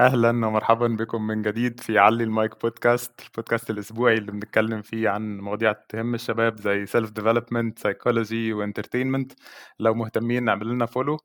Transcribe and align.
أهلا 0.00 0.28
ومرحبا 0.30 0.88
بكم 0.88 1.26
من 1.26 1.42
جديد 1.42 1.80
في 1.80 1.98
على 1.98 2.24
المايك 2.24 2.60
بودكاست 2.62 3.20
البودكاست 3.26 3.70
الأسبوعي 3.70 4.14
اللي 4.14 4.32
بنتكلم 4.32 4.82
فيه 4.82 5.08
عن 5.08 5.38
مواضيع 5.38 5.72
تهم 5.72 6.14
الشباب 6.14 6.60
زي 6.60 6.86
self 6.86 7.10
development 7.10 7.78
psychology 7.78 8.52
و 8.52 8.58
entertainment 8.58 9.32
لو 9.80 9.94
مهتمين 9.94 10.44
نعمل 10.44 10.66
لنا 10.68 10.86
follow 10.86 11.18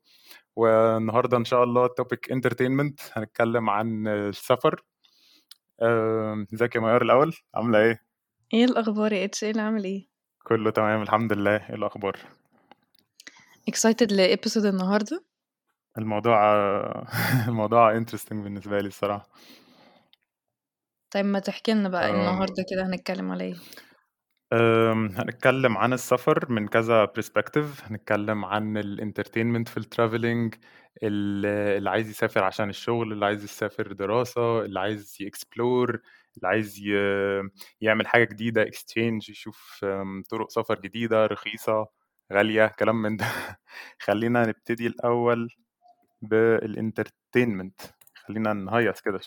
والنهاردة 0.56 1.36
إن 1.36 1.44
شاء 1.44 1.64
الله 1.64 1.86
topic 1.86 2.32
entertainment 2.32 3.00
هنتكلم 3.12 3.70
عن 3.70 4.08
السفر. 4.08 4.84
ازيك 6.54 6.74
يا 6.74 6.80
ميار 6.80 7.02
الأول؟ 7.02 7.34
عاملة 7.54 7.78
إيه؟ 7.78 8.02
إيه 8.54 8.64
الأخبار 8.64 9.12
يا 9.12 9.24
إتش؟ 9.24 9.44
إيه 9.44 9.50
اللي 9.50 9.62
عامل 9.62 9.84
إيه؟ 9.84 10.06
كله 10.44 10.70
تمام 10.70 11.02
الحمد 11.02 11.32
لله. 11.32 11.56
إيه 11.56 11.74
الأخبار؟ 11.74 12.16
excited 13.70 14.12
ل 14.12 14.18
episode 14.18 14.64
النهارده. 14.64 15.31
الموضوع 15.98 16.38
الموضوع 17.48 17.96
interesting 17.96 18.42
بالنسبة 18.44 18.78
لي 18.80 18.88
الصراحة. 18.88 19.28
طيب 21.10 21.24
ما 21.24 21.38
تحكي 21.38 21.72
لنا 21.72 21.88
بقى 21.88 22.10
آم، 22.10 22.14
النهارده 22.14 22.64
كده 22.70 22.86
هنتكلم 22.86 23.30
على 23.32 23.44
إيه؟ 23.44 23.54
أم، 24.52 25.06
هنتكلم 25.08 25.78
عن 25.78 25.92
السفر 25.92 26.52
من 26.52 26.68
كذا 26.68 27.04
perspective 27.04 27.84
هنتكلم 27.84 28.44
عن 28.44 28.76
ال 28.76 28.83
entertainment 28.83 29.68
في 29.68 29.76
ال 29.76 29.84
traveling 29.84 30.54
اللي 31.02 31.90
عايز 31.90 32.08
يسافر 32.10 32.44
عشان 32.44 32.68
الشغل 32.70 33.12
اللي 33.12 33.26
عايز 33.26 33.44
يسافر 33.44 33.92
دراسة 33.92 34.60
اللي 34.64 34.80
عايز 34.80 35.16
ي 35.20 35.29
explore 35.29 35.90
اللي 36.36 36.48
عايز 36.48 36.78
ي- 36.78 37.50
يعمل 37.80 38.06
حاجة 38.06 38.24
جديدة 38.24 38.62
exchange 38.62 39.30
يشوف 39.30 39.84
طرق 40.30 40.50
سفر 40.50 40.80
جديدة 40.80 41.26
رخيصة 41.26 41.86
غالية 42.32 42.66
كلام 42.78 43.02
من 43.02 43.16
ده. 43.16 43.26
خلينا 44.04 44.46
نبتدي 44.46 44.86
الأول. 44.86 45.48
بال 46.22 46.43
entertainment 46.43 47.80
خلينا 48.14 48.52
نهيص 48.52 49.00
كده 49.00 49.18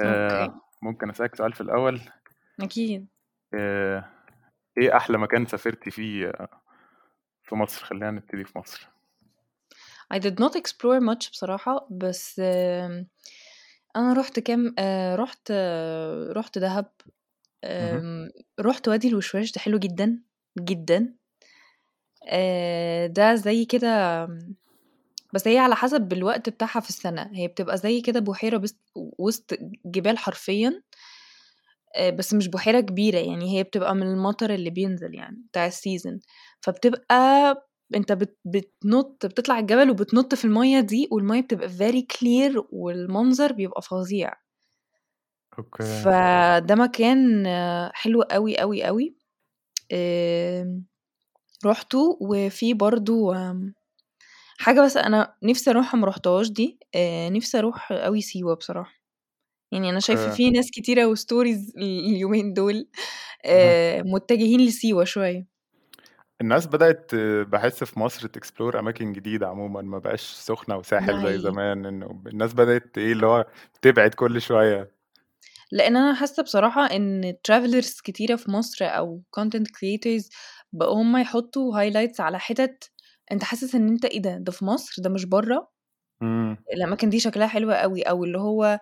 okay 0.00 0.44
أه، 0.44 0.60
ممكن 0.82 1.10
أسألك 1.10 1.34
سؤال 1.34 1.52
في 1.52 1.60
الأول؟ 1.60 2.00
أكيد. 2.60 3.06
أه، 3.54 4.04
إيه 4.78 4.96
أحلى 4.96 5.18
مكان 5.18 5.46
سافرتي 5.46 5.90
فيه 5.90 6.32
في 7.42 7.54
مصر؟ 7.54 7.84
خلينا 7.84 8.10
نبتدي 8.10 8.44
في 8.44 8.58
مصر. 8.58 8.88
I 10.14 10.18
did 10.18 10.34
not 10.40 10.54
explore 10.56 11.00
much 11.00 11.30
بصراحة 11.30 11.88
بس 11.90 12.40
آم، 12.44 13.08
أنا 13.96 14.12
رحت 14.12 14.40
كام 14.40 14.74
آه، 14.78 15.16
رحت 15.16 15.48
آه، 15.50 16.32
رحت 16.32 16.58
دهب. 16.58 16.90
رحت 18.60 18.88
وادي 18.88 19.08
الوشواش 19.08 19.52
ده 19.52 19.60
حلو 19.60 19.78
جدا 19.78 20.22
جدا. 20.58 21.14
آه، 22.28 23.06
ده 23.06 23.34
زي 23.34 23.64
كده 23.64 24.26
بس 25.34 25.48
هي 25.48 25.58
على 25.58 25.76
حسب 25.76 26.12
الوقت 26.12 26.48
بتاعها 26.48 26.80
في 26.80 26.88
السنة. 26.88 27.30
هي 27.34 27.48
بتبقى 27.48 27.78
زي 27.78 28.00
كده 28.00 28.20
بحيرة 28.20 28.56
بس 28.56 28.76
وسط 29.18 29.54
جبال 29.86 30.18
حرفيا 30.18 30.82
آه، 31.96 32.10
بس 32.10 32.34
مش 32.34 32.48
بحيرة 32.48 32.80
كبيرة 32.80 33.18
يعني 33.18 33.58
هي 33.58 33.62
بتبقى 33.62 33.94
من 33.94 34.02
المطر 34.02 34.54
اللي 34.54 34.70
بينزل 34.70 35.14
يعني 35.14 35.42
بتاع 35.50 35.66
السيزون 35.66 36.20
فبتبقى 36.60 37.54
أنت 37.94 38.12
بت 38.12 38.38
بتنط 38.44 39.26
بتطلع 39.26 39.58
الجبل 39.58 39.90
وبتنط 39.90 40.34
في 40.34 40.44
المية 40.44 40.80
دي 40.80 41.08
والمية 41.12 41.40
بتبقى 41.42 41.68
very 41.68 42.02
clear 42.16 42.64
والمنظر 42.72 43.52
بيبقى 43.52 43.82
فظيع. 43.82 44.32
okay. 45.58 45.84
فده 46.04 46.74
مكان 46.74 47.46
حلو 47.92 48.22
قوي 48.22 48.58
قوي 48.58 48.82
قوي 48.84 49.16
آم، 49.92 50.84
روحته 51.64 52.18
وفي 52.20 52.74
برضو 52.74 53.32
حاجة 54.58 54.80
بس 54.80 54.96
أنا 54.96 55.34
نفسي 55.42 55.70
أروحها 55.70 56.00
مروحتهاش 56.00 56.48
دي 56.48 56.78
آه، 56.94 57.28
نفسي 57.28 57.58
أروح 57.58 57.92
قوي 57.92 58.20
سيوة 58.20 58.54
بصراحة. 58.54 58.92
يعني 59.72 59.90
أنا 59.90 60.00
شايفة 60.00 60.30
في 60.30 60.50
ناس 60.50 60.70
كتيرة 60.70 61.06
و 61.06 61.14
stories 61.14 61.72
اليومين 61.76 62.52
دول. 62.52 62.88
آه، 63.44 64.02
متجهين 64.02 64.60
لسيوة 64.60 65.04
شوية. 65.04 65.46
الناس 66.40 66.66
بدأت 66.66 67.14
بحس 67.48 67.84
في 67.84 68.00
مصر 68.00 68.28
ت 68.28 68.34
explore 68.34 68.78
أماكن 68.78 69.12
جديدة 69.12 69.48
عموما 69.48 69.82
ما 69.82 69.98
بقاش 69.98 70.20
سخنة 70.20 70.74
ده 70.74 70.78
وساحل 70.78 71.06
زي 71.06 71.22
حقيقي 71.22 71.38
زمان 71.38 71.86
إنه 71.86 72.22
الناس 72.26 72.54
بدأت 72.54 72.98
إيه 72.98 73.12
اللي 73.12 73.26
هو 73.26 73.46
تبعد 73.82 74.14
كل 74.14 74.40
شوية. 74.40 74.90
لأن 75.72 75.96
أنا 75.96 76.14
حاسة 76.14 76.42
بصراحة 76.42 76.86
إن 76.86 77.34
travelers 77.50 78.02
كتيرة 78.04 78.36
في 78.36 78.50
مصر 78.50 78.84
أو 78.84 79.22
content 79.40 79.66
creators 79.66 80.28
بقوا 80.72 81.02
هما 81.02 81.20
يحطوا 81.20 81.72
highlights 81.80 82.20
على 82.20 82.38
حتت 82.38 82.90
أنت 83.32 83.44
حاسس 83.44 83.74
إن 83.74 83.88
أنت 83.88 84.04
إيه 84.04 84.22
ده؟ 84.22 84.38
ده 84.38 84.52
في 84.52 84.64
مصر؟ 84.64 85.02
ده 85.02 85.10
مش 85.10 85.24
بره؟ 85.24 85.68
إمم. 86.22 86.56
الأماكن 86.74 87.10
دي 87.10 87.20
شكلها 87.20 87.46
حلوة 87.46 87.74
قوي 87.74 88.02
أو 88.02 88.24
اللي 88.24 88.38
هو 88.38 88.80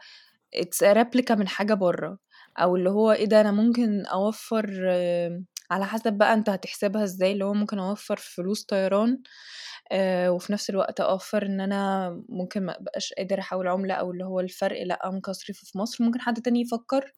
a 0.85 0.95
replica 0.97 1.33
من 1.33 1.49
حاجة 1.49 1.75
بره 1.75 2.19
أو 2.59 2.77
اللي 2.77 2.91
هو 2.91 3.13
إيه 3.13 3.25
ده؟ 3.27 3.41
أنا 3.41 3.53
ممكن 3.53 4.07
أوفر 4.07 4.71
آم، 4.91 5.47
على 5.71 5.87
حسب 5.87 6.13
بقى 6.13 6.35
أنت 6.35 6.51
هتحسبها 6.51 7.05
إزاي 7.05 7.33
اللي 7.33 7.45
هو 7.45 7.55
ممكن 7.55 7.79
أوفر 7.79 8.17
فلوس 8.17 8.65
طيران 8.65 9.23
آه، 9.93 10.31
وفي 10.33 10.53
نفس 10.53 10.71
الوقت 10.71 11.01
أوفر 11.01 11.47
إن 11.47 11.61
أنا 11.61 12.11
ممكن 12.29 12.63
ما 12.67 12.79
أبقاش 12.81 13.13
قادر 13.19 13.39
أحول 13.41 13.69
عملة 13.69 13.95
أو 13.95 14.11
اللي 14.13 14.25
هو 14.25 14.41
الفرق 14.41 14.83
لأ 14.83 15.11
ممكن 15.11 15.31
أصرفه 15.31 15.61
في 15.67 15.79
مصر 15.79 16.05
ممكن 16.05 16.21
حد 16.21 16.43
تاني 16.43 16.61
يفكر. 16.61 17.13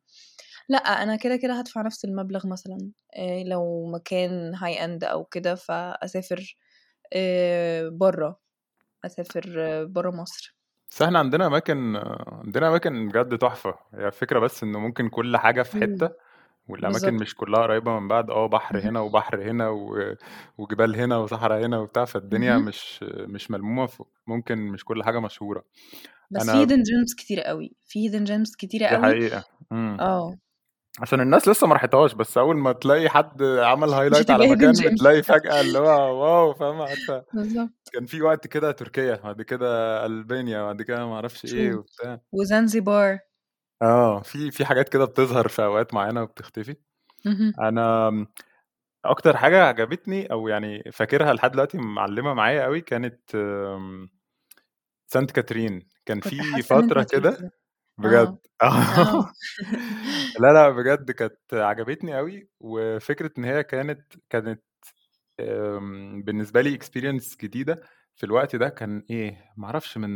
لأ 0.68 0.78
أنا 0.78 1.16
كده 1.16 1.36
كده 1.36 1.54
هدفع 1.58 1.82
نفس 1.82 2.04
المبلغ 2.04 2.46
مثلا 2.46 2.90
آه، 3.16 3.42
لو 3.42 3.86
مكان 3.94 4.54
هاي 4.54 4.84
اند 4.84 5.04
أو 5.04 5.24
كده 5.24 5.54
فأسافر 5.54 6.56
بره 7.90 8.40
أسافر 9.04 9.44
بره 9.84 10.10
مصر. 10.10 10.56
بس 10.90 11.02
إحنا 11.02 11.18
عندنا 11.18 11.46
أماكن 11.46 11.96
عندنا 12.26 12.68
أماكن 12.68 13.08
بجد 13.08 13.38
تحفة. 13.38 13.74
هي 13.94 14.06
الفكرة 14.06 14.38
بس 14.38 14.62
إنه 14.62 14.78
ممكن 14.78 15.08
كل 15.08 15.36
حاجة 15.36 15.62
في 15.62 15.76
مم. 15.76 15.82
حتة 15.82 16.10
والأماكن 16.68 17.06
بالظبط 17.06 17.20
مش 17.22 17.34
كلها 17.34 17.62
قريبة 17.62 17.98
من 18.00 18.08
بعض. 18.08 18.30
آه 18.30 18.46
بحر 18.46 18.78
هنا 18.78 19.00
وبحر 19.00 19.42
هنا 19.50 19.68
و... 19.68 20.14
وجبال 20.58 20.96
هنا 20.96 21.16
وصحراء 21.16 21.64
هنا 21.66 21.78
وبتاع. 21.78 22.04
فالدنيا. 22.04 22.58
مش 22.58 23.02
مش 23.02 23.50
ملمومة 23.50 23.86
ف- 23.86 24.02
ممكن 24.26 24.58
مش 24.58 24.84
كل 24.84 25.02
حاجة 25.02 25.20
مشهورة. 25.20 25.64
بس 26.30 26.42
في 26.42 26.50
أنا 26.50 26.66
hidden 26.66 26.78
gems 26.80 27.14
كتير 27.18 27.40
قوي. 27.40 27.72
في 27.86 28.08
gems 28.10 28.56
كتيرة 28.58 28.88
دي 28.88 28.94
قوي. 28.96 29.02
حقيقة. 29.02 29.44
إمم. 29.72 30.00
آه. 30.00 30.36
عشان 31.00 31.20
الناس 31.20 31.48
لسه 31.48 31.66
ما 31.66 31.72
راحتهاش 31.74 32.14
بس 32.14 32.38
أول 32.38 32.56
ما 32.56 32.72
تلاقي 32.72 33.08
حد 33.08 33.42
عمل 33.42 33.88
highlight 33.88 34.30
على 34.30 34.50
مكان 34.50 34.72
بتلاقي 34.72 35.22
فجأة 35.22 35.60
اللي 35.60 35.78
هو 35.78 36.22
wow 36.22 36.54
فاهمة؟ 36.54 36.84
عارفة 36.84 37.24
بالظبط. 37.32 37.70
كان 37.92 38.06
في 38.06 38.22
وقت 38.22 38.46
كده 38.46 38.72
تركيا 38.72 39.20
بعد 39.24 39.42
كده 39.42 40.06
ألبانيا 40.06 40.62
بعد 40.62 40.82
كده 40.82 41.06
ما 41.06 41.14
أعرفش 41.14 41.54
إيه 41.54 41.74
وبتاع. 41.74 42.20
وزنزبار. 42.32 43.18
آه 43.82 44.22
في 44.22 44.50
في 44.50 44.64
حاجات 44.64 44.88
كده 44.88 45.04
بتظهر 45.04 45.48
في 45.48 45.64
أوقات 45.64 45.94
معينة 45.94 46.22
وبتختفي. 46.22 46.76
أنا 47.60 48.26
أكتر 49.04 49.36
حاجة 49.36 49.64
عجبتني 49.64 50.26
أو 50.32 50.48
يعني 50.48 50.82
فاكرها 50.92 51.32
لحد 51.32 51.52
دلوقتي 51.52 51.78
معلمة 51.78 52.34
معايا 52.34 52.64
قوي 52.64 52.80
كانت 52.80 53.30
سانت 55.06 55.30
كاترين. 55.30 55.88
كان 56.06 56.20
في 56.20 56.62
فترة 56.62 57.02
كده 57.02 57.52
بجد. 57.98 58.38
آه. 58.62 58.66
آه. 58.66 59.32
لا 60.40 60.52
لا 60.52 60.70
بجد 60.70 61.10
كانت 61.10 61.38
عجبتني 61.52 62.16
قوي 62.16 62.48
وفكرة 62.60 63.30
إن 63.38 63.44
هي 63.44 63.64
كانت 63.64 64.12
كانت 64.30 64.62
آم، 65.40 66.22
بالنسبة 66.22 66.60
لي 66.60 66.74
experience 66.74 67.36
جديدة 67.36 67.82
في 68.16 68.26
الوقت 68.26 68.56
ده 68.56 68.68
كان 68.68 69.04
إيه 69.10 69.52
معرفش 69.56 69.98
من 69.98 70.10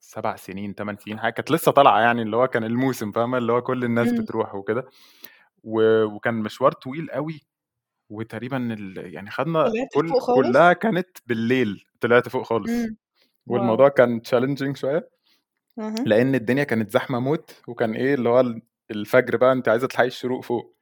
سبع 0.00 0.36
سنين 0.36 0.74
ثمان 0.74 0.96
سنين 0.96 1.18
حاجة 1.20 1.32
كانت 1.32 1.50
لسه 1.50 1.72
طالعة 1.72 2.00
يعني 2.00 2.22
اللي 2.22 2.36
هو 2.36 2.46
كان 2.48 2.64
الموسم 2.64 3.12
فاهمة؟ 3.12 3.38
اللي 3.38 3.52
هو 3.52 3.62
كل 3.62 3.84
الناس 3.84 4.08
مم. 4.08 4.18
بتروح 4.22 4.54
وكده. 4.54 4.84
و- 5.64 6.04
وكان 6.04 6.34
مشوار 6.34 6.72
طويل 6.72 7.10
قوي 7.10 7.40
وتقريبا 8.10 8.74
ال... 8.74 9.14
يعني 9.14 9.30
خدنا 9.30 9.62
طلعت 9.68 9.88
كل 9.94 10.08
فوق 10.08 10.18
خالص؟ 10.22 10.48
كلها 10.48 10.72
كانت 10.72 11.08
بالليل 11.26 11.84
طلعت 12.00 12.28
فوق 12.28 12.42
خالص. 12.42 12.70
مم. 12.70 12.96
والموضوع 13.46 13.88
كان 13.88 14.22
تشالنجينج 14.22 14.76
شوية. 14.76 15.10
لأن 16.06 16.34
الدنيا 16.34 16.64
كانت 16.64 16.90
زحمة 16.90 17.20
موت 17.20 17.62
وكان 17.68 17.94
إيه 17.94 18.14
اللي 18.14 18.28
هو 18.28 18.54
الفجر 18.90 19.36
بقى 19.36 19.52
انت 19.52 19.68
عايزة 19.68 19.86
تلحقي 19.86 20.06
الشروق 20.06 20.44
فوق 20.44 20.76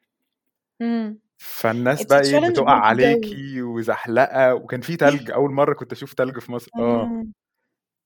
مم. 0.81 1.19
فالناس 1.39 2.07
بقى 2.07 2.21
إيه 2.21 2.51
بتقع 2.51 2.73
عليكي 2.81 3.63
وزحلقة 3.63 4.55
وكان 4.55 4.81
في 4.81 4.97
تلج 4.97 5.31
أول 5.31 5.51
مرة 5.53 5.75
كنت 5.75 5.93
أشوف 5.93 6.15
تلج 6.15 6.39
في 6.39 6.53
مصر 6.53 6.71
آه. 6.79 7.25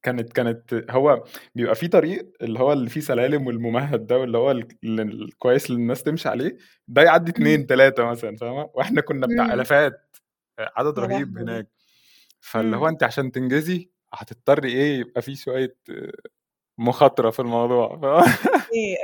كانت 0.02 0.32
كانت 0.32 0.84
هو 0.90 1.24
بيبقى 1.54 1.74
في 1.74 1.88
طريق 1.88 2.32
اللي 2.42 2.58
هو 2.58 2.72
اللي 2.72 2.90
فيه 2.90 3.00
سلالم 3.00 3.46
والممهد 3.46 4.06
ده 4.06 4.18
واللي 4.18 4.38
هو 4.38 4.50
ال- 4.50 4.68
ال- 4.84 5.00
الكويس 5.22 5.66
اللي 5.70 5.80
الناس 5.80 6.02
تمشي 6.02 6.28
عليه 6.28 6.56
ده 6.88 7.02
يعدي 7.02 7.30
مم. 7.30 7.36
اتنين 7.36 7.66
تلاتة 7.66 8.04
مثلا 8.04 8.36
فاهمة 8.36 8.70
وإحنا 8.74 9.00
كنا 9.00 9.26
بتاع 9.26 9.44
مم. 9.46 9.52
آلافات 9.52 10.16
عدد 10.58 10.98
رهيب 10.98 11.38
هناك 11.38 11.68
فاللي 12.40 12.76
هو. 12.76 12.88
انت 12.88 13.02
عشان 13.02 13.32
تنجزي 13.32 13.90
هتضطري 14.14 14.68
إيه 14.72 14.98
يبقى 15.00 15.22
في 15.22 15.34
شوية 15.36 15.76
مخاطرة 16.78 17.30
في 17.30 17.40
الموضوع 17.40 17.88
فاهمة؟ 17.88 18.24
إيه 18.74 18.96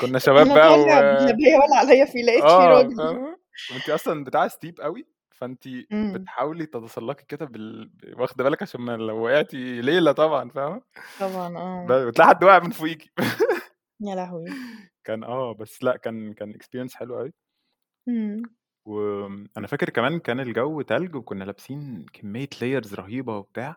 كنا 0.00 0.18
شباب 0.18 0.46
بقى 0.54 0.80
و 0.80 0.84
باللباية 0.84 1.54
ولا 1.56 1.76
عليا 1.76 2.04
في 2.04 2.18
لقيت 2.22 2.40
في 2.40 2.46
آه 2.48 2.68
راجل 2.68 2.96
وانت 3.72 3.90
أصلا 3.90 4.24
بتاع 4.24 4.48
ستيب 4.48 4.80
قوي 4.80 5.06
فأنتِ 5.30 5.66
إمم. 5.92 6.12
بتحاولي 6.12 6.66
تتسلقي 6.66 7.24
كده 7.28 7.46
بال 7.46 7.88
ب 7.88 8.20
واخدة 8.20 8.44
بالِك 8.44 8.62
عشان 8.62 8.80
ما 8.80 8.96
لو 8.96 9.24
وقعتِ 9.24 9.54
ليلة 9.54 10.12
طبعًا 10.12 10.50
فاهمة؟ 10.50 10.82
طبعًا 11.20 11.56
آه. 11.58 12.04
بتلاقي 12.06 12.28
حد 12.28 12.44
واقع 12.44 12.58
من 12.58 12.70
فوقيكِ. 12.70 13.12
يا 14.00 14.14
لهوي! 14.14 14.44
كان 15.04 15.24
آه، 15.24 15.54
بس 15.54 15.82
لأ 15.82 15.96
كان 15.96 16.34
كان 16.34 16.52
experience 16.52 16.94
حلو 16.94 17.18
أوي. 17.18 17.32
إمم. 18.08 18.42
أنا 19.56 19.66
فاكر 19.66 19.90
كمان 19.90 20.18
كان 20.18 20.40
الجو 20.40 20.82
تلج 20.82 21.14
وكنا 21.14 21.44
لابسين 21.44 22.06
كمية 22.12 22.48
layers 22.54 22.94
رهيبة 22.94 23.36
وبتاع، 23.36 23.76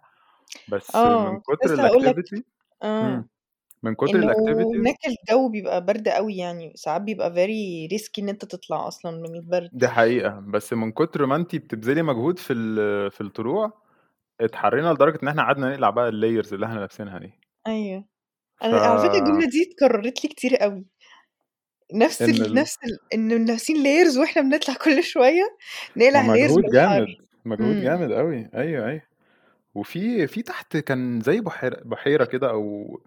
بس 0.68 0.96
من 0.96 1.02
آه، 1.02 1.42
كنت 1.46 1.62
كتر 1.62 1.90
الactivity 1.90 2.42
آه. 2.84 3.24
إمم، 3.24 3.30
من 3.84 3.96
كتر 3.96 4.22
إنه 4.22 4.34
الactivities 4.34 4.78
هناك 4.82 4.98
الجو 5.08 5.50
بيبقى 5.50 5.86
برد 5.86 6.08
أوي 6.08 6.38
يعني، 6.38 6.74
ساعات 6.76 7.02
بيبقى 7.02 7.32
very 7.36 7.90
risky 7.94 8.20
إن 8.20 8.30
أنت 8.30 8.46
تطلع 8.46 8.88
أصلًا 8.88 9.12
من 9.18 9.36
البرد. 9.36 9.72
دي 9.72 9.88
حقيقة، 9.88 10.40
بس 10.40 10.74
من 10.74 10.92
كتر 10.92 11.26
ما 11.26 11.36
أنتِ 11.36 11.56
بتبذلي 11.56 12.02
مجهود 12.02 12.40
في 12.40 12.54
ال 12.54 13.12
في 13.12 13.22
الطلوع، 13.22 13.74
اتحرينا 14.42 14.94
لدرجة 14.94 15.20
إن 15.24 15.28
إحنا 15.28 15.44
قعدنا 15.44 15.70
نقلع 15.72 15.90
بقى 15.90 16.12
الlayers 16.12 16.54
اللي 16.54 16.66
إحنا 16.66 16.80
لابسينها 16.80 17.20
دي. 17.20 17.34
أيوه. 17.68 18.06
ف 18.64 18.76
أنا 18.76 18.78
على 18.80 19.00
فكرة 19.00 19.20
الجملة 19.20 19.50
دي 19.50 19.64
اتكررت 19.72 20.24
لي 20.26 20.30
كتير 20.30 20.64
أوي. 20.64 20.86
نفس 21.94 22.30
إن 22.30 22.30
ال 22.30 22.42
ال 22.42 22.54
نفس 22.54 22.78
ال 22.86 23.00
إنه 23.14 23.36
لابسين 23.36 23.76
layers 23.84 24.18
وإحنا 24.20 24.42
بنطلع 24.42 24.76
كل 24.86 25.04
شوية 25.04 25.58
نقلع 25.98 26.24
الlayers 26.24 26.54
مجهود 26.54 26.70
جامد،. 26.74 27.16
مجهود 27.46 27.80
إمم. 27.80 27.82
جامد 27.82 28.12
أوي، 28.12 28.50
أيوه، 28.56 28.88
أيوه. 28.88 29.11
وفي 29.76 30.28
في 30.28 30.42
تحت 30.42 30.78
كان 30.78 31.22
زي 31.22 31.42
بحيرة 31.42 31.82
بحيرة 31.86 32.26
كده 32.26 32.50
أو 32.50 33.02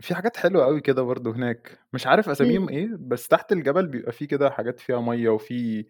في 0.00 0.14
حاجات 0.14 0.36
حلوة 0.36 0.64
أوي 0.64 0.80
كده 0.80 1.02
برضه 1.02 1.32
هناك، 1.32 1.78
مش 1.92 2.06
عارف 2.06 2.28
أساميهم. 2.28 2.68
إيه، 2.68 2.88
بس 3.00 3.28
تحت 3.28 3.52
الجبل 3.52 3.86
بيبقى 3.88 4.12
في 4.12 4.26
كده 4.26 4.50
حاجات 4.50 4.80
فيها 4.80 5.00
مَيّة 5.00 5.28
وفي 5.30 5.86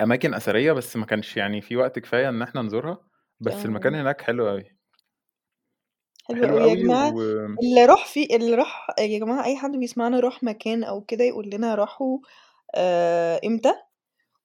أماكن 0.00 0.34
أثرية، 0.34 0.72
بس 0.72 0.96
ما 0.96 1.06
كانش 1.06 1.36
يعني 1.36 1.60
في 1.60 1.76
وقت 1.76 1.98
كفاية 1.98 2.28
إن 2.28 2.42
إحنا 2.42 2.62
نزورها، 2.62 2.98
بس 3.40 3.66
المكان 3.66 3.94
آه. 3.94 4.02
هناك 4.02 4.20
حلو 4.22 4.48
أوي. 4.50 4.76
حلو 6.28 6.44
حلو 6.44 6.58
أوي، 6.60 6.62
يا 6.70 6.74
أوي 6.74 6.84
جماعة 6.84 7.12
و 7.12 7.20
اللي 7.62 7.84
راح 7.86 8.06
فيه 8.06 8.36
اللي 8.36 8.54
راح 8.54 8.86
يا 8.98 9.18
جماعة 9.18 9.44
أي 9.44 9.56
حد 9.56 9.72
بيسمعنا 9.76 10.20
راح 10.20 10.42
مكان 10.42 10.84
أو 10.84 11.00
كده 11.00 11.24
يقول 11.24 11.50
لنا 11.50 11.74
راحوا 11.74 12.18
آآ 12.74 13.40
إمتى، 13.46 13.74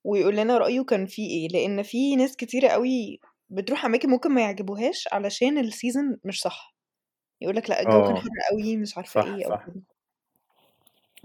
ويقول 0.06 0.36
لنا 0.36 0.58
رأيه 0.58 0.84
كان 0.84 1.06
فيه 1.06 1.30
إيه، 1.30 1.48
لإن 1.48 1.82
في 1.82 2.16
ناس 2.16 2.36
كتيرة 2.36 2.68
أوي 2.68 3.20
بتروح 3.50 3.84
أماكن 3.84 4.10
ممكن 4.10 4.32
ما 4.32 4.40
يعجبوهاش 4.42 5.08
علشان 5.12 5.64
الseason 5.70 6.18
مش 6.24 6.40
صح. 6.42 6.76
يقول 7.42 7.56
لك 7.56 7.70
لأ 7.70 7.82
الجو 7.82 8.02
كان 8.02 8.16
آه، 8.16 8.18
حر 8.18 8.28
أوي، 8.52 8.76
مش 8.78 8.98
عارفة 8.98 9.20
صح، 9.20 9.22
إيه 9.22 9.46
أو 9.46 9.56
صح. 9.56 9.66
كده. 9.66 9.82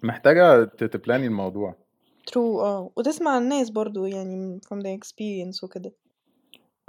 محتاجة 0.03 0.63
ت 0.63 0.83
تبلاني 0.83 1.25
الموضوع. 1.27 1.75
true 2.29 2.59
آه، 2.59 2.91
وتسمع 2.97 3.37
الناس 3.37 3.69
برضه 3.69 4.07
يعني 4.07 4.59
from 4.65 4.77
their 4.83 4.97
experience 4.99 5.63
وكده. 5.63 5.91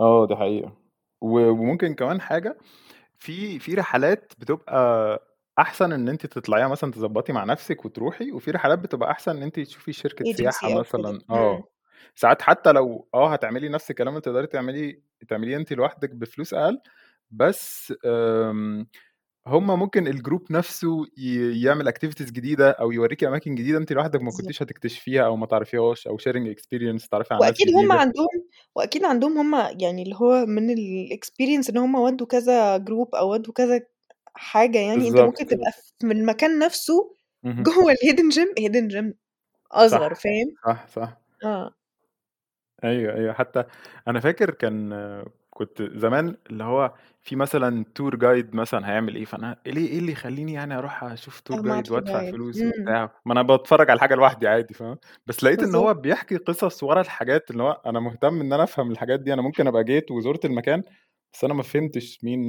آه، 0.01 0.27
دي 0.27 0.37
حقيقة. 0.37 0.73
و 1.21 1.39
وممكن 1.51 1.95
كمان 1.95 2.21
حاجة، 2.21 2.59
في 3.19 3.59
في 3.59 3.75
رحلات 3.75 4.33
بتبقى 4.39 4.77
أحسن 5.59 5.93
إن 5.93 6.09
أنتِ 6.09 6.27
تطلعيها 6.27 6.69
مثلًا 6.69 6.93
تضبّطي 6.93 7.33
مع 7.33 7.45
نفسِك 7.45 7.85
وتروحي، 7.85 8.33
وفي 8.33 8.51
رحلات 8.51 8.79
بتبقى 8.79 9.11
أحسن 9.11 9.37
إن 9.39 9.43
أنتِ 9.43 9.61
تشوفي 9.61 9.93
شركة 9.93 10.27
سياحة 10.31 10.69
agency 10.69 10.77
أو 10.77 10.85
كده. 10.97 11.11
مثلًا. 11.11 11.23
آه، 11.31 11.65
ساعات 12.15 12.43
حتى 12.43 12.73
لو 12.73 13.09
آه 13.15 13.33
هتعملي 13.33 13.69
نفس 13.69 13.91
الكلام 13.91 14.09
اللي 14.15 14.21
تقدري 14.23 14.47
تعمليه 14.47 15.03
تعمليه 15.29 15.57
أنتِ 15.57 15.73
لوحدِك 15.73 16.11
بفلوس 16.11 16.55
أقل، 16.55 16.79
بس 17.31 17.95
آمم، 18.07 18.89
هم 19.47 19.81
ممكن 19.81 20.13
الgroup 20.15 20.53
نفسه 20.53 21.07
يعمل 21.65 21.89
activities 21.91 22.33
جديدة 22.33 22.71
أو 22.71 22.93
يورّيكِ 22.93 23.25
أماكن 23.25 23.55
جديدة 23.55 23.79
أنتِ 23.79 23.93
لوحدِك 23.93 24.23
ما. 24.23 24.33
كنتيش 24.33 24.63
هتكتشفيها 24.63 25.27
أو 25.27 25.37
ما 25.37 25.47
تعرفيهاش 25.47 26.09
sharing 26.09 26.55
experience 26.57 27.09
تتعرفي 27.09 27.35
على 27.35 27.47
ناس 27.47 27.59
وأكيد 27.59 27.69
هم. 27.77 27.93
عندهم 27.93 28.27
وأكيد 28.75 29.05
عندهم 29.05 29.39
هم 29.39 29.71
يعني 29.81 30.03
اللي 30.03 30.15
هو 30.17 30.47
من 30.47 30.75
الexperience 30.77 31.71
إن 31.71 31.77
هم 31.79 31.95
ودّوا 31.95 32.27
كذا 32.27 32.79
group 32.79 33.09
أو 33.15 33.33
ودّوا 33.33 33.53
كذا 33.55 33.81
حاجة 34.35 34.79
يعني، 34.79 35.09
أنت 35.09 35.21
ممكن 35.21 35.47
بالضبط. 35.47 35.47
تبقى 35.47 35.73
من 36.05 36.17
المكان 36.21 36.59
نفسه. 36.59 37.17
جوّه 37.61 37.95
gem 37.95 38.49
hidden 38.61 38.91
gem 38.95 39.15
أصغر، 39.73 40.15
صح، 40.15 40.15
فاهم؟ 40.15 40.57
صح، 40.67 40.87
صح. 40.89 41.23
آه. 41.45 41.75
أيوه، 42.85 43.15
أيوه، 43.15 43.33
حتى 43.33 43.65
أنا 44.09 44.21
فاكر 44.21 44.51
كان 44.51 44.93
كنت 45.51 45.83
زمان 45.83 46.37
اللي 46.51 46.65
هو 46.65 46.95
في 47.23 47.37
مثلًا 47.37 47.85
tour 48.01 48.13
guide 48.17 48.55
مثلًا 48.55 48.89
هيعمل 48.91 49.17
إيه، 49.17 49.25
فأنا 49.25 49.57
ليه 49.67 49.89
إيه 49.89 49.99
اللي 49.99 50.13
يخلّيني 50.13 50.53
يعني 50.53 50.77
أو 51.53 51.63
مع 51.63 51.83
guide 51.83 51.91
tour 51.91 51.91
وأدفع 51.91 52.23
guide. 52.23 52.35
فلوس 52.35 52.65
إمم. 52.65 52.67
وبتاع، 52.67 53.21
ما 53.27 53.33
أنا 53.33 53.43
باتفرّج 53.43 53.91
على 53.91 53.97
الحاجة 53.97 54.15
لوحدي 54.15 54.49
عادي 54.49 54.75
فاهمة، 54.75 54.99
بس 55.27 55.45
لقيت 55.45 55.63
بالضبط. 55.63 55.79
هو 55.79 55.95
بيحكي 55.95 56.37
قصص 56.37 56.83
ورا 56.83 57.01
الحاجات، 57.01 57.51
اللي 57.51 57.63
هو 57.63 57.71
أنا 57.87 58.01
مهتم 58.01 58.41
إن 58.41 58.53
أنا 58.53 58.63
أفهم 58.63 58.91
الحاجات 58.91 59.21
دي، 59.21 59.33
أنا 59.33 59.43
ممكن 59.43 59.67
أبقى 59.67 59.85
جيت 59.85 60.11
وزُرت 60.11 60.45
المكان، 60.45 60.83
بس 61.33 61.45
أنا 61.45 61.55
ما 61.55 61.63
فهمتش 61.63 62.25
مين 62.25 62.41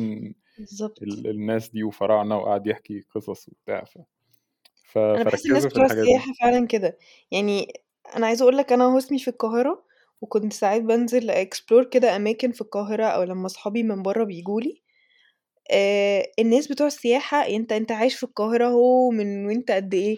بالضبط. 0.58 1.04
ال 1.04 1.28
الناس 1.30 1.70
دي 1.70 1.84
وفراعنة 1.84 2.38
وقعد 2.38 2.68
يحكي 2.68 3.02
قصص 3.16 3.50
وبتاع 3.50 3.84
ف 3.86 3.98
ف 4.86 5.00
الناس 5.46 5.66
فركّزوا 5.66 5.70
في 5.70 5.78
بتوع 5.78 5.86
الحاجات 5.86 6.10
دي. 6.10 6.24
السياحة 6.24 6.34
فعلًا 6.42 6.68
كده، 6.68 6.98
يعني 7.32 7.74
أنا 8.16 8.28
عايزة 8.28 8.44
أقول 8.44 8.58
لك 8.58 8.72
أهو 8.74 8.98
اسمي 8.98 9.20
في 9.20 9.28
القاهرة، 9.28 9.86
وكنت 10.24 10.54
ساعات 10.54 10.84
بانزل 10.84 11.32
explore 11.34 11.90
كده 11.92 12.18
أماكن 12.18 12.54
في 12.54 12.62
القاهرة 12.62 13.06
أو 13.06 13.24
لمّا 13.24 13.48
أصحابي 13.48 13.84
من 13.84 14.04
برّه 14.04 14.26
بييجوا 14.26 14.62
لي، 14.62 14.84
آآ 15.72 16.24
الناس 16.40 16.68
بتوع 16.68 16.88
السياحة 16.88 17.38
أنت 17.48 17.74
أنت 17.74 17.94
عايش 17.94 18.16
في 18.16 18.24
القاهرة 18.24 18.68
أهو 18.68 19.12
من 19.12 19.48
وأنت 19.48 19.72
قد 19.72 19.96
إيه، 19.96 20.18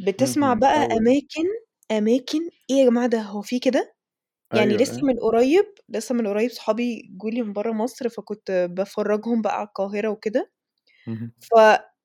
بتسمع 0.00 0.54
اهم، 0.54 0.54
بقى. 0.54 0.88
أماكن 0.98 1.44
أماكن 1.92 2.40
إيه 2.70 2.76
يا 2.76 2.86
جماعة 2.90 3.06
ده 3.08 3.22
هو 3.22 3.42
في 3.42 3.58
كده! 3.60 3.94
يعني 4.52 4.76
أيوه، 4.76 4.78
لسه 4.78 4.96
أيوه. 4.96 5.04
من 5.06 5.20
قريب 5.20 5.66
لسه 5.90 6.16
من 6.16 6.28
قريب 6.28 6.50
صحابي 6.52 7.10
جُم 7.18 7.30
لي 7.30 7.42
من 7.42 7.54
برّه 7.54 7.72
مصر، 7.72 8.08
فكنت 8.08 8.50
بافرّجهم 8.72 9.42
بقى 9.42 9.58
على 9.60 9.68
القاهرة 9.68 10.08
وكده. 10.10 10.52
اهم. 11.08 11.32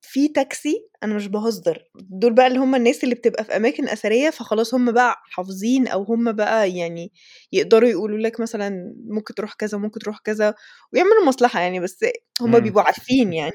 ففي 0.10 0.28
تاكسي 0.28 0.88
أنا 1.04 1.16
مش 1.16 1.28
باهزر، 1.28 1.84
دول 1.96 2.34
بقى 2.34 2.48
اللي 2.48 2.60
هم 2.60 2.76
الناس 2.76 3.04
اللي 3.04 3.16
بتبقى 3.16 3.44
في 3.44 3.56
أماكن 3.56 3.90
أثرية، 3.90 4.30
فخلاص 4.30 4.74
هم 4.74 4.92
بقى 4.92 5.16
حافظين 5.32 5.88
أو 5.88 6.04
هم 6.04 6.32
بقى 6.32 6.72
يعني 6.72 7.12
يقدروا 7.52 7.90
يقولوا 7.90 8.18
لك 8.18 8.40
مثلًا 8.40 8.96
ممكن 9.10 9.34
تروح 9.36 9.54
كذا، 9.54 9.78
ممكن 9.78 10.00
تروح 10.00 10.20
كذا، 10.20 10.56
ويعملوا 10.94 11.26
مصلحة 11.26 11.60
يعني، 11.60 11.80
بس 11.80 12.06
هم 12.42 12.56
إمم. 12.56 12.64
بيبقوا 12.64 12.84
عارفين 12.84 13.34
يعني. 13.34 13.54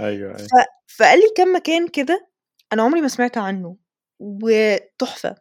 أيوه، 0.00 0.32
ف 0.32 0.36
أيوه. 0.38 0.48
فقال 0.98 1.18
لي 1.20 1.26
كام 1.36 1.56
مكان 1.56 1.88
كده 1.88 2.28
أنا 2.72 2.82
عمري 2.82 3.00
ما 3.00 3.08
سمعت 3.08 3.38
عنه، 3.38 3.76
وتحفة. 4.20 5.36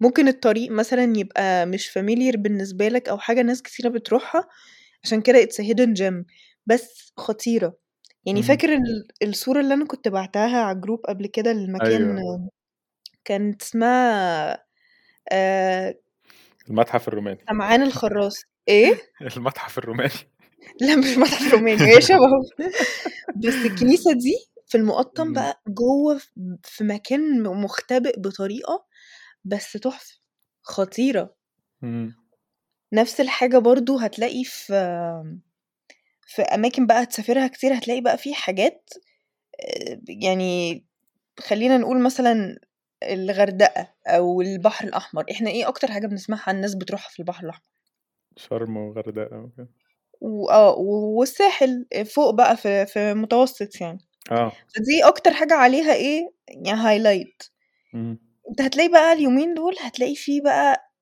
ممكن 0.00 0.28
الطريق 0.28 0.70
مثلًا 0.72 1.18
يبقى 1.18 1.66
مش 1.66 1.90
familiar 1.98 2.36
بالنسبة 2.38 2.88
لك 2.88 3.08
أو 3.08 3.18
حاجة 3.18 3.42
ناس 3.42 3.62
كتيرة 3.62 3.88
بتروحها، 3.88 4.48
عشان 5.04 5.22
كده 5.22 5.42
it's 5.46 5.56
a 5.64 5.68
hidden 5.68 5.94
gem 6.00 6.24
بس 6.66 7.12
خطيرة. 7.18 7.76
يعني 8.26 8.38
اهم. 8.40 8.46
فاكر 8.46 8.72
ال 8.74 9.06
الصورة 9.28 9.60
اللي 9.60 9.74
أنا 9.74 9.86
كنت 9.86 10.08
باعتاها 10.08 10.58
على 10.62 10.80
الgroup 10.80 11.00
قبل 11.08 11.26
كده 11.26 11.52
لمكان 11.52 12.18
أيوه. 12.18 12.48
كانت 13.24 13.62
اسمها 13.62 14.64
آآ 15.32 15.94
المتحف 16.70 17.08
الروماني. 17.08 17.38
سمعان 17.50 17.82
الخراّص. 17.82 18.42
إيه؟ 18.68 19.00
المتحف 19.36 19.78
الروماني. 19.78 20.12
لأ 20.80 20.96
مش 20.96 21.14
المتحف 21.16 21.46
الروماني، 21.46 21.86
هي 21.96 22.00
شبهه. 22.00 22.42
بس 23.36 23.54
الكنيسة 23.54 24.12
دي 24.12 24.34
في 24.66 24.76
المُقطّم 24.78 25.22
إمم. 25.24 25.34
بقى 25.34 25.62
جوّه 25.68 26.18
ف 26.18 26.30
في 26.62 26.84
مكان 26.84 27.42
مختبئ 27.42 28.20
بطريقة، 28.20 28.86
بس 29.44 29.72
تحفة، 29.72 30.18
خطيرة. 30.62 31.34
إمم. 31.84 32.14
نفس 32.92 33.20
الحاجة 33.20 33.58
برضه 33.58 34.02
هتلاقي 34.04 34.44
في 34.44 34.72
في 36.26 36.42
أماكن 36.42 36.86
بقى 36.86 37.02
هتسافرها 37.02 37.46
كتير، 37.48 37.74
هتلاقي 37.78 38.00
بقى 38.00 38.18
في 38.18 38.34
حاجات 38.34 38.90
يعني 40.08 40.84
خلّينا 41.40 41.78
نقول 41.78 42.00
مثلًا 42.02 42.58
الغردقة 43.04 43.88
أو 44.06 44.40
البحر 44.42 44.86
الأحمر، 44.88 45.24
إحنا 45.30 45.50
إيه 45.50 45.68
أكتر 45.68 45.92
حاجة 45.92 46.06
بنسمعها 46.06 46.44
عن 46.48 46.56
الناس 46.56 46.74
بتروحها 46.74 47.10
في 47.10 47.20
البحر 47.20 47.44
الأحمر؟ 47.44 47.64
شرم 48.36 48.76
وغردقة 48.76 49.38
وكده. 49.40 49.68
وآه، 50.20 50.74
والساحل 51.18 51.86
فوق 52.14 52.34
بقى 52.34 52.56
في 52.56 52.86
في 52.86 52.98
المتوسط 53.12 53.80
يعني. 53.80 53.98
آه. 54.32 54.52
فدي 54.76 55.04
أكتر 55.04 55.32
حاجة 55.34 55.54
عليها 55.54 55.94
إيه، 55.94 56.30
يعني 56.48 56.82
highlight. 56.82 57.48
اهم. 57.94 58.18
أنت 58.50 58.60
هتلاقي 58.62 58.88
بقى 58.88 59.12
اليومين 59.12 59.54
دول 59.54 59.74
هتلاقي 59.80 60.14
في 60.16 60.40
بقى 60.40 60.92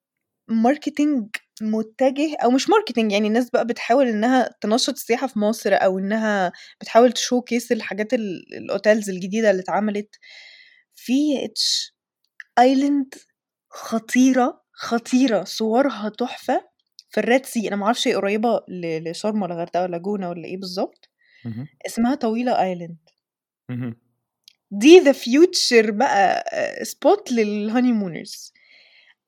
marketing 0.52 1.28
متجه 1.62 2.36
أو 2.44 2.50
مش 2.50 2.66
marketing 2.66 3.12
يعني 3.12 3.28
الناس 3.28 3.50
بقى 3.50 3.66
بتحاول 3.66 4.06
إنها 4.08 4.50
تنشّط 4.60 4.92
السياحة 4.94 5.26
في 5.26 5.38
مصر 5.38 5.70
أو 5.74 5.98
إنها 5.98 6.52
بتحاول 6.80 7.12
تshowcase 7.12 7.66
الحاجات 7.72 8.14
ال 8.14 8.44
الhotels 8.70 9.08
الجديدة 9.08 9.50
اللي 9.50 9.62
اتعملت. 9.62 10.16
في 10.94 11.12
Beach 11.38 11.92
Island 12.60 13.18
خطيرة، 13.70 14.62
خطيرة، 14.72 15.44
صورها 15.44 16.08
تحفة 16.08 16.68
في 17.10 17.20
ال 17.22 17.28
red 17.28 17.46
sea 17.46 17.66
أنا 17.66 17.76
ما 17.76 17.84
أعرفش 17.86 18.08
هي 18.08 18.14
قريبة 18.14 18.60
ل 18.68 19.10
لشرم 19.10 19.42
والّا 19.42 19.54
الغردقة 19.54 19.82
والّا 19.82 19.98
جونة 19.98 20.28
والّا 20.28 20.44
إيه 20.48 20.56
بالضبط، 20.58 21.10
اهم. 21.46 21.68
اسمها 21.86 22.14
Island. 22.74 23.12
اهم. 23.70 23.96
دي 24.70 25.00
the 25.00 25.14
future 25.16 25.90
بقى 25.90 26.44
spot 26.84 27.32
لل 27.32 27.48
honeymooners. 27.48 28.52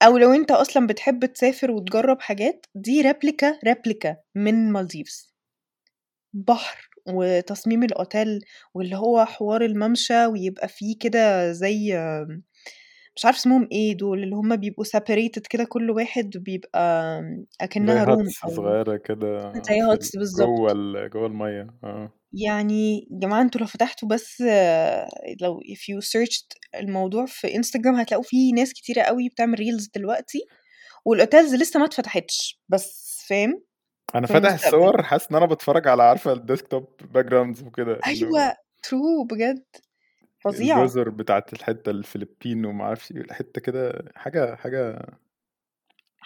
أو 0.03 0.17
لو 0.19 0.33
أنت 0.35 0.51
أصلًا 0.51 0.87
بتحب 0.87 1.25
تسافر 1.27 1.71
وتجرّب 1.71 2.21
حاجات، 2.21 2.67
دي 2.75 3.01
replica، 3.02 3.59
replica 3.64 4.16
من 4.35 4.73
مالديفز. 4.73 5.27
بحر 6.33 6.89
وتصميم 7.09 7.83
الأوتيل 7.83 8.41
واللي 8.75 8.97
هو 8.97 9.25
حوار 9.25 9.63
الممشى 9.65 10.27
ويبقى 10.27 10.69
فيه 10.69 10.99
كده 11.01 11.53
زي 11.53 11.95
مش 13.17 13.25
عارفة 13.27 13.39
اسمهم 13.41 13.69
إيه 13.73 13.95
دول، 13.97 14.23
اللي 14.25 14.37
هم 14.37 14.57
بيبقوا 14.57 14.85
separated 14.85 15.43
كده 15.51 15.65
كل 15.65 15.91
واحد 15.91 16.31
بيبقى 16.37 16.81
زي 17.81 18.01
أكنها 18.01 18.05
room 18.07 18.33
huts 18.33 18.45
أو 18.45 18.51
صغيرة 18.57 18.97
كده 18.97 19.27
زي 19.67 19.81
في 19.91 19.95
huts 19.95 20.11
ال 20.17 20.33
جوّه. 20.37 20.73
ال 20.73 21.11
جوّه 21.11 21.27
المَيّة، 21.27 21.67
آه. 21.85 22.13
يعني 22.35 22.99
يا 23.12 23.19
جماعة 23.21 23.43
أنتم 23.43 23.61
لو 23.61 23.67
فتحتوا 23.67 24.09
بس 24.09 24.41
لو 25.41 25.61
if 25.61 25.79
you 25.79 26.00
searched 26.07 26.47
الموضوع 26.81 27.26
في 27.26 27.49
Instagram 27.49 28.00
هتلاقوا 28.00 28.25
في 28.25 28.53
ناس 28.53 28.73
كتيرة 28.73 29.03
أوي 29.03 29.29
بتعمل 29.29 29.59
reels 29.59 29.88
دلوقتي، 29.95 30.38
والhotels 31.11 31.55
لسه 31.61 31.81
ما 31.81 31.87
اتفتحتش، 31.87 32.61
بس 32.69 33.25
فاهم؟ 33.29 33.64
في 34.26 34.26
فاتح. 34.29 34.67
الصور 34.67 35.03
حاسس 35.03 35.31
إن 35.31 35.37
أنا 35.37 35.47
باتفرّج 35.47 35.88
على 35.88 36.03
عارفة 36.03 36.35
الdesktop 36.35 36.85
backgrounds 37.17 37.62
وكده، 37.67 38.05
اللي 38.12 38.26
هو 38.26 38.37
أيوه 38.37 38.53
true 38.87 39.26
بجد، 39.31 39.64
فظيعة. 40.45 40.85
الجزر 40.85 41.09
بتاعة 41.11 41.45
الحتّة 41.53 41.91
الفلبين 41.91 42.64
وما 42.67 42.85
أعرفش 42.85 43.12
إيه، 43.12 43.33
حتّة 43.33 43.61
كده 43.61 44.05
حاجة 44.17 44.55
حاجة 44.57 45.07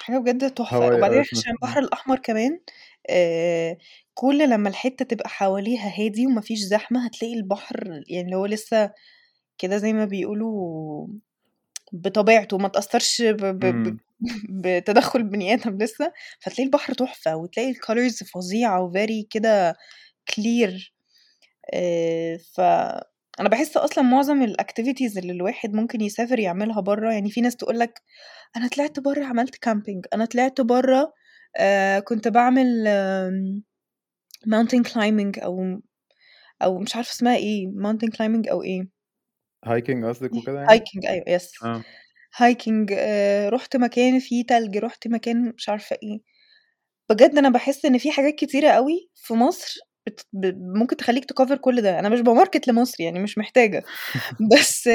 حاجة 0.02 0.18
بجد 0.18 0.50
تحفة، 0.54 0.84
هواي 0.84 0.96
وبعدين 0.96 1.18
أوي 1.18 1.24
عشان. 1.32 1.44
البحر 1.54 1.80
الأحمر 1.80 2.18
كمان 2.18 2.60
كل 4.14 4.50
لمّا 4.50 4.68
الحتّة 4.68 5.04
تبقى 5.04 5.28
حواليها 5.28 5.92
هادي 5.98 6.26
وما 6.26 6.40
فيش 6.40 6.58
زحمة، 6.60 7.06
هتلاقي 7.06 7.34
البحر 7.34 8.02
يعني 8.08 8.24
اللي 8.26 8.36
هو 8.36 8.46
لسه 8.46 8.92
كده 9.58 9.78
زي 9.78 9.92
ما 9.94 10.04
بيقولوا 10.04 11.08
بطبيعته، 11.92 12.58
ما 12.58 12.66
اتأثّرش 12.68 13.22
ب 13.22 13.36
ب 13.46 13.66
ب 13.84 13.88
إمم. 13.88 13.98
بتدخُّل 14.62 15.20
البني 15.20 15.54
آدم 15.54 15.78
لسه، 15.78 16.12
فتلاقي 16.40 16.64
البحر 16.64 16.94
تحفة 16.94 17.36
وتلاقي 17.36 17.74
الcolors 17.74 18.24
فظيعة 18.34 18.90
وvery 18.92 19.26
كده 19.30 19.76
clear 20.32 20.72
آآ، 21.74 22.38
فأنا 23.38 23.48
باحس 23.48 23.76
أصلًا 23.76 24.04
معظم 24.04 24.46
الactivities 24.46 25.18
اللي 25.18 25.32
الواحد 25.32 25.74
ممكن 25.74 26.00
يسافر 26.00 26.38
يعملها 26.38 26.80
برّه، 26.80 27.12
يعني 27.12 27.30
في 27.30 27.40
ناس 27.40 27.56
تقول 27.56 27.78
لك 27.78 28.02
أنا 28.56 28.68
طلعت 28.68 29.00
برّه 29.00 29.24
عملت 29.26 29.56
camping، 29.56 30.02
أنا 30.14 30.24
طلعت 30.24 30.60
برّه 30.60 31.12
آآ، 31.58 32.00
كنت 32.00 32.28
باعمل 32.28 32.84
آمم، 32.88 33.62
mountain 34.48 34.84
climbing 34.92 35.44
أو 35.44 35.80
أو 36.64 36.78
مش 36.80 36.96
عارفة 36.96 37.12
اسمها 37.12 37.36
إيه 37.36 37.66
mountain 37.68 38.10
climbing 38.18 38.50
أو 38.52 38.62
إيه. 38.64 38.90
hiking 39.66 40.04
قصدِك 40.04 40.36
وكده 40.36 40.60
يعني؟ 40.62 40.82
hiking 40.82 41.08
أيوه 41.08 41.24
yes 41.38 41.50
آه. 41.64 41.84
hiking 42.42 42.86
آآ، 42.92 43.48
رُحت 43.50 43.76
مكان 43.76 44.20
فيه 44.20 44.46
تلج، 44.46 44.78
رُحت 44.78 45.08
مكان 45.08 45.52
مش 45.56 45.68
عارفة 45.68 45.96
إيه. 46.02 46.20
بجد 47.10 47.38
أنا 47.38 47.48
باحس 47.50 47.84
إن 47.84 47.98
في 47.98 48.12
حاجات 48.12 48.34
كتيرة 48.34 48.70
أوي 48.70 49.10
في 49.14 49.34
مصر 49.34 49.80
بت 50.08 50.26
ب 50.32 50.46
ممكن 50.78 50.96
تخلّيك 50.96 51.24
تcover 51.32 51.54
كل 51.54 51.82
ده، 51.82 51.98
أنا 51.98 52.08
مش 52.08 52.20
بamارket 52.20 52.68
لمصر 52.68 53.02
يعني 53.02 53.20
مش 53.20 53.38
محتاجة، 53.38 53.84
بس 54.52 54.90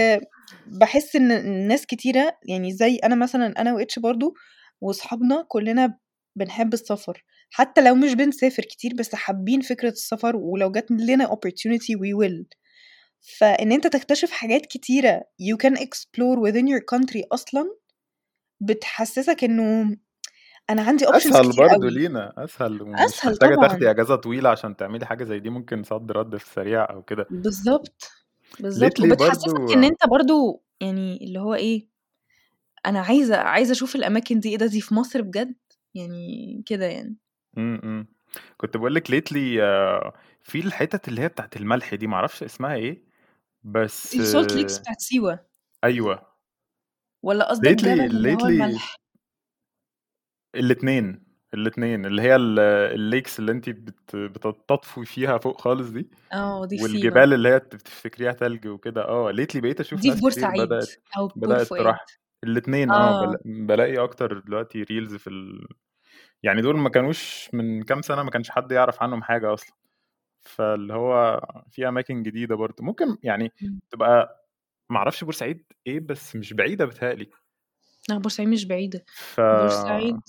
باحس 0.66 1.16
إن 1.16 1.68
ناس 1.68 1.86
كتيرة 1.86 2.38
يعني 2.50 2.74
زي 2.74 2.96
أنا 2.98 3.16
مثلًا 3.16 3.62
أنا 3.62 3.78
وH 3.78 4.00
برضه 4.02 4.34
وصحابنا 4.82 5.46
كلّنا 5.50 5.98
بنحب 6.38 6.74
السفر، 6.74 7.26
حتى 7.52 7.82
لو 7.82 7.96
مش 7.96 8.14
بنسافر 8.14 8.64
كتير 8.64 8.92
بس 9.00 9.16
حابين 9.16 9.62
فكرة 9.62 9.90
السفر 9.90 10.36
ولو 10.36 10.72
جات 10.72 10.92
لنا 10.92 11.28
opportunity 11.28 11.96
we 12.00 12.14
will. 12.24 12.46
فإن 13.40 13.72
أنت 13.72 13.88
تكتشف 13.88 14.32
حاجات 14.32 14.66
كتيرة 14.66 15.22
you 15.42 15.58
can 15.68 15.76
explore 15.80 16.40
within 16.48 16.68
your 16.68 16.82
country 16.96 17.22
أصلًا، 17.34 17.66
بتحسّسك 18.62 19.44
إنه 19.44 19.98
أنا 20.70 20.82
عندي 20.82 21.06
options 21.06 21.12
أسهل 21.12 21.52
كتير 21.52 21.64
برضه 21.64 21.78
أوي. 21.78 21.90
لينا، 21.90 22.34
أسهل 22.38 22.82
ومش 22.82 23.16
أسهل 23.16 23.38
محتاجة 23.42 23.56
تاخدي. 23.56 23.92
إجازة 23.92 24.16
طويلة 24.16 24.50
عشان 24.50 24.76
تعملي 24.76 25.06
حاجة 25.06 25.24
زي 25.24 25.40
دي، 25.40 25.50
ممكن 25.50 25.84
صد 25.84 26.12
رد 26.12 26.38
في 26.38 26.44
السريع 26.46 26.90
أو 26.90 27.02
كده. 27.04 27.28
بالضبط، 27.30 28.04
بالضبط، 28.60 29.02
lately 29.02 29.04
وبتحسّسك 29.04 29.62
برضه 29.64 29.76
إن 29.76 29.84
أنت 29.84 30.08
برضه 30.12 30.62
يعني 30.82 31.26
اللي 31.26 31.40
هو 31.40 31.54
إيه، 31.56 31.90
أنا 32.88 33.00
عايزة 33.02 33.38
عايزة 33.38 33.74
أشوف 33.74 33.96
الأماكن 33.98 34.40
دي، 34.42 34.50
إيه 34.50 34.58
ده 34.58 34.66
دي 34.68 34.82
في 34.82 34.96
مصر 34.96 35.22
بجد! 35.22 35.56
يعني 35.96 36.64
كده 36.68 36.86
يعني. 36.86 37.18
إمم، 37.58 37.82
إمم. 37.84 38.08
كنت 38.58 38.78
باقول 38.78 38.96
لِك 38.96 39.08
lately 39.12 39.34
في 40.42 40.60
الحتت 40.60 41.08
اللي 41.08 41.22
هي 41.22 41.28
بتاعة 41.28 41.50
الملح 41.56 41.96
دي، 41.96 42.08
ما 42.08 42.16
أعرفش 42.16 42.44
اسمها 42.44 42.76
إيه، 42.76 43.04
بس 43.64 44.12
دي 44.12 44.24
salt 44.24 44.48
lakes 44.58 44.80
بتاعة 44.80 44.96
سيوة. 45.00 45.46
أيوه. 45.84 46.34
والّا 47.22 47.50
قصدك 47.50 47.74
جبل 47.74 48.02
lately 48.02 48.12
اللي 48.12 48.30
هو 48.30 48.48
lately 48.48 48.48
الملح؟ 48.48 48.96
الاتنين، 50.56 51.24
الاتنين، 51.54 52.06
اللي 52.06 52.22
هي 52.22 52.36
ال 52.36 52.60
الlakes 53.24 53.40
اللي 53.40 53.52
أنتِ 53.52 53.70
بت 53.70 54.16
بت 54.16 54.44
تطفي 54.70 55.06
فيها 55.06 55.38
فوق 55.38 55.62
خالص 55.62 55.90
دي، 55.90 56.10
آه، 56.32 56.66
دي. 56.66 56.78
والجبال 56.78 57.34
اللي 57.34 57.50
هي 57.50 57.60
ت 57.60 57.76
تفتكريها 57.76 58.32
تلج 58.34 58.68
وكده، 58.68 59.04
آه 59.10 59.34
lately 59.34 59.58
بقيت 59.58 59.80
أشوف 59.80 60.02
دي 60.02 60.12
في 60.12 60.22
بورسعيد 60.22 60.70
بدأت 60.70 60.96
أو 61.18 61.28
بور 61.28 61.58
بدأت 61.58 61.68
فؤاد. 61.70 61.78
تروحها، 61.78 62.08
الاتنين 62.44 62.90
آه،. 62.92 63.14
بال 63.14 63.38
بالاقي 63.68 63.98
أكتر 64.04 64.40
دلوقتي 64.40 64.86
reels 64.86 65.18
في 65.18 65.28
ال 65.32 65.68
يعني 66.44 66.62
دول 66.64 66.78
ما 66.78 66.90
كانوش 66.90 67.50
من 67.54 67.84
كام 67.84 68.04
سنة 68.04 68.24
ما 68.24 68.32
كانش 68.32 68.52
حد 68.52 68.72
يعرف 68.74 69.04
عنهم 69.04 69.24
حاجة 69.24 69.54
أصلًا، 69.56 69.78
فاللي 70.42 70.94
هو 70.94 71.42
في 71.72 71.90
أماكن 71.90 72.24
جديدة 72.24 72.56
برضه، 72.56 72.86
ممكن 72.86 73.18
يعني. 73.24 73.54
تبقى 73.92 74.46
ما 74.92 74.98
أعرفش 74.98 75.24
بورسعيد 75.26 75.66
إيه، 75.88 76.02
بس 76.02 76.36
مش 76.38 76.54
بعيدة 76.54 76.86
بيتهيأ 76.86 77.14
لي. 78.10 78.16
لأ، 78.16 78.22
بورسعيد 78.22 78.50
مش 78.50 78.66
بعيدة، 78.66 79.06
ف 79.16 79.40
بورسعيد 79.52 80.24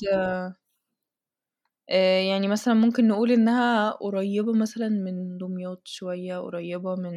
آآ، 1.91 2.21
يعني 2.21 2.49
مثلًا 2.49 2.75
ممكن 2.75 3.09
نقول 3.09 3.33
إنها 3.33 3.91
قريبة 3.91 4.53
مثلًا 4.53 4.89
من 4.89 5.39
دمياط 5.39 5.83
شوية، 5.89 6.39
قريبة 6.39 6.95
من 6.97 7.13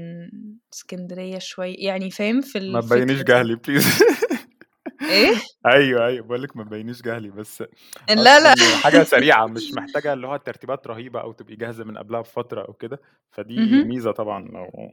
إسكندرية 0.73 1.39
شوية، 1.39 1.75
يعني 1.87 2.11
فاهم 2.11 2.41
في 2.41 2.57
ما 2.67 2.81
تبيّنيش. 2.81 3.21
جهلي 3.23 3.55
please 3.57 4.03
إيه؟ 5.09 5.33
أيوه، 5.65 6.05
أيوه، 6.07 6.23
باقول 6.27 6.43
لِك 6.43 6.57
ما 6.57 6.63
تبيّنيش 6.63 7.01
جهلي، 7.01 7.29
بس 7.29 7.63
لا،. 8.09 8.39
إن 8.45 8.77
حاجة 8.77 9.03
سريعة 9.03 9.47
مش 9.47 9.73
محتاجة 9.73 10.13
اللي 10.13 10.27
هو 10.27 10.37
ترتيبات 10.37 10.87
رهيبة 10.87 11.21
أو 11.21 11.31
تبقي 11.31 11.55
جاهزة 11.55 11.83
من 11.83 11.97
قبلها 11.97 12.21
بفترة 12.21 12.61
أو 12.67 12.73
كده، 12.73 13.01
فدي 13.31 13.53
اهم. 13.57 13.87
ميزة 13.87 14.11
طبعًا 14.11 14.45
لو 14.47 14.91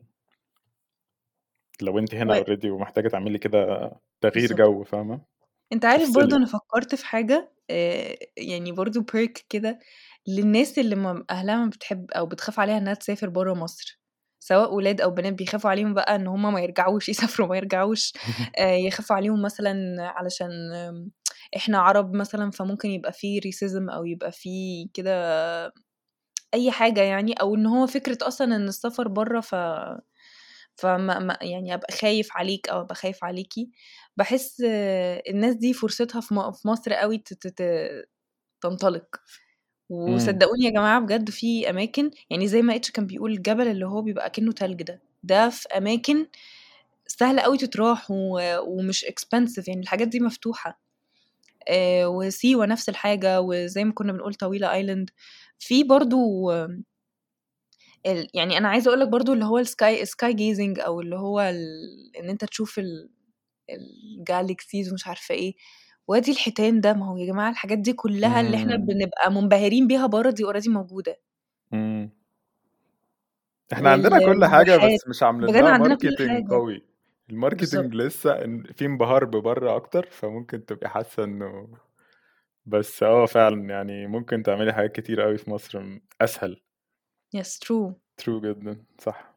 لو 1.83 1.99
أنتِ 1.99 2.15
هنا 2.15 2.35
و 2.39 2.45
already 2.45 2.65
ومحتاجة 2.67 3.09
تعملي 3.09 3.39
كده 3.39 3.91
تغيير. 4.21 4.53
جو، 4.53 4.85
فاهمة؟ 4.85 5.34
أنت 5.75 5.87
عارف 5.87 6.11
برضه 6.13 6.37
تفصلي. 6.37 6.39
أنا 6.39 6.47
فكّرت 6.47 6.97
في 6.97 7.07
حاجة 7.07 7.53
آآ، 7.71 8.17
يعني 8.39 8.73
برضه 8.73 9.03
perk 9.13 9.43
كده 9.51 9.81
للناس 10.29 10.81
اللي 10.81 10.97
ما 10.97 11.25
أهلها 11.31 11.57
ما 11.57 11.67
بتحب 11.71 12.13
أو 12.13 12.27
بتخاف 12.27 12.61
عليها 12.61 12.79
إنها 12.79 12.95
تسافر 12.95 13.31
برّه 13.31 13.55
مصر، 13.55 14.01
سواء 14.41 14.75
ولاد 14.75 15.03
أو 15.03 15.11
بنات 15.13 15.35
بيخافوا 15.35 15.71
عليهم 15.71 15.95
بقى 15.95 16.17
إن 16.17 16.29
هُم 16.29 16.55
ما 16.55 16.61
يرجعوش، 16.63 17.09
يسافروا 17.39 17.49
وما 17.49 17.59
يرجعوش، 17.59 18.15
آآ، 18.59 18.77
يخافوا 18.77 19.17
عليهم 19.17 19.43
مثلًا 19.43 19.97
علشان 20.03 20.51
إحنا 21.57 21.79
عرب 21.79 22.15
مثلًا 22.17 22.51
فممكن 22.51 22.91
يبقى 22.91 23.13
في 23.15 23.41
racism 23.41 23.93
أو 23.95 24.05
يبقى 24.07 24.33
في 24.33 24.51
كده 24.95 25.13
أي 26.55 26.73
حاجة 26.73 27.03
يعني، 27.03 27.35
أو 27.35 27.57
إن 27.57 27.67
هو 27.67 27.89
فكرة 27.89 28.19
أصلًا 28.23 28.57
إن 28.57 28.69
السفر 28.69 29.09
برّه 29.09 29.41
ف 29.41 29.57
فما 30.77 31.21
ما 31.21 31.39
يعني 31.43 31.75
أبقى 31.75 31.95
خايف 31.97 32.29
عليك 32.37 32.71
أو 32.71 32.81
أبقى 32.83 32.95
خايف 32.95 33.25
عليكِ، 33.25 33.55
باحس 34.17 34.63
الناس 35.31 35.55
دي 35.57 35.73
فرصتها 35.75 36.21
في 36.21 36.35
مصر 36.69 36.93
ت 37.57 37.63
تنطلق، 38.63 39.07
إمم. 40.09 40.15
وصدقوني 40.15 40.65
يا 40.67 40.71
جماعة 40.71 41.01
بجد 41.01 41.31
في 41.31 41.71
أماكن 41.71 42.11
يعني 42.31 42.49
زي 42.49 42.63
ما 42.63 42.79
H 42.79 42.93
كان 42.93 43.07
بيقول 43.07 43.33
الجبل 43.33 43.69
اللي 43.69 43.87
هو 43.87 44.03
بيبقى 44.03 44.27
أكنه 44.27 44.53
تلج 44.53 44.83
ده، 44.83 45.03
ده 45.23 45.49
في 45.51 45.69
أماكن 45.79 46.27
سهلة 47.09 47.43
أوي 47.43 47.59
تتراح 47.59 48.09
ومش 48.11 49.05
expensive 49.07 49.69
يعني 49.69 49.81
الحاجات 49.83 50.09
دي 50.09 50.21
مفتوحة، 50.21 50.81
آآ، 51.69 52.07
وسيوة 52.07 52.67
نفس 52.67 52.89
الحاجة، 52.91 53.41
وزي 53.43 53.85
ما 53.85 53.93
كنا 53.95 54.13
بنقول 54.13 54.35
طويلة 54.35 54.69
island. 54.83 55.07
في 55.61 55.85
برضه 55.85 56.19
ال 58.07 58.29
يعني 58.35 58.59
أنا 58.59 58.69
عايزة 58.69 58.89
أقول 58.89 59.01
لك 59.01 59.09
برضه 59.09 59.33
اللي 59.33 59.45
هو 59.45 59.65
الsky 59.65 60.05
sky 60.07 60.33
gazing 60.37 60.81
أو 60.87 61.01
اللي 61.01 61.17
هو 61.17 61.41
ال 61.41 61.57
إن 62.21 62.31
أنت 62.31 62.45
تشوف 62.45 62.79
ال 62.79 63.09
الgalaxies 63.73 64.91
ومش 64.93 65.07
عارفة 65.07 65.35
إيه، 65.35 65.55
وادي 66.09 66.33
الحيتان 66.33 66.81
ده، 66.81 66.93
ما 66.95 67.07
هو 67.11 67.17
يا 67.19 67.27
جماعة 67.27 67.51
الحاجات 67.51 67.79
دي 67.79 67.93
كلّها 67.93 68.41
اللي 68.41 68.57
إمم. 68.57 68.77
بنبقى 68.77 69.33
منبهرين 69.33 69.87
بيها 69.89 70.07
برّه 70.07 70.31
دي 70.31 70.45
already 70.47 70.69
موجودة. 70.69 71.17
إمم. 71.73 72.11
إحنا 73.73 73.91
عندنا 73.91 74.19
كل 74.19 74.45
والواحات، 74.45 74.79
بس 74.79 75.09
مش 75.09 75.23
عاملين 75.23 75.51
بجد 75.51 75.63
لها 75.63 75.73
عندنا 75.75 75.95
كل 75.95 76.17
marketing 76.17 76.29
حاجة. 76.29 76.45
قوي، 76.51 76.83
بالضبط. 77.53 77.89
لسه 77.95 78.35
في 78.73 78.87
انبهار 78.87 79.25
ببرّه 79.25 79.77
أكتر، 79.77 80.07
فممكن 80.11 80.67
تبقي 80.67 80.89
حاسة 80.91 81.25
إنه 81.25 81.69
بس 82.67 83.03
آه 83.03 83.27
فعلًا 83.27 83.71
يعني 83.71 84.07
ممكن 84.07 84.43
تعملي 84.45 84.73
حاجات 84.75 84.93
كتيرة 84.93 85.25
أوي 85.25 85.39
في 85.39 85.51
مصر 85.51 86.01
أسهل. 86.23 86.63
yes 87.33 87.59
true. 87.59 87.95
true 88.21 88.41
جدًا، 88.43 88.85
صح. 88.99 89.34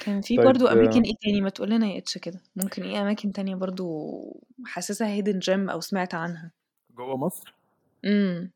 كان 0.00 0.20
في 0.20 0.38
طيب 0.38 0.38
برضه 0.38 0.72
أماكن 0.72 1.02
إيه 1.02 1.14
تاني؟ 1.22 1.40
ما 1.40 1.48
تقول 1.50 1.70
لنا 1.70 1.86
يا 1.86 1.98
إتش 1.98 2.18
كده. 2.18 2.40
ممكن 2.56 2.82
إيه 2.82 3.02
أماكن 3.02 3.32
تانية 3.32 3.54
برضه 3.54 3.84
حاسسها 4.66 5.20
hidden 5.22 5.36
gem 5.46 5.70
أو 5.70 5.80
سمعت 5.80 6.14
عنها؟ 6.14 6.52
جوه 6.90 7.16
مصر؟ 7.16 7.56
امم. 8.04 8.50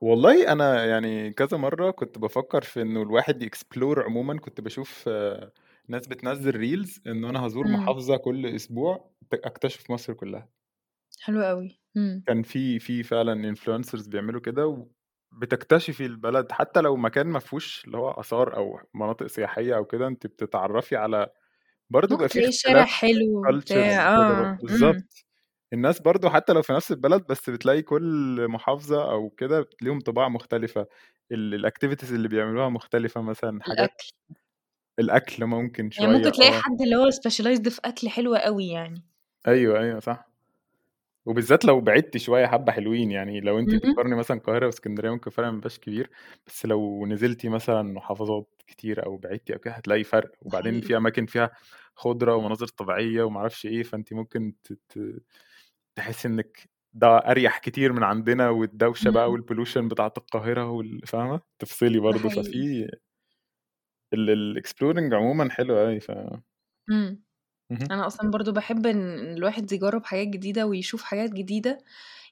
والله 0.00 0.52
أنا 0.52 0.84
يعني 0.84 1.32
كذا 1.32 1.56
مرة 1.56 1.90
كنت 1.90 2.18
بفكر 2.18 2.62
في 2.62 2.82
إنه 2.82 3.02
الواحد 3.02 3.42
ي 3.42 3.50
explore 3.50 4.02
عموما. 4.04 4.38
كنت 4.40 4.60
بشوف 4.60 5.04
آه، 5.08 5.52
ناس 5.88 6.06
بتنزل 6.06 6.56
reels 6.56 7.00
إنه 7.06 7.30
أنا 7.30 7.46
هزور 7.46 7.64
امم. 7.64 7.74
محافظة 7.74 8.16
كل 8.16 8.46
أسبوع 8.46 9.10
أكتشف 9.32 9.90
مصر 9.90 10.12
كلها. 10.14 10.48
حلو 11.22 11.40
قوي 11.48 11.68
امم. 11.96 12.24
كان 12.26 12.42
في 12.42 12.78
في 12.78 13.02
فعلا 13.02 13.32
influencers 13.32 14.06
بيعملوا 14.06 14.40
كده 14.40 14.86
وبتكتشفي 15.36 16.06
البلد 16.06 16.52
حتى 16.52 16.80
لو 16.80 16.96
مكان 16.96 17.26
ما 17.26 17.38
فيهوش 17.38 17.84
اللي 17.84 17.98
هو 17.98 18.10
آثار 18.10 18.56
أو 18.56 18.80
مناطق 18.94 19.26
سياحية 19.26 19.76
أو 19.76 19.84
كده 19.84 20.06
انت 20.06 20.26
بتتعرفي 20.26 20.96
على 20.96 21.26
برضه 21.90 22.16
بيبقى 22.16 22.28
في 22.28 22.38
تلاقي 22.38 22.52
شارع 22.52 22.82
اختلاف 22.82 23.00
حلو 23.00 23.58
بتاع. 23.60 24.16
آه 24.16 24.42
إمم. 24.44 24.58
بالظبط 24.62 25.26
الناس 25.72 26.00
برضو 26.02 26.30
حتى 26.30 26.52
لو 26.52 26.62
في 26.62 26.72
نفس 26.72 26.92
البلد 26.92 27.26
بس 27.26 27.50
بتلاقي 27.50 27.82
كل 27.82 28.46
محافظة 28.48 29.10
أو 29.12 29.30
كده 29.30 29.68
ليهم 29.82 30.00
طباع 30.00 30.28
مختلفة. 30.28 30.86
الاكتيفيتيز 31.32 32.12
اللي 32.12 32.28
بيعملوها 32.28 32.68
مختلفة 32.68 33.20
مثلا 33.22 33.62
حاجات 33.62 33.78
الأكل. 33.78 34.12
الأكل 34.98 35.46
ممكن 35.46 35.82
يعني 35.84 35.90
شوية 35.92 36.08
ممكن 36.08 36.32
تلاقي 36.32 36.50
آه. 36.56 36.60
حد 36.60 36.82
اللي 36.82 36.96
هو 36.96 37.10
specialized 37.10 37.68
في 37.68 37.80
أكل 37.84 38.08
حلو 38.08 38.34
قوي 38.34 38.68
يعني. 38.68 39.04
أيوه 39.48 39.80
أيوه 39.80 40.00
صح. 40.00 40.33
وبالذات 41.26 41.64
لو 41.64 41.80
بعدتي 41.80 42.18
شوية 42.18 42.46
حبة 42.46 42.72
حلوين 42.72 43.10
يعني 43.10 43.40
لو 43.40 43.58
انت 43.58 43.74
بتقارني 43.74 44.14
مثلا 44.16 44.36
القاهرة 44.36 44.66
وإسكندرية 44.66 45.10
ممكن 45.10 45.30
فرق 45.30 45.46
مبقاش 45.48 45.78
كبير 45.78 46.10
بس 46.46 46.66
لو 46.66 47.06
نزلتي 47.06 47.48
مثلا 47.48 47.82
محافظات 47.82 48.62
كتير 48.66 49.06
أو 49.06 49.16
بعدتي 49.16 49.54
أو 49.54 49.58
كده 49.58 49.74
هتلاقي 49.74 50.04
فرق. 50.04 50.32
وبعدين 50.42 50.72
حقيقي. 50.72 50.86
في 50.88 50.96
أماكن 50.96 51.26
فيها 51.26 51.50
خضرة 51.94 52.34
ومناظر 52.36 52.66
طبيعية 52.66 53.22
ومعرفش 53.22 53.66
إيه 53.66 53.82
فأنت 53.82 54.12
ممكن 54.12 54.54
ت- 54.64 54.72
ت- 54.88 55.22
تحسي 55.96 56.28
إنك 56.28 56.70
ده 56.94 57.08
أريح 57.18 57.58
كتير 57.58 57.92
من 57.92 58.02
عندنا 58.04 58.50
والدوشة 58.50 59.10
بقى 59.10 59.24
امم 59.24 59.32
وال 59.32 59.42
pollution 59.42 59.88
بتاعت 59.88 60.18
القاهرة 60.18 60.70
وال- 60.70 61.06
فاهمة؟ 61.06 61.40
تفصلي 61.58 61.98
برضه 62.00 62.30
حقيقي. 62.30 62.42
ففي 62.44 62.90
ال 64.14 64.24
exploring 64.24 65.14
عموما 65.14 65.50
حلو 65.50 65.78
قوي 65.78 66.00
ف 66.00 66.10
إمم. 66.90 67.23
أنا 67.90 68.06
أصلا 68.06 68.30
برضو 68.30 68.52
بحب 68.52 68.86
إن 68.86 69.32
الواحد 69.36 69.72
يجرب 69.72 70.04
حاجات 70.04 70.28
جديدة 70.28 70.66
ويشوف 70.66 71.02
حاجات 71.02 71.30
جديدة. 71.30 71.78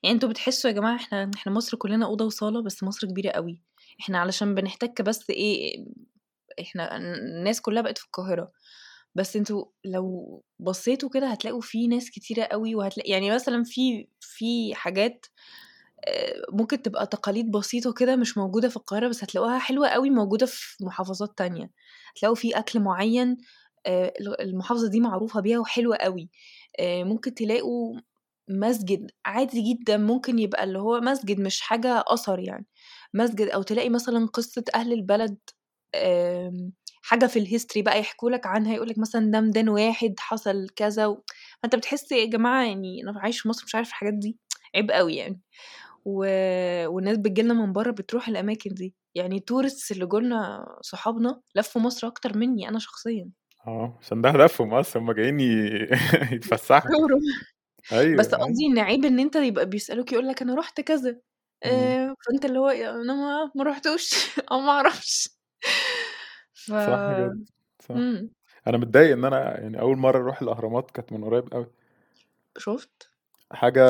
يعني 0.03 0.15
أنتوا 0.15 0.29
بتحسوا 0.29 0.71
يا 0.71 0.75
جماعة 0.77 0.97
إحنا 0.97 1.31
إحنا 1.37 1.53
مصر 1.53 1.77
كلنا 1.77 2.07
أوضة 2.07 2.25
وصالة 2.25 2.63
بس 2.63 2.83
مصر 2.83 3.07
كبيرة 3.07 3.31
قوي. 3.31 3.61
إحنا 4.01 4.19
علشان 4.19 4.55
بنحتك 4.55 5.03
بس 5.03 5.31
إيه 5.31 5.87
إحنا 6.61 6.97
الناس 6.97 7.61
كلها 7.61 7.83
بقت 7.83 7.99
في 7.99 8.05
القاهرة. 8.05 8.53
بس 9.15 9.37
أنتوا 9.37 9.65
لو 9.85 10.45
بصيتوا 10.59 11.09
كده 11.11 11.27
هتلاقوا 11.29 11.61
في 11.61 11.87
ناس 11.89 12.11
كتيرة 12.11 12.45
قوي 12.45 12.75
وهتلاقي 12.75 13.11
يعني 13.11 13.31
مثلا 13.31 13.65
في 13.65 14.09
في 14.21 14.75
حاجات 14.75 15.27
آه، 16.09 16.35
ممكن 16.53 16.83
تبقى 16.83 17.07
تقاليد 17.07 17.51
بسيطة 17.51 17.93
كده 17.93 18.17
مش 18.17 18.39
موجودة 18.39 18.69
في 18.69 18.77
القاهرة 18.77 19.09
بس 19.09 19.25
هتلاقوها 19.25 19.59
حلوة 19.59 19.89
قوي 19.89 20.11
موجودة 20.11 20.47
في 20.47 20.85
محافظات 20.85 21.39
تانية. 21.39 21.71
هتلاقوا 22.17 22.37
في 22.37 22.59
أكل 22.59 22.81
معين 22.81 23.37
آه، 23.87 24.13
المحافظة 24.41 24.89
دي 24.91 25.01
معروفة 25.01 25.41
بيها 25.41 25.59
وحلوة 25.59 25.97
قوي 25.97 26.31
آه، 26.81 27.05
ممكن 27.05 27.35
تلاقوا 27.35 28.01
مسجد 28.51 29.11
عادي 29.27 29.73
جدا 29.75 29.97
ممكن 29.97 30.39
يبقى 30.39 30.65
اللي 30.65 30.79
هو 30.79 31.01
مسجد 31.01 31.41
مش 31.41 31.61
حاجة 31.61 32.05
أثر 32.09 32.39
يعني. 32.41 32.67
مسجد 33.15 33.49
أو 33.49 33.63
تلاقي 33.63 33.89
مثلا 33.89 34.27
قصة 34.27 34.65
أهل 34.75 34.93
البلد 34.93 35.37
آم، 35.95 36.73
حاجة 37.03 37.27
في 37.27 37.39
ال 37.39 37.44
history 37.44 37.83
بقى 37.83 38.01
يحكوا 38.01 38.31
لك 38.31 38.47
عنها 38.47 38.75
يقول 38.75 38.89
لك 38.89 38.99
مثلا 38.99 39.31
ده 39.31 39.41
ميدان 39.41 39.69
واحد 39.69 40.15
حصل 40.19 40.69
كذا 40.77 41.07
و... 41.07 41.23
فأنت 41.63 41.77
بتحس 41.77 42.13
يا 42.13 42.25
جماعة 42.27 42.65
يعني 42.67 43.03
أنا 43.03 43.21
عايش 43.21 43.41
في 43.41 43.49
مصر 43.49 43.65
مش 43.67 43.75
عارف 43.75 43.89
الحاجات 43.89 44.15
دي 44.15 44.39
عيب 44.77 44.91
قوي 44.91 45.17
يعني. 45.17 45.41
و... 46.05 46.19
والناس 46.89 47.19
بتجيلنا 47.19 47.55
من 47.55 47.73
بره 47.73 47.91
بتروح 47.91 48.29
الأماكن 48.29 48.75
دي. 48.75 48.95
يعني 49.15 49.41
tourists 49.41 49.93
اللي 49.93 50.07
جولنا 50.07 50.67
صحابنا 50.83 51.41
لفوا 51.57 51.83
مصر 51.83 52.07
أكتر 52.07 52.39
مني 52.39 52.69
أنا 52.69 52.79
شخصيا. 52.79 53.31
آه 53.67 53.99
عشان 54.01 54.23
ده 54.23 54.31
هدفهم 54.31 54.75
أصلا 54.75 55.03
هم 55.03 55.13
جايين 55.13 55.41
ي- 55.41 55.89
يتفسحوا. 56.37 56.91
أيوه 57.93 58.19
بس 58.19 58.35
قصدي 58.35 58.67
إن 58.67 58.79
عيب 58.79 59.05
إن 59.05 59.19
أنت 59.21 59.37
يبقى 59.37 59.67
بيسألوك 59.67 60.13
يقول 60.13 60.29
لك 60.29 60.43
أنا 60.43 60.55
رحت 60.55 60.81
كذا 60.81 61.11
مم. 61.11 61.21
آه، 61.71 62.15
فأنت 62.27 62.45
اللي 62.45 62.59
هو 62.59 62.69
أنا 62.69 63.15
ما 63.15 63.51
ما 63.55 63.65
رحتوش 63.65 64.11
أو 64.53 64.61
ما 64.61 64.71
أعرفش. 64.71 65.29
ف 66.55 66.73
صح 66.73 67.11
جدا 67.11 67.45
صح. 67.81 67.95
مم. 67.95 68.31
أنا 68.67 68.79
متضايق 68.79 69.13
إن 69.13 69.25
أنا 69.25 69.61
يعني 69.61 69.81
أول 69.81 69.97
مرة 69.99 70.19
أروح 70.19 70.43
الأهرامات 70.43 70.91
كانت 70.91 71.13
من 71.13 71.25
قريب 71.25 71.53
قوي 71.53 71.67
شفت؟ 72.59 73.11
حاجة 73.53 73.83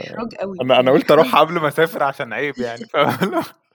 إحراج 0.00 0.34
قوي 0.40 0.56
أنا 0.60 0.64
أنا 0.64 0.74
يعني 0.74 0.90
قلت 0.90 1.10
أروح 1.10 1.26
إحراج 1.26 1.46
قبل 1.48 1.60
ما 1.60 1.68
أسافر 1.68 2.02
عشان 2.02 2.32
عيب 2.32 2.58
يعني 2.58 2.82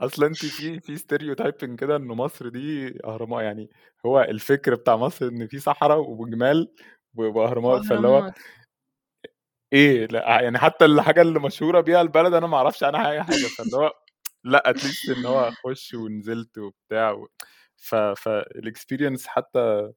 أصل 0.00 0.24
انت 0.24 0.46
في 0.46 0.80
في 0.80 0.96
stereotyping 0.96 1.80
كده 1.80 1.96
ان 1.96 2.06
مصر 2.06 2.48
دي 2.48 2.98
أهرامات 3.04 3.42
يعني 3.42 3.70
هو 4.06 4.20
الفكر 4.20 4.74
بتاع 4.74 4.96
مصر 4.96 5.26
إن 5.28 5.46
في 5.46 5.58
صحراء 5.58 6.10
وجمال 6.10 6.72
وأهرامات 7.14 7.84
فاللي 7.84 8.08
هو 8.08 8.32
إيه 9.72 10.06
لا 10.06 10.40
يعني 10.40 10.58
حتى 10.58 10.84
الحاجة 10.84 11.22
اللي 11.22 11.40
مشهورة 11.40 11.80
بيها 11.80 12.00
البلد 12.02 12.34
أنا 12.34 12.46
ما 12.46 12.56
أعرفش 12.56 12.84
عنها 12.84 13.10
أي 13.10 13.22
حاجة 13.22 13.46
فاللي 13.58 13.76
هو 13.76 13.92
لا 14.44 14.70
at 14.70 14.81
least 14.81 15.08
إن 15.08 15.26
هو 15.26 15.48
اخش 15.48 15.94
ونزلت 15.94 16.58
وبتاع 16.58 17.10
و... 17.10 17.28
ف 17.76 17.94
فال 17.94 18.16
experience 18.16 19.26
حتى 19.26 19.92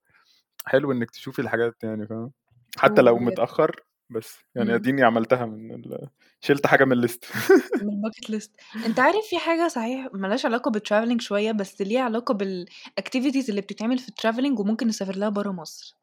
حلو 0.66 0.92
إنك 0.92 1.12
تشوفي 1.12 1.40
الحاجات 1.40 1.84
يعني 1.84 2.08
فاهم؟ 2.08 2.32
حتى 2.78 2.96
true 2.96 3.06
لو 3.06 3.18
متأخر 3.20 3.82
بس. 4.14 4.38
يعني 4.56 4.70
مم. 4.70 4.76
اديني 4.76 5.04
عملتها 5.04 5.46
من 5.46 5.74
ال... 5.76 6.08
شلت 6.42 6.68
حاجة 6.68 6.86
من 6.86 6.92
ال 6.92 6.97
list. 6.97 7.26
من 7.84 7.90
ال 7.90 7.95
bucket 7.95 8.30
list 8.30 8.52
أنت 8.86 9.00
عارف 9.00 9.26
في 9.30 9.38
حاجة 9.38 9.68
صحيح 9.68 10.08
ملهاش 10.14 10.46
علاقة 10.46 10.72
بال 10.72 10.81
traveling 10.81 11.22
شوية 11.22 11.52
بس 11.52 11.82
ليها 11.82 12.02
علاقة 12.02 12.34
بال 12.34 12.53
activities 12.53 13.50
اللي 13.50 13.62
بتتعمل 13.62 13.98
في 13.98 14.10
ال 14.10 14.15
traveling 14.15 14.60
وممكن 14.60 14.88
نسافر 14.88 15.16
لها 15.16 15.30
برا 15.30 15.52
مصر. 15.52 15.98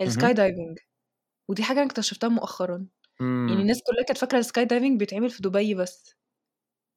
ال 0.00 0.06
sky. 0.06 0.32
diving 0.32 0.78
ودي 1.48 1.62
حاجة 1.62 1.78
أنا 1.78 1.86
اكتشفتها 1.86 2.28
مؤخرا. 2.28 2.86
يعني 3.20 3.30
إمم. 3.32 3.60
الناس 3.60 3.82
كلها 3.86 4.04
كانت 4.04 4.18
فاكرة 4.18 4.38
ال 4.38 4.44
sky 4.44 4.64
diving 4.64 4.98
بيتعمل 4.98 5.30
في 5.30 5.42
دبي 5.42 5.74
بس 5.74 6.16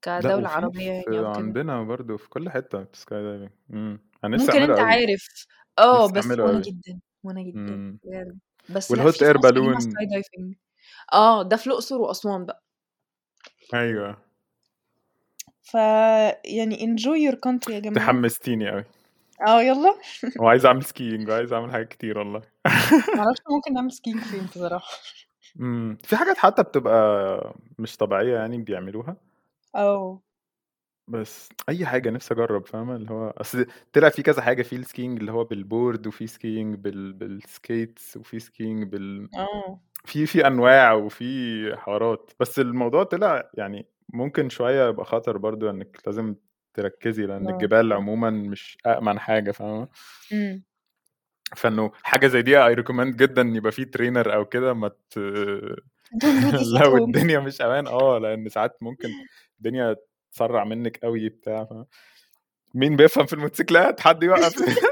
وفي 0.07 0.45
عربية 0.47 0.91
يعني 0.91 1.27
عندنا 1.27 1.83
برضو 1.83 2.17
في 2.17 2.29
كل 2.29 2.49
حتة 2.49 2.87
sky 2.93 3.23
diving 3.23 3.49
ممكن 4.23 4.61
أنت 4.61 4.71
قوي 4.71 4.81
عارف. 4.81 5.27
آه 5.79 6.11
بس 6.11 6.25
وأنا 6.25 6.43
قوي 6.43 6.61
جدا 6.61 6.99
وأنا 7.23 7.41
جدا 7.41 7.99
بجد. 8.03 8.39
بس 8.69 8.91
وال 8.91 9.04
hot 9.04 9.23
air 9.23 9.37
balloon 9.37 9.77
آه 11.13 11.43
ده 11.43 11.57
في 11.57 11.67
الأقصر 11.67 11.97
وأسوان 12.01 12.45
بقى. 12.45 12.63
أيوه. 13.73 14.17
ف 15.61 15.73
يعني 16.45 16.77
enjoy 16.77 17.31
your 17.31 17.35
country 17.35 17.71
يا 17.71 17.79
جماعة. 17.79 18.05
تحمستيني 18.05 18.69
قوي 18.71 18.83
آه 19.47 19.61
يلا. 19.61 19.95
وعايز 20.39 20.65
أعمل 20.65 20.83
skiing 20.83 21.29
وعايز 21.29 21.53
أعمل 21.53 21.71
حاجات 21.71 21.87
كتير 21.87 22.17
والله. 22.17 22.41
معرفش 23.17 23.39
ممكن 23.51 23.73
نعمل 23.73 23.91
skiing 23.91 24.19
فين 24.21 24.45
بصراحة. 24.45 24.87
امم 25.59 25.97
في 26.03 26.15
حاجات 26.17 26.37
حتى 26.37 26.63
بتبقى 26.63 27.53
مش 27.79 27.97
طبيعية 27.97 28.35
يعني 28.35 28.57
بيعملوها. 28.57 29.15
آه. 29.75 30.19
بس 31.09 31.49
أي 31.69 31.85
حاجة 31.85 32.09
نفسي 32.09 32.33
أجرب 32.33 32.65
فاهمة؟ 32.67 32.95
اللي 32.95 33.11
هو 33.11 33.29
أصل 33.29 33.65
طلع 33.93 34.09
في 34.09 34.21
كذا 34.21 34.41
حاجة 34.41 34.61
في 34.63 34.75
ال 34.75 34.82
skiing 34.82 35.19
اللي 35.19 35.31
هو 35.31 35.43
بال 35.43 35.62
board 35.62 36.07
وفي 36.07 36.27
skiing 36.27 36.75
بال... 36.75 37.13
بال 37.13 37.39
skates 37.39 38.17
وفي 38.17 38.39
skiing 38.39 38.83
بال 38.83 39.29
آه. 39.35 39.81
في 40.05 40.25
في 40.25 40.47
أنواع 40.47 40.93
وفي 40.93 41.75
حوارات. 41.77 42.31
بس 42.39 42.59
الموضوع 42.59 43.03
طلع 43.03 43.49
يعني 43.53 43.87
ممكن 44.13 44.49
شوية 44.49 44.89
يبقى 44.89 45.05
خطر 45.05 45.37
برضو 45.37 45.69
إنك 45.69 45.97
لازم 46.05 46.35
تركزي 46.73 47.25
لأن 47.25 47.47
آه. 47.47 47.51
الجبال 47.53 47.93
عموما 47.93 48.29
مش 48.29 48.77
امن 48.85 49.19
حاجة 49.19 49.51
فاهمة؟ 49.51 49.87
إمم. 50.33 50.63
فإنه 51.55 51.91
حاجة 52.03 52.27
زي 52.27 52.41
دي 52.41 52.57
I 52.65 52.73
recommend 52.73 53.15
جدا 53.15 53.41
إن 53.41 53.55
يبقى 53.55 53.71
في 53.71 53.85
trainer 53.85 54.33
أو 54.35 54.45
كده 54.45 54.73
ما 54.73 54.87
ت... 54.87 55.19
don't 56.23 56.41
do 56.43 56.51
this 56.51 56.73
at 56.77 56.81
لو 56.81 56.97
home. 56.97 57.01
الدنيا 57.01 57.39
مش 57.39 57.61
أمان 57.61 57.87
آه 57.87 58.17
لأن 58.17 58.49
ساعات 58.49 58.77
ممكن 58.81 59.09
الدنيا 59.57 59.95
تسرع 60.31 60.63
منك 60.63 60.97
قوي 60.97 61.29
بتاع 61.29 61.63
ف... 61.63 61.73
مين 62.73 62.95
بيفهم 62.95 63.25
في 63.25 63.33
الموتوسيكلات؟ 63.33 63.99
حد 63.99 64.23
يوقف. 64.23 64.55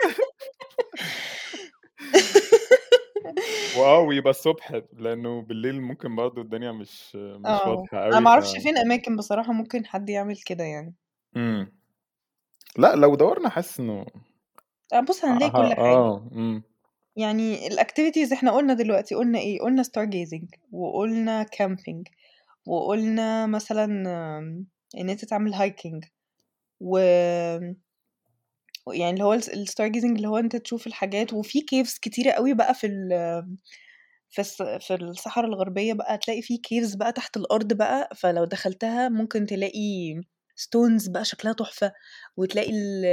واه 3.78 4.00
ويبقى 4.00 4.30
الصبح 4.30 4.82
لأنه 4.94 5.42
بالليل 5.42 5.82
ممكن 5.82 6.16
برضه 6.16 6.42
الدنيا 6.42 6.72
مش 6.72 7.16
مش 7.16 7.46
آه 7.46 7.70
واضحة 7.70 7.98
أنا 7.98 8.04
قوي 8.04 8.22
ف 8.22 8.24
معرفش 8.24 8.58
فين 8.58 8.78
أماكن 8.78 9.16
بصراحة 9.16 9.54
ممكن 9.54 9.86
حد 9.86 10.10
يعمل 10.10 10.38
كده 10.46 10.64
يعني. 10.64 10.96
امم. 11.36 11.72
لأ 12.78 12.96
لو 12.96 13.16
دورنا 13.16 13.50
حاسس 13.50 13.80
إنه 13.80 14.06
آه، 14.94 15.00
بص 15.00 15.26
هنلاقي 15.26 15.52
كل 15.52 15.76
حاجة. 15.76 15.80
آه 15.80 16.30
امم. 16.32 16.64
يعني 17.16 17.68
ال 17.68 17.74
activities 17.74 18.34
إحنا 18.34 18.52
قلنا 18.52 18.74
دلوقتي 18.74 19.16
قلنا 19.16 19.40
إيه؟ 19.40 19.62
قلنا 19.62 19.84
star 19.84 20.06
gazing 20.06 20.50
وقلنا 20.72 21.44
camping 21.44 22.08
وقلنا 22.66 23.46
مثلا 23.46 23.88
إن 24.98 25.10
أنت 25.10 25.26
تعمل 25.26 25.54
hiking 25.54 26.06
و... 26.82 26.98
يعني 28.94 29.12
اللي 29.14 29.24
هو 29.24 29.34
الس 29.34 29.50
ال 29.50 29.58
star 29.58 29.90
gazing 29.92 30.06
اللي 30.16 30.28
هو 30.28 30.38
أنت 30.38 30.56
تشوف 30.56 30.88
الحاجات 30.88 31.34
وفي 31.34 31.60
caves 31.60 32.00
كتيرة 32.02 32.32
أوي 32.32 32.54
بقى 32.54 32.74
في 32.74 32.88
ال 32.88 33.10
في 34.30 34.44
في 34.80 34.96
الصحرا 34.96 35.48
الغربية 35.48 35.94
بقى 35.94 36.16
هتلاقي 36.16 36.42
في 36.42 36.58
caves 36.68 36.98
بقى 36.98 37.14
تحت 37.14 37.38
الأرض 37.38 37.74
بقى، 37.74 38.10
فلو 38.16 38.46
دخلتها 38.46 39.10
ممكن 39.10 39.46
تلاقي 39.46 40.16
stones 40.62 41.12
بقى 41.12 41.26
شكلها 41.26 41.54
تحفة، 41.54 41.92
وتلاقي 42.38 42.72
ال 42.72 43.06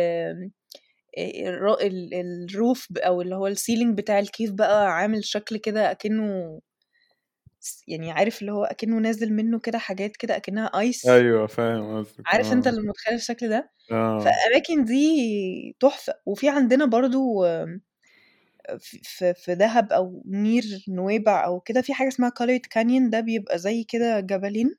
آآ 1.19 1.49
الر 1.49 1.75
ال 1.81 2.49
الroof 2.51 2.87
ب 2.91 2.99
أو 2.99 3.23
اللي 3.23 3.35
هو 3.37 3.55
الceiling 3.55 3.95
بتاع 3.95 4.23
الcave 4.25 4.53
بقى 4.53 4.87
عامل 4.93 5.25
شكل 5.25 5.57
كده 5.57 5.91
أكنه 5.91 6.61
س 7.64 7.85
يعني 7.88 8.12
عارف 8.12 8.40
اللي 8.42 8.53
هو 8.53 8.64
أكنه 8.64 8.98
نازل 8.98 9.33
منه 9.35 9.59
كده 9.61 9.79
حاجات 9.79 10.16
كده 10.16 10.37
أكنها 10.37 10.70
ice 10.92 11.07
أيوه 11.07 11.46
فاهم 11.46 11.98
قصدك، 11.98 12.27
عارف 12.27 12.53
أنت 12.53 12.66
آه. 12.66 12.68
اللي 12.68 12.81
متخيل 12.83 13.14
الشكل 13.14 13.48
ده؟ 13.48 13.70
آه. 13.92 14.24
فالأماكن 14.24 14.85
دي 14.85 15.77
تحفة، 15.81 16.14
وفي 16.27 16.48
عندنا 16.48 16.87
ف 18.81 18.96
في 19.05 19.35
في 19.35 19.55
دهب 19.55 19.92
أو 19.92 20.22
نير 20.27 20.64
نويبع 20.88 21.44
أو 21.46 21.61
كده 21.61 21.83
في 21.83 21.94
حاجة 21.94 22.09
اسمها 22.09 22.33
colored 22.42 22.62
canyon 22.79 23.11
ده 23.11 23.20
بيبقى 23.20 23.59
زي 23.59 23.85
كده 23.85 24.20
جبلين 24.20 24.77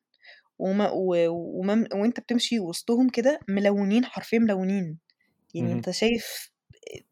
وم 0.59 0.81
و 0.81 1.15
ومم 1.29 1.85
وأنت 1.95 2.19
بتمشي 2.19 2.59
وسطهم 2.59 3.09
كده 3.09 3.39
ملونين 3.49 4.05
حرفيًا 4.05 4.39
ملونين، 4.39 4.99
يعني 5.55 5.71
اهم. 5.71 5.77
أنت 5.77 5.91
شايف 5.91 6.51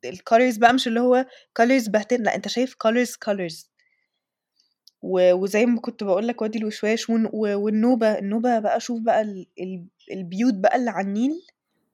الcolors 0.07 0.59
بقى 0.59 0.73
مش 0.73 0.88
اللي 0.89 0.99
هو 1.01 1.25
colors 1.62 1.91
باهتين 1.91 2.23
لأ 2.23 2.36
أنت 2.36 2.47
شايف 2.49 2.75
colors 2.88 3.12
colors. 3.29 3.67
و 5.04 5.34
وزي 5.36 5.68
ما 5.68 5.82
كنت 5.82 6.06
باقول 6.06 6.28
لك 6.30 6.44
وادي 6.44 6.60
الوشواش 6.60 7.12
و 7.12 7.18
والنوبة، 7.34 8.20
النوبة 8.20 8.60
بقى 8.60 8.82
شوف 8.82 9.02
بقى 9.02 9.22
ال 9.24 9.48
ال 9.62 9.88
البيوت 10.12 10.56
بقى 10.56 10.78
اللي 10.78 10.92
على 10.92 11.08
النيل 11.08 11.34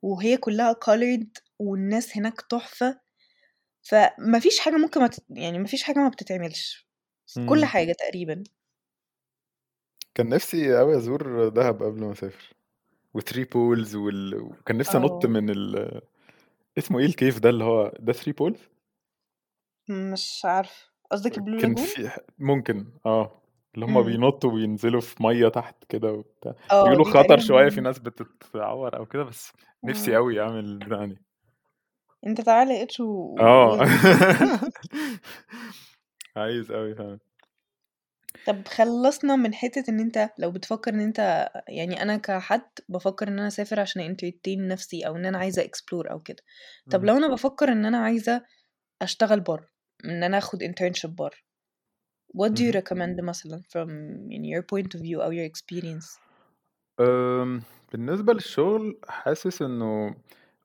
وهي 0.03 0.37
كلها 0.37 0.73
colored 0.85 1.27
والناس 1.59 2.17
هناك 2.17 2.41
تحفة، 2.51 3.01
فما 3.83 4.39
فيش 4.41 4.59
حاجة 4.59 4.75
ممكن 4.77 5.01
ما 5.01 5.07
تت 5.07 5.25
يعني 5.31 5.59
ما 5.59 5.65
فيش 5.67 5.83
حاجة 5.83 5.99
ما 5.99 6.09
بتتعملش، 6.09 6.89
كل 7.45 7.65
إمم. 7.65 7.65
حاجة 7.65 7.93
تقريبًا. 7.99 8.43
كان 10.15 10.29
نفسي 10.29 10.79
أوي 10.79 10.97
أزور 10.97 11.49
دهب 11.49 11.83
قبل 11.83 11.99
ما 12.01 12.11
أسافر، 12.11 12.53
و3 13.19 13.45
poles 13.55 13.95
وال 13.95 14.35
وكان 14.43 14.77
نفسي 14.77 14.97
أنُط 14.97 15.25
آه. 15.25 15.27
من 15.27 15.49
ال 15.49 16.01
اسمه 16.77 16.99
إيه 16.99 17.07
الcave 17.07 17.39
ده 17.39 17.49
اللي 17.51 17.65
هو 17.65 17.93
ده 17.99 18.13
3 18.13 18.33
poles؟ 18.33 18.59
مش 19.87 20.41
عارفة، 20.45 20.88
قصدك 21.11 21.39
الblue 21.39 21.61
كان 21.61 21.75
lagoon؟ 21.75 21.89
في 21.93 22.11
ممكن 22.39 22.85
آه، 23.05 23.41
اللي 23.75 23.85
هُم 23.85 24.01
إمم. 24.01 24.03
بينطوا 24.03 24.51
وينزلوا 24.51 25.01
في 25.01 25.23
مَيّة 25.23 25.47
تحت 25.49 25.83
كده 25.89 26.11
وبتاع، 26.13 26.53
آه، 26.71 26.83
بيقولوا 26.83 27.05
خطر 27.05 27.39
شوية 27.39 27.69
في 27.69 27.81
ناس 27.81 27.99
بتتعور 27.99 28.97
أو 28.97 29.05
كده، 29.05 29.23
بس 29.23 29.53
نفسي 29.83 30.11
إمم. 30.11 30.17
أوي 30.17 30.41
أعمل 30.41 30.65
البتاعة 30.65 31.05
دي. 31.05 31.19
أنت 32.27 32.41
تعالَ 32.41 32.71
يا 32.71 32.85
H 32.85 32.99
و 32.99 33.05
آه. 33.39 33.77
واظبط 33.77 34.21
عايز 36.35 36.71
أوي 36.71 36.95
فعلًا. 36.95 37.19
طب 38.45 38.67
خلّصنا 38.67 39.35
من 39.35 39.53
حتة 39.53 39.83
إن 39.89 39.99
أنت 39.99 40.29
لو 40.39 40.51
بتفكر 40.51 40.93
إن 40.93 40.99
أنت 40.99 41.49
يعني 41.67 42.01
أنا 42.01 42.17
كحد 42.17 42.61
بافكر 42.89 43.27
إن 43.27 43.39
أنا 43.39 43.47
أسافر 43.47 43.79
عشان 43.79 44.15
entertain 44.17 44.59
نفسي 44.59 45.07
أو 45.07 45.15
إن 45.15 45.25
أنا 45.25 45.37
عايزة 45.37 45.63
explore 45.63 46.11
أو 46.11 46.19
كده، 46.19 46.43
طب 46.89 47.03
اهم. 47.03 47.05
لو 47.05 47.17
أنا 47.17 47.27
بافكر 47.27 47.71
إن 47.71 47.85
أنا 47.85 47.97
عايزة 47.97 48.41
أشتغل 49.01 49.39
برّه، 49.39 49.67
إن 50.05 50.23
أنا 50.23 50.37
آخد 50.37 50.63
internship 50.63 51.05
برّه، 51.09 51.37
what 52.37 52.51
do 52.51 52.61
you 52.63 52.73
recommend 52.73 53.21
مثلًا 53.23 53.63
from 53.69 53.89
يعني 54.31 54.55
your 54.57 54.63
point 54.63 54.87
of 54.97 55.01
view 55.01 55.19
أو 55.21 55.31
your 55.33 55.51
experience؟ 55.51 56.19
بالنسبة 57.93 58.33
للشغل 58.33 58.99
حاسس 59.09 59.61
إنه 59.61 60.15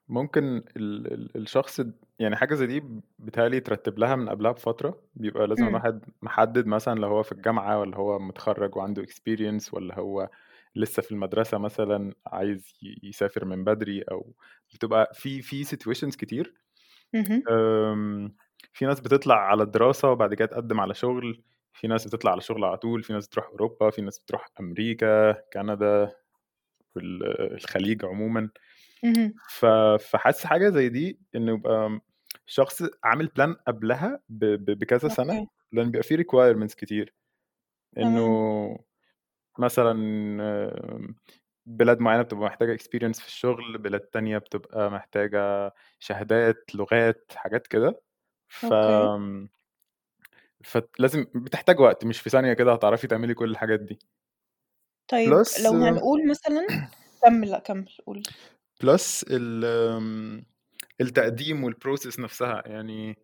ممكن 0.09 0.45
ال 0.77 1.13
ال 1.15 1.37
الشخص 1.37 1.81
يعني 2.19 2.37
حاجة 2.37 2.55
زي 2.55 2.67
دي 2.67 2.83
بيتهيأ 3.19 3.49
لي 3.49 3.57
يترتب 3.57 3.99
لها 3.99 4.17
من 4.17 4.29
قبلها 4.29 4.53
بفترة، 4.53 5.03
بيبقى 5.15 5.47
لازم 5.47 5.67
إمم. 5.67 5.69
الواحد 5.69 6.05
محدد 6.23 6.67
مثلًا 6.67 6.95
لو 7.01 7.09
هو 7.09 7.23
في 7.23 7.33
الجامعة 7.33 7.79
والّا 7.81 7.97
هو 7.97 8.19
متخرّج 8.19 8.77
وعنده 8.77 9.03
experience 9.07 9.75
والّا 9.75 9.99
هو 9.99 10.31
لسه 10.77 11.03
في 11.03 11.13
المدرسة 11.13 11.59
مثلًا 11.59 12.15
عايز 12.27 12.73
ي 12.83 13.09
يسافر 13.09 13.45
من 13.45 13.65
بدري 13.65 14.03
أو 14.03 14.35
بتبقى 14.75 15.11
في 15.15 15.43
في 15.43 15.65
situations 15.65 16.17
كتير. 16.17 16.55
في 18.75 18.85
ناس 18.87 19.01
بتطلع 19.01 19.35
على 19.37 19.63
الدراسة 19.63 20.11
وبعد 20.11 20.35
كده 20.35 20.47
تقدّم 20.49 20.81
على 20.81 20.95
شغل، 20.95 21.43
في 21.73 21.87
ناس 21.89 22.07
بتطلع 22.07 22.31
على 22.33 22.41
شغل 22.41 22.65
على 22.65 22.77
طول، 22.79 23.03
في 23.03 23.13
ناس 23.13 23.27
بتروح 23.29 23.47
أوروبا، 23.47 23.91
في 23.91 24.03
ناس 24.03 24.19
بتروح 24.19 24.49
أمريكا، 24.61 25.33
كندا، 25.53 26.07
في 26.95 27.01
ال 27.01 27.25
الخليج 27.55 28.05
عمومًا. 28.07 28.51
ف 29.49 29.67
فحاسس 30.01 30.47
حاجة 30.47 30.71
زي 30.71 30.89
دي 30.89 31.21
إنه 31.37 31.53
يبقى 31.55 32.01
شخص 32.47 32.83
عامل 33.05 33.29
plan 33.41 33.57
قبلها 33.69 34.21
ب 34.29 34.45
ب 34.47 34.79
بكذا 34.81 35.09
سنة،. 35.09 35.41
لإن 35.73 35.93
بيبقى 35.93 36.05
في 36.09 36.17
requirements 36.19 36.75
كتير، 36.77 37.15
إنه. 37.99 38.23
مثلًا 39.59 39.95
بلاد 41.67 42.01
معيّنة 42.01 42.23
بتبقى 42.23 42.47
محتاجة 42.47 42.77
experience 42.79 43.21
في 43.21 43.27
الشغل، 43.29 43.79
بلاد 43.79 44.01
تانية 44.01 44.39
بتبقى 44.39 44.91
محتاجة 44.91 45.73
شهادات، 46.01 46.75
لغات، 46.75 47.33
حاجات 47.37 47.67
كده، 47.67 48.03
ف 48.49 48.65
أوكي. 48.65 49.15
آمم 49.15 49.49
فت 50.65 50.91
لازم 51.01 51.27
بتحتاج 51.35 51.81
وقت، 51.81 52.05
مش 52.05 52.21
في 52.21 52.31
ثانية 52.31 52.53
كده 52.53 52.73
هتعرفي 52.73 53.07
تعملي 53.07 53.35
كل 53.35 53.51
الحاجات 53.51 53.81
دي. 53.81 53.99
طيب 55.09 55.43
plus 55.43 55.53
لو 55.59 55.85
هنقول 55.85 56.29
مثلًا 56.29 56.67
كمّل، 57.23 57.51
لأ 57.51 57.59
كمّل، 57.59 57.89
قُل. 58.07 58.23
plus 58.81 59.25
ال 59.31 59.65
التقديم 61.01 61.71
والprocess 61.71 62.21
نفسها، 62.21 62.63
يعني 62.67 63.17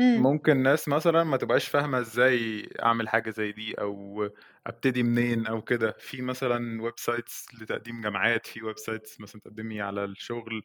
إمم. 0.00 0.28
ممكن 0.28 0.62
ناس 0.62 0.88
مثلًا 0.88 1.24
ما 1.24 1.36
تبقاش 1.36 1.68
فاهمة 1.68 1.98
إزاي 2.00 2.68
أعمل 2.82 3.08
حاجة 3.08 3.30
زي 3.30 3.52
دي 3.52 3.74
أو 3.80 4.28
أبتدي 4.66 5.02
منين 5.02 5.46
أو 5.46 5.62
كده، 5.62 5.96
في 5.98 6.22
مثلًا 6.22 6.90
websites 6.90 7.60
لتقديم 7.62 8.00
جامعات، 8.02 8.46
في 8.46 8.60
websites 8.60 9.20
مثلًا 9.20 9.40
تقدّمي 9.40 9.80
على 9.80 10.04
الشغل، 10.04 10.62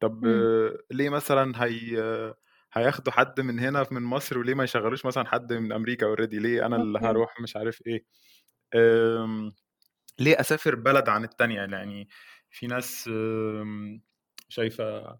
طب 0.00 0.24
إمم. 0.26 0.48
ليه 0.90 1.10
مثلًا 1.10 1.64
هي 1.64 1.96
هياخدوا 2.72 3.12
حد 3.12 3.40
من 3.40 3.58
هنا 3.60 3.86
من 3.90 4.02
مصر 4.02 4.38
وليه 4.38 4.54
ما 4.54 4.64
يشغّلوش 4.64 5.06
مثلًا 5.06 5.28
حد 5.28 5.52
من 5.52 5.72
أمريكا 5.72 6.16
already 6.16 6.34
ليه 6.34 6.66
أنا 6.66 6.76
اللي. 6.76 6.98
هاروح 6.98 7.40
مش 7.40 7.56
عارف 7.56 7.82
إيه، 7.86 8.04
آمم، 8.76 9.54
ليه 10.20 10.40
أسافر 10.40 10.74
بلد 10.76 11.08
عن 11.10 11.24
التانية، 11.24 11.60
يعني 11.62 12.08
في 12.50 12.66
ناس 12.68 13.08
آمم، 13.08 14.02
شايفة 14.48 15.18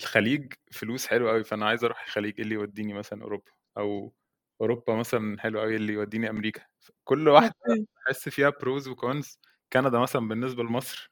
الخليج 0.00 0.52
فلوس 0.72 1.06
حلوة 1.06 1.30
أوي، 1.32 1.44
فأنا 1.44 1.66
عايز 1.66 1.84
أروح 1.84 2.02
الخليج، 2.04 2.34
إيه 2.38 2.42
اللي 2.44 2.54
يودّيني 2.54 2.94
مثلًا 2.94 3.22
أوروبا، 3.22 3.52
أو 3.78 4.14
أوروبا 4.60 4.94
مثلًا 4.96 5.40
حلوة 5.40 5.62
أوي، 5.62 5.70
إيه 5.72 5.76
اللي 5.76 5.92
يودّيني 5.92 6.30
أمريكا، 6.30 6.62
كل 7.04 7.28
واحدة 7.28 7.54
أوكي. 7.66 7.86
باحس 8.06 8.28
فيها 8.28 8.50
pros 8.50 8.84
وcons، 8.88 9.38
كندا 9.72 9.98
مثلًا 9.98 10.28
بالنسبة 10.28 10.62
لمصر 10.62 11.10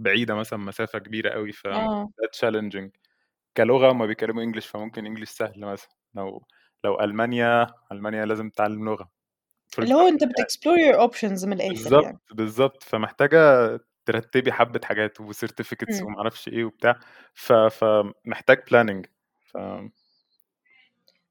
بعيدة 0.00 0.34
مثلا 0.34 0.58
مسافة 0.58 0.98
كبيرة 0.98 1.30
قوي 1.30 1.52
ف 1.52 1.66
آه. 1.66 2.10
ده 2.22 2.28
challenging 2.32 2.90
كلغة 3.56 3.92
ما 3.92 4.06
بيتكلموا 4.06 4.42
English 4.42 4.66
فممكن 4.66 5.06
English 5.06 5.30
سهل 5.30 5.60
مثلا. 5.60 5.90
لو 6.14 6.46
لو 6.84 7.00
ألمانيا 7.00 7.66
ألمانيا 7.92 8.24
لازم 8.24 8.50
تتعلم 8.50 8.84
لغة. 8.84 9.10
اللي 9.78 9.94
هو 9.94 10.08
أنت 10.08 10.24
بتكسبلور 10.24 10.78
يور 10.78 11.00
اوبشنز 11.00 11.44
من 11.44 11.52
الآخر 11.52 11.72
بالظبط 11.72 12.04
يعني. 12.04 12.18
بالظبط 12.32 12.82
فمحتاجة 12.82 13.40
ترتبي 14.06 14.52
حبة 14.52 14.80
حاجات 14.84 15.20
وسيرتيفيكتس 15.20 16.00
إمم. 16.00 16.06
ومعرفش 16.06 16.48
إيه 16.48 16.64
وبتاع. 16.64 17.00
ف... 17.34 17.52
فمحتاج 17.52 18.58
بلاننج 18.70 19.06
ف... 19.46 19.58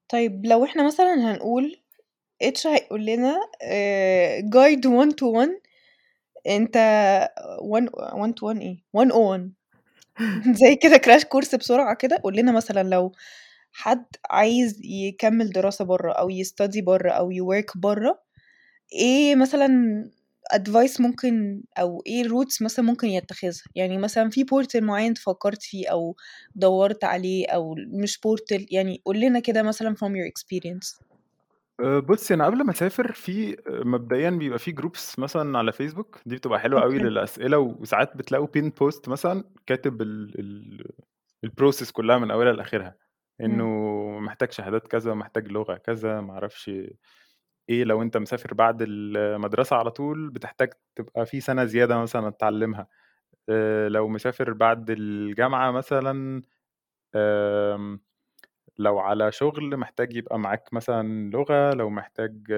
طيب 0.08 0.46
لو 0.46 0.64
إحنا 0.64 0.86
مثلا 0.86 1.14
هنقول 1.14 1.76
اتش 2.42 2.66
هيقول 2.66 3.06
لنا 3.06 3.40
جايد 4.40 4.86
1 4.86 5.10
تو 5.12 5.30
1 5.30 5.60
انت 6.46 6.76
1 7.62 7.88
1 8.14 8.34
تو 8.34 8.46
1 8.46 8.60
إيه؟ 8.60 8.78
1 8.92 9.10
أو 9.12 9.30
1 9.32 9.52
زي 10.62 10.76
كده 10.76 10.96
crash 10.96 11.24
course 11.24 11.54
بسرعة 11.54 11.94
كده. 11.96 12.20
قول 12.24 12.36
لنا 12.36 12.52
مثلا 12.52 12.88
لو 12.88 13.12
حد 13.72 14.06
عايز 14.30 14.80
يكمل 14.84 15.50
دراسة 15.52 15.84
بره 15.84 16.12
أو 16.12 16.30
ي 16.30 16.39
study 16.39 16.82
بره 16.82 17.10
أو 17.10 17.30
ي 17.30 17.40
work 17.40 17.78
بره 17.78 18.20
إيه 18.92 19.36
مثلا 19.36 19.68
advice 20.52 21.00
ممكن 21.00 21.62
أو 21.78 22.02
إيه 22.06 22.26
routes 22.28 22.62
مثلا 22.62 22.84
ممكن 22.84 23.08
يتخذها؟ 23.08 23.62
يعني 23.76 23.98
مثلا 23.98 24.30
في 24.30 24.44
portal 24.44 24.84
معين 24.84 25.14
فكرت 25.14 25.62
فيه 25.62 25.88
أو 25.88 26.16
دورت 26.56 27.04
عليه 27.04 27.48
أو 27.48 27.74
مش 27.88 28.20
portal 28.20 28.66
يعني 28.70 29.02
قول 29.06 29.20
لنا 29.20 29.40
كده 29.40 29.62
مثلا 29.62 29.96
from 29.96 30.10
your 30.10 30.30
experience. 30.32 31.09
آآ 31.84 32.00
بُصّي، 32.00 32.34
أنا 32.34 32.46
قبل 32.46 32.64
ما 32.64 32.70
أسافر 32.70 33.12
في 33.12 33.56
مبدئيًا 33.68 34.30
بيبقى 34.30 34.58
في 34.58 34.74
groups 34.74 35.18
مثلًا 35.18 35.58
على 35.58 35.72
فيسبوك، 35.72 36.20
دي 36.26 36.36
بتبقى 36.36 36.60
حلوة 36.60 36.82
أوي 36.82 36.98
أوكي. 36.98 37.10
للأسئلة 37.10 37.58
وساعات 37.58 38.16
بتلاقوا 38.16 38.46
pin 38.58 38.64
post 38.70 39.08
مثلًا 39.08 39.44
كاتب 39.66 40.02
ال 40.02 40.40
ال 40.40 40.84
الprocess 41.46 41.92
كلّها 41.92 42.18
من 42.18 42.30
أولها 42.30 42.52
لآخرها، 42.52 42.96
إنه 43.40 43.64
إمم. 43.64 43.70
محتاج 44.20 44.52
شهادات 44.52 44.88
كذا، 44.88 45.14
محتاج 45.14 45.48
لغة 45.52 45.74
كذا، 45.76 46.20
ما 46.20 46.32
أعرفش 46.32 46.70
إيه، 47.70 47.84
لو 47.84 48.02
أنت 48.02 48.16
مسافر 48.16 48.54
بعد 48.54 48.78
المدرسة 48.82 49.76
على 49.76 49.90
طول 49.90 50.30
بتحتاج 50.30 50.72
تبقى 50.96 51.26
في 51.26 51.40
سَنة 51.40 51.64
زيادة 51.64 51.98
مثلًا 52.02 52.30
تتعلّمها، 52.30 52.88
آآ 53.50 53.88
لو 53.88 54.08
مسافر 54.08 54.52
بعد 54.52 54.90
الجامعة 54.90 55.70
مثلًا 55.72 56.42
آمم 57.16 58.02
لو 58.80 58.98
على 58.98 59.32
شغل 59.32 59.76
محتاج 59.76 60.16
يبقى 60.16 60.38
معاك 60.38 60.74
مثلًا 60.74 61.30
لغة، 61.30 61.74
لو 61.74 61.90
محتاج 61.90 62.52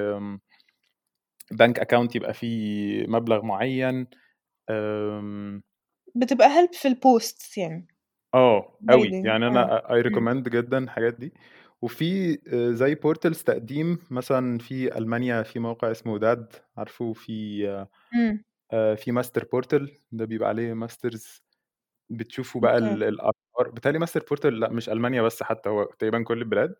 bank 1.55 1.79
account 1.81 2.15
يبقى 2.17 2.35
فيه 2.35 3.07
مبلغ 3.07 3.43
معيّن، 3.45 4.07
بتبقى 6.15 6.49
help 6.49 6.75
في 6.75 6.89
الposts 6.89 7.59
يعني. 7.59 7.87
آه، 8.35 8.79
أوي، 8.91 9.15
guiding 9.15 9.25
يعني 9.25 9.47
آه، 9.49 9.49
أنا 9.49 9.83
I 9.89 10.03
إمم. 10.07 10.29
recommend 10.29 10.49
جدًا 10.49 10.79
الحاجات 10.79 11.15
دي، 11.15 11.33
وفي 11.83 12.39
آآ 12.49 12.73
زي 12.73 12.95
portals 12.97 13.43
تقديم 13.45 13.99
مثلًا 14.11 14.59
في 14.59 14.99
ألمانيا 14.99 15.43
في 15.43 15.59
موقع 15.59 15.91
اسمه 15.91 16.19
DAAD 16.19 16.57
عارفه؟ 16.77 17.13
في. 17.13 17.87
آآ 18.73 18.95
في 18.95 19.13
master 19.13 19.43
portal 19.43 19.91
ده 20.13 20.25
بيبقى 20.25 20.49
عليه 20.49 20.75
masters 20.75 21.41
بتشوفوا 22.11 22.61
بقى 22.61 22.79
أوكي. 22.81 23.03
ال 23.61 23.65
الأفكار 23.67 23.71
بيتهيأ 23.75 23.93
لي 23.93 24.07
master 24.07 24.21
portal 24.21 24.47
لأ 24.47 24.69
مش 24.73 24.89
ألمانيا 24.89 25.23
بس 25.23 25.43
حتى 25.43 25.69
هو 25.69 25.85
تقريبًا 25.85 26.25
كل 26.25 26.39
البلاد. 26.39 26.75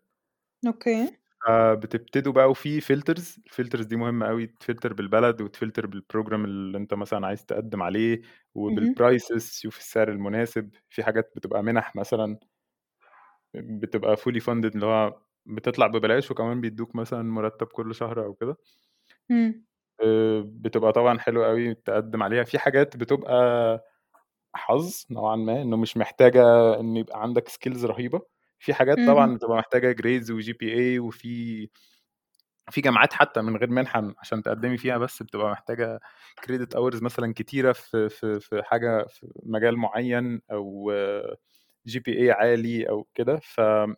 أوكي. 0.67 1.17
فبتبتدوا 1.47 2.33
بقى 2.33 2.49
وفي 2.49 2.81
filters 2.81 3.21
الfilters 3.51 3.81
دي 3.87 3.95
مهمة 3.95 4.29
أوي 4.29 4.47
تفلتر 4.47 4.93
بالبلد 4.93 5.41
وتفلتر 5.41 5.87
بالprogram 5.87 6.33
اللي 6.33 6.77
أنت 6.77 6.93
مثلًا 6.93 7.27
عايز 7.27 7.45
تقدّم 7.45 7.83
عليه 7.83 8.21
اهم. 8.69 8.95
وبالprices 8.97 9.37
تشوف 9.51 9.77
السعر 9.77 10.09
المناسب، 10.09 10.69
في 10.89 11.03
حاجات 11.03 11.31
بتبقى 11.35 11.63
مِنَح 11.63 11.95
مثلًا 11.95 12.39
بتبقى 13.53 14.17
fully 14.17 14.39
funded 14.41 14.73
اللي 14.75 14.85
هو 14.85 15.21
بتطلع 15.45 15.87
ببلاش 15.87 16.31
وكمان 16.31 16.61
بيدّوك 16.61 16.95
مثلًا 16.95 17.23
مُرتّب 17.23 17.67
كل 17.67 17.95
شهر 17.95 18.25
أو 18.25 18.33
كده. 18.33 18.57
إمم. 19.31 19.63
آآ 20.01 20.41
بتبقى 20.47 20.91
طبعًا 20.93 21.19
حلوة 21.19 21.47
أوي 21.49 21.73
تقدّم 21.75 22.23
عليها، 22.23 22.43
في 22.43 22.59
حاجات 22.59 22.97
بتبقى 22.97 23.33
حظ 24.55 25.05
نوعًا 25.11 25.35
ما، 25.35 25.61
إنه 25.61 25.77
مش 25.77 25.97
محتاجة 25.97 26.43
إن 26.79 26.97
يبقى 26.97 27.21
عندك 27.21 27.49
skills 27.49 27.83
رهيبة، 27.85 28.21
في 28.59 28.73
حاجات 28.73 29.07
طبعًا. 29.07 29.33
بتبقى 29.35 29.57
محتاجة 29.57 29.95
grades 30.01 30.25
وGPA 30.27 30.99
وفي 30.99 31.69
في 32.71 32.81
جامعات 32.81 33.13
حتى 33.13 33.41
من 33.41 33.57
غير 33.57 33.69
منحة 33.69 34.13
عشان 34.19 34.43
تقدّمي 34.43 34.77
فيها 34.77 34.97
بس 34.97 35.23
بتبقى 35.23 35.51
محتاجة 35.51 35.99
credit 36.41 36.67
hours 36.77 37.03
مثلًا 37.03 37.33
كتيرة 37.33 37.71
في 37.73 38.09
في 38.09 38.39
في 38.39 38.63
حاجة 38.63 39.05
في 39.09 39.27
مجال 39.45 39.77
معيّن 39.77 40.41
أو 40.51 40.91
GPA 41.89 42.31
عالي 42.31 42.89
أو 42.89 43.07
كده، 43.15 43.39
فده. 43.43 43.95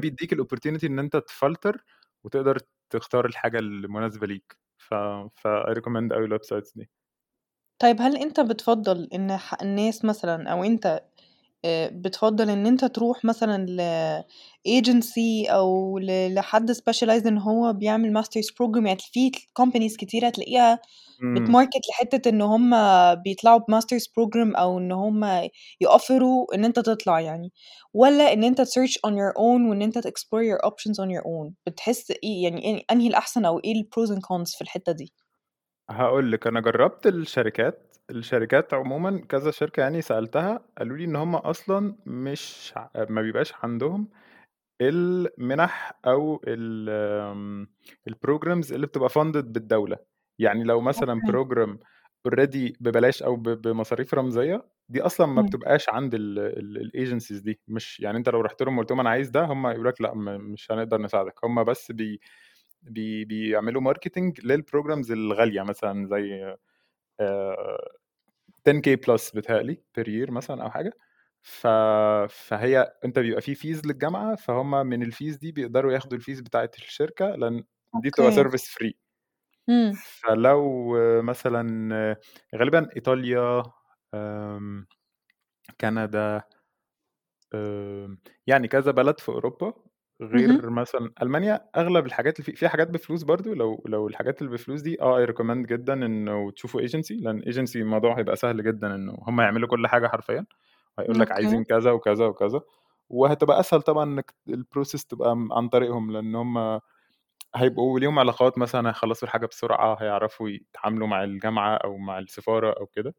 بيدّيك 0.00 0.34
الopportunity 0.34 0.84
إن 0.84 0.98
أنت 0.98 1.16
تفلتر 1.16 1.84
وتقدر 2.24 2.58
تختار 2.90 3.26
الحاجة 3.26 3.58
المناسبة 3.58 4.26
ليك، 4.26 4.58
ف 4.78 4.94
فI 5.36 5.74
recommend 5.78 6.12
أوي 6.12 6.28
الwebsites 6.28 6.72
دي. 6.76 6.90
طيب 7.78 7.96
هل 8.00 8.16
أنت 8.16 8.40
بتفضّل 8.40 9.08
إن 9.14 9.36
ح 9.36 9.62
الناس 9.62 10.04
مثلًا 10.04 10.48
أو 10.52 10.64
أنت 10.64 11.02
آآ 11.64 11.90
بتفضّل 11.94 12.50
إن 12.50 12.66
أنت 12.66 12.84
تروح 12.84 13.24
مثلًا 13.26 13.66
لagency 14.68 15.50
أو 15.50 15.98
ل 15.98 16.34
لحد 16.34 16.72
specialize 16.72 17.26
إن 17.26 17.38
هو 17.38 17.72
بيعمل 17.72 18.22
masters 18.24 18.46
program 18.54 18.86
يعني 18.86 18.98
في 19.12 19.30
companies 19.62 19.96
كتيرة 19.98 20.30
تلاقيها 20.30 20.80
إمم. 21.22 21.58
بتmarket 21.58 21.80
لحتّة 21.90 22.28
إن 22.30 22.42
هُم 22.42 22.70
بيطلعوا 23.14 23.60
بmasters 23.60 24.04
program 24.20 24.58
أو 24.58 24.78
إن 24.78 24.92
هُم 24.92 25.26
يofferوا 25.84 26.54
إن 26.56 26.64
أنت 26.66 26.80
تطلع 26.80 27.20
يعني، 27.20 27.52
والّا 27.94 28.32
إن 28.32 28.44
أنت 28.44 28.62
تsearch 28.62 28.94
on 29.08 29.12
your 29.12 29.34
own 29.38 29.70
وإن 29.70 29.82
أنت 29.82 29.98
تexplore 29.98 30.44
your 30.52 30.68
options 30.70 30.94
on 31.04 31.10
your 31.10 31.24
own 31.26 31.52
بتحس 31.66 32.10
إيه 32.10 32.44
يعني 32.44 32.86
أنهي 32.92 33.08
الأحسن 33.08 33.44
أو 33.44 33.58
إيه 33.60 33.74
الpros 33.84 34.08
and 34.10 34.20
cons 34.20 34.56
في 34.58 34.62
الحتّة 34.62 34.92
دي؟ 34.92 35.12
هاقول 35.90 36.32
لِك 36.32 36.46
أنا 36.46 36.60
جرّبت 36.60 37.06
الشركات، 37.06 37.96
الشركات 38.10 38.74
عمومًا 38.74 39.18
كذا 39.28 39.50
شركة 39.50 39.80
يعني 39.80 40.02
سألتها 40.02 40.60
قالوا 40.78 40.96
لي 40.96 41.04
إن 41.04 41.16
هُم 41.16 41.34
أصلًا 41.36 41.96
مش 42.06 42.72
ع 42.76 42.88
ما 43.10 43.22
بيبقاش 43.22 43.52
عندهم 43.62 44.08
المنح 44.82 45.92
أو 46.06 46.42
ال 46.48 46.90
آمم 47.32 47.68
الprograms 48.10 48.72
اللي 48.72 48.86
بتبقى 48.88 49.08
funded 49.10 49.38
بالدولة، 49.46 49.98
يعني 50.40 50.64
لو 50.64 50.80
مثلًا 50.80 51.22
okay. 51.22 51.32
program 51.32 51.78
already 52.28 52.72
ببلاش 52.80 53.24
أو 53.24 53.36
ب 53.36 53.44
بمصاريف 53.48 54.14
رمزية، 54.14 54.66
دي 54.88 55.02
أصلًا 55.02 55.28
ما 55.28 55.40
إمم. 55.40 55.42
بتبقاش 55.42 55.90
عند 55.90 56.14
ال 56.14 56.40
ال 56.40 56.92
الagencies 56.92 57.42
دي، 57.44 57.60
مش 57.68 58.00
يعني 58.00 58.18
أنت 58.18 58.28
لو 58.28 58.42
رُحت 58.42 58.62
لهم 58.62 58.78
وقُلت 58.78 58.90
لهم 58.92 59.00
أنا 59.00 59.10
عايز 59.10 59.30
ده، 59.30 59.44
هُم 59.46 59.68
يقولوا 59.68 59.90
لك 59.92 60.00
لأ 60.02 60.14
م 60.14 60.24
مش 60.52 60.72
هنقدر 60.72 60.98
نساعدك، 61.02 61.34
هُم 61.44 61.64
بس 61.64 61.92
بي 61.92 62.20
بي 62.82 63.24
بيعملوا 63.24 63.94
marketing 63.94 64.32
للprograms 64.42 65.10
الغالية 65.10 65.62
مثلًا 65.62 66.06
زي 66.06 66.56
آآ 67.20 67.78
10K 68.68 68.96
plus 68.96 69.34
بيتهيأ 69.34 69.62
لي 69.62 69.82
per 70.00 70.04
year 70.04 70.30
مثلًا 70.32 70.62
أو 70.64 70.70
حاجة، 70.70 70.92
ف 71.42 71.66
فهي 72.30 72.92
أنت 73.04 73.18
بيبقى 73.20 73.42
في 73.42 73.54
fees 73.56 73.86
للجامعة، 73.86 74.36
فهُم 74.36 74.70
من 74.72 75.12
الfees 75.12 75.38
دي 75.40 75.52
بيقدروا 75.52 75.92
ياخدوا 75.92 76.18
الfees 76.18 76.42
بتاعة 76.42 76.70
الشركة، 76.78 77.26
لأن 77.36 77.64
دي 77.94 78.10
بتبقى 78.10 78.32
service 78.32 78.64
free. 78.64 78.92
إمم. 79.68 80.02
فلو 80.22 80.94
مثلًا 81.22 82.16
غالبًا 82.56 82.88
إيطاليا، 82.96 83.62
آمم 84.14 84.86
كندا 85.80 86.42
يعني 88.46 88.68
كذا 88.68 88.90
بلد 88.92 89.20
في 89.20 89.28
أوروبا، 89.28 89.74
اهم. 90.34 90.60
غير 90.60 90.70
مثلًا 90.70 91.12
ألمانيا، 91.22 91.68
أغلب 91.76 92.06
الحاجات 92.06 92.40
اللي 92.40 92.44
في 92.52 92.56
في 92.56 92.68
حاجات 92.68 92.88
بفلوس 92.90 93.22
برضه 93.22 93.54
لو 93.54 93.82
لو 93.86 94.08
الحاجات 94.08 94.42
اللي 94.42 94.52
بفلوس 94.52 94.80
دي 94.82 95.00
آه 95.02 95.26
I 95.26 95.28
recommend 95.30 95.66
جدًا 95.66 95.92
إنه 95.94 96.50
تشوفوا 96.50 96.80
agency 96.82 97.12
لأن 97.22 97.42
agency 97.42 97.76
الموضوع 97.76 98.18
هيبقى 98.18 98.36
سهل 98.36 98.64
جدًا 98.64 98.94
إنه 98.94 99.14
هُم 99.22 99.40
يعملوا 99.40 99.68
كل 99.68 99.86
حاجة 99.86 100.06
حرفيًا، 100.08 100.46
وهيقول 100.98 101.20
لك 101.20 101.32
أوكي. 101.32 101.32
عايزين 101.32 101.64
كذا 101.64 101.92
وكذا 101.92 102.26
وكذا، 102.26 102.60
وهتبقى 103.10 103.60
أسهل 103.60 103.82
طبعًا 103.82 104.04
إنك 104.04 104.34
الprocess 104.50 105.06
تبقى 105.08 105.36
م 105.36 105.52
عن 105.52 105.68
طريقهم، 105.68 106.12
لأن 106.12 106.34
هُم 106.36 106.80
هيبقوا 107.56 108.00
ليهم 108.00 108.18
علاقات 108.18 108.58
مثلًا 108.58 108.90
هيخلّصوا 108.90 109.28
الحاجة 109.28 109.46
بسرعة، 109.46 109.96
هيعرفوا 110.02 110.50
يتعاملوا 110.50 111.08
مع 111.08 111.24
الجامعة 111.24 111.76
أو 111.76 111.98
مع 111.98 112.18
السفارة 112.18 112.72
أو 112.80 112.86
كده، 112.86 113.14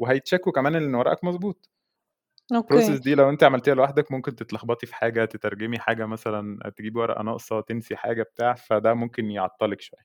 وهيتشيكوا 0.00 0.52
كمان 0.52 0.76
إن 0.76 0.96
ورقك 0.96 1.24
مضبوط. 1.24 1.68
okay. 2.52 2.96
الprocess 2.96 3.02
دي 3.02 3.14
لو 3.14 3.30
أنتِ 3.30 3.44
عملتيها 3.44 3.74
لوحدك 3.74 4.12
ممكن 4.12 4.36
تتلخبطي 4.36 4.86
في 4.86 4.94
حاجة، 4.94 5.24
تترجمي 5.24 5.78
حاجة 5.78 6.06
مثلًا، 6.06 6.70
تجيبي 6.76 6.98
ورقة 7.00 7.22
ناقصة، 7.22 7.60
تنسي 7.60 7.96
حاجة 7.96 8.22
بتاع، 8.22 8.54
فده 8.54 8.94
ممكن 8.94 9.30
يعطّلِك 9.30 9.80
شوية. 9.80 10.04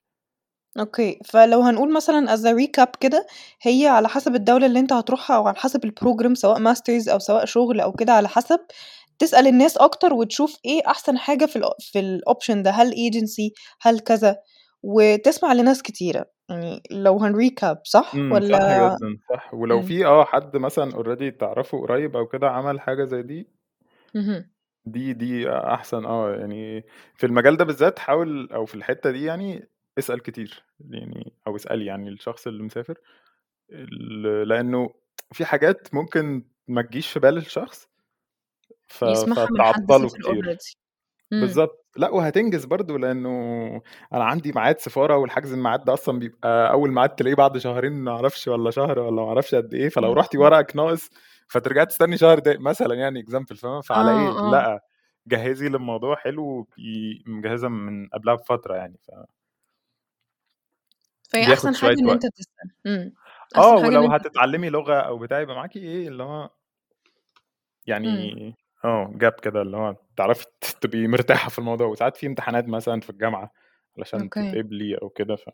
okay، 0.78 1.18
فلو 1.24 1.60
هنقول 1.60 1.92
مثلًا 1.92 2.36
as 2.36 2.40
a 2.40 2.52
recap 2.60 2.90
كده، 3.00 3.26
هي 3.62 3.86
على 3.86 4.08
حسب 4.08 4.34
الدولة 4.34 4.66
اللي 4.66 4.78
أنت 4.80 4.92
هتروحها 4.92 5.36
أو 5.36 5.46
على 5.46 5.56
حسب 5.56 5.86
الprogram 5.86 6.32
سواء 6.34 6.58
masters 6.74 7.08
أو 7.08 7.18
سواء 7.18 7.44
شغل 7.44 7.80
أو 7.80 7.92
كده 7.92 8.12
على 8.12 8.28
حسب، 8.28 8.60
تسأل 9.18 9.46
الناس 9.46 9.76
أكتر 9.76 10.14
وتشوف 10.14 10.56
إيه 10.64 10.80
أحسن 10.86 11.18
حاجة 11.18 11.46
في 11.46 11.56
الأ 11.56 11.70
في 11.80 12.18
الoption 12.20 12.56
ده، 12.62 12.70
هل 12.70 12.92
agency 12.92 13.50
هل 13.80 14.00
كذا، 14.00 14.36
وتسمع 14.82 15.52
لناس 15.52 15.82
كتيرة، 15.82 16.24
يعني 16.50 16.82
لو 16.90 17.18
هنrecap 17.18 17.78
صح 17.84 18.14
إمم، 18.14 18.40
صح 18.42 18.70
والّا 18.70 18.70
جدًا، 18.72 19.18
صح، 19.28 19.54
ولو 19.54 19.80
إمم. 19.80 19.82
في 19.82 20.06
آه 20.06 20.24
حد 20.24 20.56
مثلًا 20.56 20.90
already 20.92 21.36
تعرفه 21.38 21.80
قريب 21.80 22.16
أو 22.16 22.26
كده 22.26 22.50
عمل 22.50 22.80
حاجة 22.80 23.04
زي 23.04 23.22
دي. 23.22 23.48
دي 24.86 25.12
دي 25.12 25.50
أحسن 25.50 26.04
آه، 26.04 26.36
يعني 26.36 26.84
في 27.14 27.26
المجال 27.26 27.56
ده 27.56 27.64
بالذات 27.64 27.98
حاول 27.98 28.48
أو 28.52 28.66
في 28.66 28.74
الحتّة 28.74 29.10
دي 29.10 29.24
يعني 29.24 29.68
اسأل 29.98 30.20
كتير، 30.22 30.64
يعني 30.90 31.32
أو 31.46 31.56
اسألي 31.56 31.86
يعني 31.86 32.08
الشخص 32.08 32.46
اللي 32.46 32.62
مسافر 32.62 32.98
ال 33.72 34.48
لأنه 34.48 34.90
في 35.32 35.44
حاجات 35.44 35.94
ممكن 35.94 36.44
ما 36.68 36.82
تجيش 36.82 37.10
في 37.12 37.20
بال 37.20 37.38
الشخص 37.38 37.88
ف 38.88 39.04
يسمعها 39.04 39.46
من 39.50 39.62
حد 39.64 39.92
فتعطّله 39.92 40.10
سافر 40.10 40.10
كتير. 40.10 40.56
إمم. 41.32 41.40
بالضبط، 41.40 41.86
لأ 41.96 42.10
وهتنجز 42.10 42.64
برضه 42.64 42.98
لأنه 42.98 43.28
أنا 44.12 44.24
عندي 44.24 44.52
ميعاد 44.52 44.78
سفارة 44.80 45.16
والحجز 45.16 45.52
الميعاد 45.52 45.84
ده 45.84 45.92
أصلًا 45.94 46.18
بيبقى 46.18 46.70
أول 46.72 46.90
ميعاد 46.92 47.08
تلاقيه 47.10 47.34
بعد 47.34 47.58
شهرين 47.58 47.92
ما 47.92 48.10
أعرفش 48.12 48.48
والّا 48.48 48.70
شهر 48.70 48.98
والّا 48.98 49.22
ما 49.22 49.28
أعرفش 49.28 49.54
قد 49.54 49.74
إيه، 49.74 49.88
فلو 49.88 50.12
إمم، 50.12 50.12
رُحتِ 50.12 50.36
إمم. 50.38 50.42
ورقِك 50.44 50.76
ناقص 50.76 51.10
فترجعي 51.48 51.86
تستني 51.86 52.16
شهر 52.16 52.38
تاني 52.38 52.58
مثلًا 52.58 52.94
يعني 52.94 53.22
example 53.24 53.56
فاهمة؟ 53.56 53.80
فعلى 53.80 54.10
آه، 54.10 54.12
إيه؟ 54.12 54.38
آه. 54.38 54.40
لأ، 54.42 54.80
جهّزي 55.26 55.68
للموضوع 55.68 56.16
حلو 56.16 56.46
وابقي 56.46 57.22
مجهّزة 57.26 57.68
من 57.68 58.08
قبلها 58.08 58.34
بفترة 58.34 58.74
يعني 58.76 58.98
ف 59.08 59.10
فهي 61.28 61.46
بياخد 61.46 61.52
أحسن 61.52 61.76
حاجة 61.76 61.92
شوية 61.92 61.96
إن 62.00 62.10
أنت. 62.10 62.26
تسأل، 62.26 62.70
إمم، 62.86 63.14
آه، 63.56 63.76
أحسن 63.76 63.78
حاجة 63.78 63.94
إن 63.96 64.02
ولو 64.02 64.06
أنت. 64.06 64.14
هتتعلّمي 64.14 64.70
لغة 64.70 64.94
أو 65.00 65.18
بتاع 65.18 65.40
يبقى 65.40 65.54
معاكِ 65.56 65.76
إيه، 65.76 66.08
اللي 66.08 66.22
هو 66.22 66.50
إمم. 68.04 68.30
يعني 68.38 68.56
آه 68.84 69.12
gap 69.24 69.40
كده 69.42 69.62
اللي 69.62 69.76
هو 69.76 69.96
تعرفي 70.16 70.46
ت 70.60 70.64
تبقي 70.80 71.06
مرتاحة 71.06 71.48
في 71.50 71.58
الموضوع، 71.58 71.86
وساعات 71.86 72.16
في 72.16 72.26
امتحانات 72.26 72.68
مثلًا 72.68 73.00
في 73.00 73.10
الجامعة 73.10 73.52
علشان 73.98 74.30
أوكي. 74.30 74.60
تتقبلي 74.60 74.94
أو 75.02 75.08
كده 75.10 75.36
ف 75.36 75.44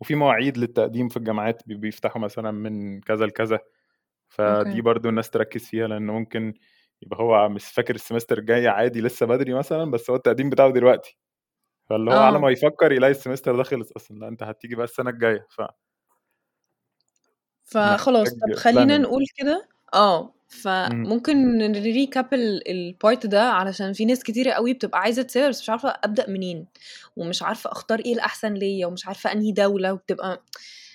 وفي 0.00 0.14
مواعيد 0.14 0.58
للتقديم 0.58 1.08
في 1.08 1.16
الجامعات 1.16 1.62
بيفتحوا 1.68 2.22
مثلًا 2.22 2.50
من 2.50 3.00
كذا 3.00 3.26
لكذا، 3.26 3.60
فدي 4.28 4.82
أوكي. 4.82 4.82
برضه 4.82 5.08
الناس 5.10 5.30
تركّز 5.30 5.64
فيها 5.66 5.88
لأن 5.88 6.06
ممكن 6.06 6.54
يبقى 7.02 7.20
هو 7.20 7.50
مش 7.50 7.66
فاكر 7.66 7.96
ال 7.96 8.01
semester 8.01 8.38
الجاي 8.38 8.68
عادي 8.68 9.00
لسه 9.02 9.26
بدري 9.26 9.54
مثلًا، 9.54 9.92
بس 9.92 10.10
هو 10.10 10.16
التقديم 10.16 10.50
بتاعه 10.50 10.72
دلوقتي، 10.72 11.18
فاللي 11.90 12.12
هو 12.12 12.18
على 12.20 12.38
آه. 12.38 12.40
ما 12.40 12.50
يفكّر 12.50 12.92
يلاقي 12.92 13.12
ال 13.12 13.17
semester 13.17 13.56
ده 13.56 13.64
خلص 13.64 13.92
أصلًا، 13.92 14.18
لأ 14.18 14.28
أنت 14.28 14.44
هتيجي 14.44 14.76
بقى 14.76 14.84
السنة 14.84 15.10
الجاية 15.10 15.46
ف 15.50 15.62
فخلاص 17.64 18.34
طب 18.34 18.54
خلّينا. 18.56 18.98
نقول 18.98 19.24
كده 19.36 19.68
إمم. 19.94 20.39
فممكن 20.50 21.58
نrecap 21.74 22.26
ال 22.32 22.60
الpart 22.68 23.26
ده 23.26 23.42
علشان 23.42 23.92
في 23.92 24.04
ناس 24.04 24.22
كتيرة 24.22 24.50
أوي 24.52 24.72
بتبقى 24.74 25.00
عايزة 25.00 25.22
تسافر 25.22 25.48
بس 25.48 25.60
مش 25.62 25.70
عارفة 25.70 25.94
أبدأ 26.04 26.30
منين، 26.30 26.66
ومش 27.16 27.42
عارفة 27.42 27.72
أختار 27.72 27.98
إيه 27.98 28.14
الأحسن 28.14 28.54
ليّا، 28.54 28.86
ومش 28.86 29.06
عارفة 29.06 29.32
أنهي 29.32 29.52
دولة، 29.52 29.92
وبتبقى 29.92 30.42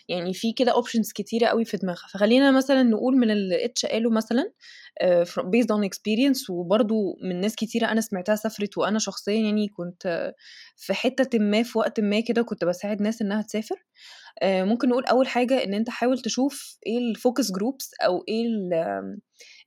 يعني 0.09 0.33
في 0.33 0.53
كده 0.53 0.71
options 0.73 1.13
كتيرة 1.15 1.47
أوي 1.47 1.65
في 1.65 1.77
دماغها، 1.77 2.07
فخلّينا 2.13 2.51
مثلًا 2.51 2.83
نقول 2.83 3.17
من 3.17 3.31
اللي 3.31 3.65
اتش 3.65 3.85
قاله 3.85 4.09
مثلًا 4.11 4.51
based 5.39 5.67
on 5.77 5.81
experience 5.89 6.49
وبرضه 6.49 6.95
من 7.23 7.41
ناس 7.41 7.55
كتيرة 7.55 7.87
أنا 7.91 8.01
سمعتها 8.01 8.35
سافرت، 8.35 8.77
وأنا 8.77 8.99
شخصيًا 8.99 9.35
يعني 9.41 9.67
كنت 9.67 10.33
في 10.77 10.93
حتةٍ 10.93 11.39
ما 11.39 11.63
في 11.63 11.77
وقتٍ 11.79 11.99
ما 11.99 12.19
كده 12.19 12.41
كنت 12.41 12.65
باساعد 12.65 13.01
ناس 13.01 13.21
إنها 13.21 13.41
تسافر، 13.41 13.75
آآ 14.43 14.65
ممكن 14.65 14.89
نقول 14.89 15.05
أول 15.05 15.27
حاجة 15.27 15.63
إن 15.63 15.73
أنت 15.73 15.89
حاول 15.89 16.19
تشوف 16.19 16.77
إيه 16.87 16.99
الfocus 17.15 17.47
groups 17.47 18.05
أو 18.05 18.23
إيه 18.29 18.45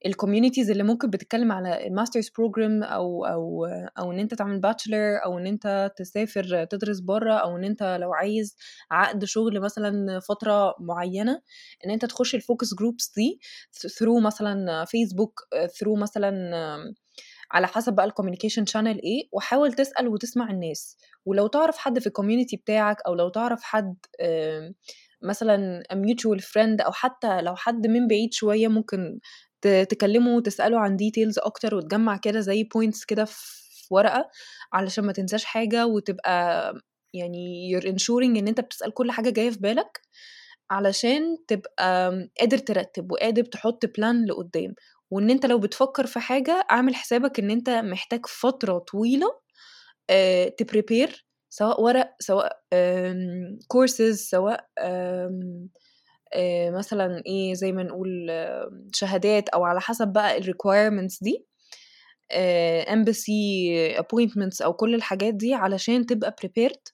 ال 0.06 0.12
الcommunities 0.14 0.70
اللي 0.70 0.82
ممكن 0.82 1.10
بتتكلم 1.10 1.52
على 1.52 1.78
الmasters 1.90 2.26
program 2.26 2.84
أو 2.92 3.24
أو 3.24 3.66
أو 3.98 4.12
إن 4.12 4.18
أنت 4.18 4.34
تعمل 4.34 4.60
bachelor 4.66 5.24
أو 5.24 5.38
إن 5.38 5.46
أنت 5.46 5.92
تسافر 5.96 6.64
تدرس 6.64 7.00
برّه، 7.00 7.32
أو 7.34 7.56
إن 7.56 7.64
أنت 7.64 7.82
لو 8.00 8.12
عايز 8.14 8.56
عقد 8.90 9.24
شغل 9.24 9.60
مثلًا 9.60 10.20
فترة 10.20 10.74
معيّنة، 10.80 11.40
إن 11.86 11.90
أنت 11.90 12.04
تخش 12.04 12.36
الfocus 12.36 12.68
groups 12.82 13.14
دي 13.16 13.40
through 13.88 14.22
مثلًا 14.22 14.84
فيسبوك 14.84 15.40
through 15.54 15.98
مثلًا 15.98 16.32
على 17.52 17.66
حسب 17.66 17.92
بقى 17.94 18.10
الcommunication 18.10 18.64
channel 18.72 18.86
إيه، 19.04 19.28
وحاول 19.32 19.72
تسأل 19.72 20.08
وتسمع 20.08 20.50
الناس، 20.50 20.96
ولو 21.26 21.46
تعرف 21.46 21.76
حد 21.78 21.98
في 21.98 22.08
الcommunity 22.10 22.58
بتاعك 22.62 22.96
أو 23.06 23.14
لو 23.14 23.28
تعرف 23.28 23.62
حد 23.62 23.96
مثلًا 25.22 25.82
mutual 25.92 26.40
friend 26.40 26.84
أو 26.86 26.92
حتى 26.92 27.40
لو 27.42 27.56
حد 27.56 27.86
من 27.86 28.08
بعيد 28.08 28.34
شوية 28.34 28.68
ممكن 28.68 29.20
تكلمه 29.66 30.36
وتسأله 30.36 30.78
عن 30.80 30.96
details 30.96 31.34
أكتر 31.38 31.74
وتجمّع 31.74 32.16
كده 32.16 32.40
زي 32.40 32.64
points 32.64 33.04
كده 33.08 33.24
في 33.24 33.86
ورقة، 33.94 34.30
علشان 34.72 35.04
ما 35.04 35.12
تنساش 35.12 35.44
حاجة 35.44 35.86
وتبقى 35.86 36.74
يعني 37.14 37.70
you're 37.74 37.84
ensuring 37.84 38.36
إن 38.38 38.48
أنت 38.48 38.60
بتسأل 38.60 38.94
كل 38.94 39.10
حاجة 39.10 39.30
جاية 39.30 39.50
في 39.50 39.58
بالك، 39.58 40.00
علشان 40.70 41.36
تبقى 41.48 42.12
قادر 42.40 42.58
ترتّب 42.58 43.12
وقادر 43.12 43.44
تحط 43.44 43.86
plan 43.86 44.28
لقدّام، 44.28 44.74
وإن 45.10 45.30
أنت 45.30 45.46
لو 45.46 45.58
بتفكر 45.58 46.06
في 46.06 46.20
حاجة 46.20 46.66
اعمل 46.70 46.94
حسابك 46.94 47.38
إن 47.40 47.50
أنت 47.50 47.70
محتاج 47.70 48.26
فترة 48.26 48.78
طويلة 48.78 49.28
آآ 50.10 50.50
تprepare 50.62 51.12
سواء 51.50 51.82
ورق، 51.82 52.14
سواء 52.20 52.60
courses 53.74 54.12
سواء 54.14 54.68
مثلًا 56.70 57.22
إيه، 57.26 57.54
زي 57.54 57.72
ما 57.72 57.82
نقول 57.82 58.30
شهادات 58.94 59.48
أو 59.48 59.64
على 59.64 59.80
حسب 59.80 60.08
بقى 60.08 60.40
الrequirements 60.42 61.18
دي، 61.22 61.46
آآ 62.32 62.84
embassy 62.84 63.98
appointments 64.00 64.62
أو 64.64 64.72
كل 64.74 64.94
الحاجات 64.94 65.34
دي 65.34 65.54
علشان 65.54 66.06
تبقى 66.06 66.36
prepared، 66.46 66.92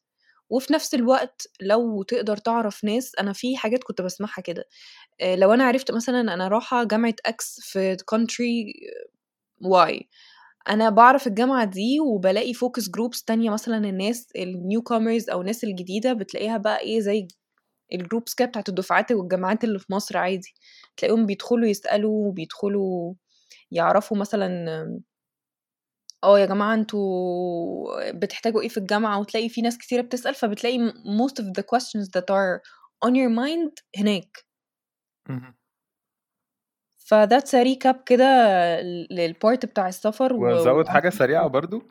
وفي 0.50 0.72
نفس 0.74 0.94
الوقت 0.94 1.48
لو 1.62 2.02
تقدر 2.04 2.36
تعرف 2.36 2.84
ناس 2.84 3.12
أنا 3.20 3.32
في 3.32 3.56
حاجات 3.56 3.84
كنت 3.84 4.02
باسمعها 4.02 4.42
كده، 4.44 4.64
آآ 5.22 5.36
لو 5.36 5.54
أنا 5.54 5.64
عرفت 5.64 5.92
مثلًا 5.92 6.20
أنا 6.34 6.48
رايحة 6.48 6.84
جامعة 6.84 7.14
X 7.28 7.60
في 7.62 7.96
country 8.14 8.72
Y 9.64 10.04
أنا 10.70 10.90
باعرف 10.90 11.26
الجامعة 11.26 11.64
دي 11.66 12.00
وبالاقي 12.00 12.54
focus 12.54 12.84
groups 12.84 13.24
تانية 13.26 13.50
مثلًا 13.50 13.78
الناس 13.78 14.28
الnewcomers 14.38 15.32
أو 15.32 15.40
الناس 15.42 15.64
الجديدة 15.64 16.12
بتلاقيها 16.12 16.58
بقى 16.58 16.80
إيه 16.80 17.00
زي 17.00 17.28
الgroups 17.98 18.34
كده 18.36 18.48
بتاعة 18.48 18.64
الدفعات 18.68 19.12
والجامعات 19.12 19.64
اللي 19.64 19.78
في 19.78 19.92
مصر 19.92 20.16
عادي، 20.16 20.54
تلاقيهم 20.96 21.26
بيدخلوا 21.26 21.68
يسألوا، 21.68 22.32
بيدخلوا 22.32 23.14
يعرفوا 23.70 24.16
مثلًا 24.16 24.66
آه 26.24 26.38
يا 26.38 26.46
جماعة 26.46 26.74
أنتم 26.74 26.98
بتحتاجوا 28.14 28.60
إيه 28.62 28.68
في 28.68 28.76
الجامعة، 28.76 29.20
وتلاقي 29.20 29.48
في 29.48 29.62
ناس 29.62 29.78
كتيرة 29.78 30.02
بتسأل، 30.02 30.34
فبتلاقي 30.34 30.78
most 30.92 31.42
of 31.42 31.46
the 31.46 31.62
questions 31.62 32.08
that 32.16 32.30
are 32.30 32.60
on 33.06 33.10
your 33.14 33.30
mind 33.30 33.72
هناك. 33.98 34.44
a 37.54 37.64
recap 37.64 38.04
كده 38.06 38.24
ل 38.80 39.06
للpart 39.10 39.66
بتاع 39.66 39.88
السفر 39.88 40.32
و 40.32 40.40
وأزوّد 40.40 40.88
حاجة 40.88 41.10
سريعة 41.10 41.48
برضه، 41.48 41.82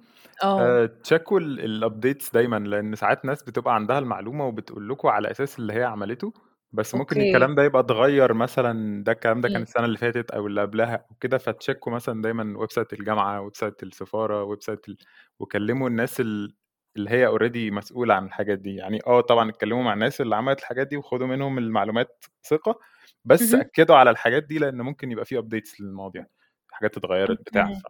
آه. 0.43 0.73
آآ 0.73 0.85
تشيكوا 0.85 1.39
ال 1.39 1.83
الupdates 1.83 2.31
دايمًا، 2.33 2.55
لإن 2.59 2.95
ساعات 2.95 3.25
ناس 3.25 3.43
بتبقى 3.43 3.75
عندها 3.75 3.99
المعلومة 3.99 4.45
وبتقول 4.47 4.89
لكم 4.89 5.07
على 5.07 5.31
أساس 5.31 5.59
اللي 5.59 5.73
هي 5.73 5.83
عملته، 5.83 6.33
بس 6.71 6.95
ممكن 6.95 7.21
أوكي. 7.21 7.21
الكلام 7.21 7.55
ده 7.55 7.63
يبقى 7.63 7.79
اتغيّر 7.81 8.33
مثلًا، 8.33 9.03
ده 9.03 9.11
الكلام 9.11 9.41
ده 9.41 9.49
كان 9.49 9.61
إمم. 9.61 9.63
السنة 9.63 9.85
اللي 9.85 9.97
فاتت 9.97 10.31
أو 10.31 10.47
اللي 10.47 10.61
قبلها 10.61 11.05
وكده، 11.11 11.37
فتشيكوا 11.37 11.91
مثلًا 11.91 12.21
دايمًا 12.21 12.57
website 12.59 12.93
الجامعة، 12.93 13.41
website 13.41 13.83
السفارة، 13.83 14.43
website 14.43 14.89
ال 14.89 14.97
وكلموا 15.39 15.89
الناس 15.89 16.19
ال 16.21 16.55
اللي 16.97 17.09
هي 17.09 17.27
already 17.31 17.73
مسؤولة 17.73 18.13
عن 18.13 18.25
الحاجات 18.25 18.59
دي، 18.59 18.75
يعني 18.75 18.99
آه 19.07 19.21
طبعًا 19.21 19.49
اتكلموا 19.49 19.83
مع 19.83 19.93
الناس 19.93 20.21
اللي 20.21 20.35
عملت 20.35 20.59
الحاجات 20.59 20.87
دي 20.87 20.97
وخدوا 20.97 21.27
منهم 21.27 21.57
المعلومات 21.57 22.25
ثقة، 22.49 22.79
بس 23.25 23.53
اهم. 23.53 23.65
أكّدوا 23.65 23.95
على 23.95 24.09
الحاجات 24.09 24.43
دي 24.43 24.59
لإن 24.59 24.81
ممكن 24.81 25.11
يبقى 25.11 25.25
في 25.25 25.41
updates 25.41 25.81
للمواضيع، 25.81 26.25
حاجات 26.71 26.97
اتغيّرت 26.97 27.37
بتاع. 27.45 27.71
ف 27.73 27.87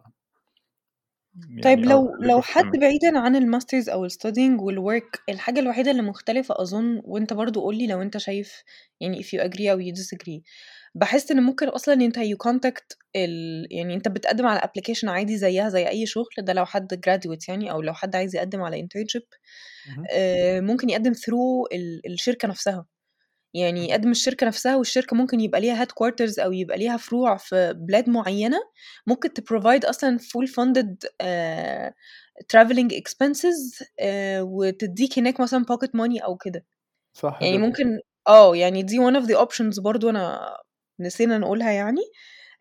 طيب 1.62 1.78
يعني 1.78 1.88
آه 1.88 2.00
لو 2.00 2.16
لو 2.20 2.42
حد. 2.42 2.76
بعيدًا 2.80 3.18
عن 3.18 3.36
الmasters 3.60 3.88
أو 3.88 4.08
الstudying 4.08 4.60
والwork 4.60 5.20
الحاجة 5.28 5.60
الوحيدة 5.60 5.90
اللي 5.90 6.02
مختلفة 6.02 6.54
أظن 6.62 7.00
وأنت 7.04 7.32
برضه 7.32 7.62
قُل 7.64 7.78
لي 7.78 7.86
لو 7.86 8.02
أنت 8.02 8.16
شايف 8.18 8.62
يعني 9.00 9.22
if 9.22 9.26
you 9.26 9.40
agree 9.40 9.66
أو 9.70 9.80
you 9.82 9.92
disagree 9.96 10.40
باحس 10.94 11.30
إن 11.30 11.42
ممكن 11.42 11.68
أصلًا 11.68 11.94
أنت 11.94 12.18
you 12.18 12.36
contact 12.48 12.96
ال 13.16 13.66
يعني 13.70 13.94
أنت 13.94 14.08
بتقدّم 14.08 14.46
على 14.46 14.60
application 14.60 15.04
عادي 15.08 15.36
زيّها 15.38 15.68
زي 15.68 15.88
أي 15.88 16.06
شغل، 16.06 16.26
ده 16.38 16.52
لو 16.52 16.64
حد 16.66 16.94
graduate 16.94 17.48
يعني 17.48 17.70
أو 17.70 17.82
لو 17.82 17.94
حد 17.94 18.16
عايز 18.16 18.36
يقدّم 18.36 18.62
على 18.62 18.82
internship 18.82 19.38
اهم. 19.86 20.08
آآ 20.12 20.60
ممكن 20.60 20.90
يقدّم 20.90 21.12
through 21.14 21.66
ال 21.74 22.02
الشركة 22.12 22.48
نفسها، 22.48 22.86
يعني 23.54 23.80
اهم. 23.80 23.90
يقدّم 23.90 24.10
الشركة 24.10 24.46
نفسها 24.46 24.76
والشركة 24.76 25.16
ممكن 25.16 25.40
يبقى 25.40 25.60
ليها 25.60 25.84
headquarters 25.84 26.38
أو 26.38 26.52
يبقى 26.52 26.78
ليها 26.78 26.96
فروع 26.96 27.36
في 27.36 27.72
بلاد 27.76 28.10
معيّنة، 28.10 28.58
ممكن 29.06 29.30
full 30.18 30.48
funded 30.48 31.08
آآ 31.20 31.94
travelling 32.56 32.90
expenses 33.02 33.84
آآ 34.00 34.42
وتدّيك 34.42 35.18
هناك 35.18 35.40
مثلًا 35.40 35.64
pocket 35.72 35.88
money 35.90 36.24
أو 36.24 36.36
كده. 36.36 36.64
صح 37.12 37.42
يعني 37.42 37.58
جدًا. 37.58 37.66
ممكن 37.66 38.00
آه، 38.28 38.56
يعني 38.56 38.82
دي 38.82 38.98
one 38.98 39.14
of 39.22 39.26
the 39.28 39.36
options 39.48 39.82
برضه 39.82 40.10
أنا 40.10 40.56
نسينا 41.00 41.38
نقولها 41.38 41.72
يعني، 41.72 42.00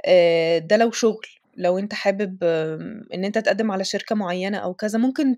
آآ 0.06 0.60
ده 0.60 0.78
لو 0.78 0.92
شغل، 0.92 1.28
لو 1.58 1.80
أنت 1.80 1.94
حابب 1.94 2.38
آمم 2.44 3.02
إن 3.14 3.26
أنت 3.26 3.38
تقدّم 3.38 3.72
على 3.72 3.84
شركة 3.84 4.16
معيّنة 4.16 4.58
أو 4.58 4.74
كذا، 4.74 5.00
ممكن 5.00 5.36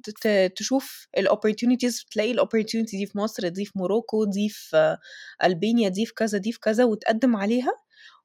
تشوف 0.55 1.07
الopportunities 1.19 2.05
تلاقي 2.11 2.33
الopportunity 2.35 2.91
دي 2.91 3.05
في 3.05 3.17
مصر، 3.17 3.47
دي 3.47 3.65
في 3.65 3.71
موروكو، 3.75 4.25
دي 4.25 4.49
في 4.49 4.97
ألبانيا، 5.43 5.89
دي 5.89 6.05
في 6.05 6.13
كذا، 6.13 6.37
دي 6.37 6.51
في 6.51 6.59
كذا، 6.59 6.83
وتقدّم 6.83 7.35
عليها 7.35 7.71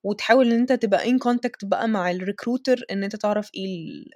وتحاول 0.02 0.52
إن 0.52 0.58
أنت 0.60 0.72
تبقى 0.72 1.04
in 1.04 1.14
contact 1.28 1.68
بقى 1.68 1.88
مع 1.88 2.12
الrecruiter 2.12 2.82
إن 2.92 3.04
أنت 3.04 3.16
تعرف 3.16 3.50
إيه 3.54 3.64
ال 3.66 4.10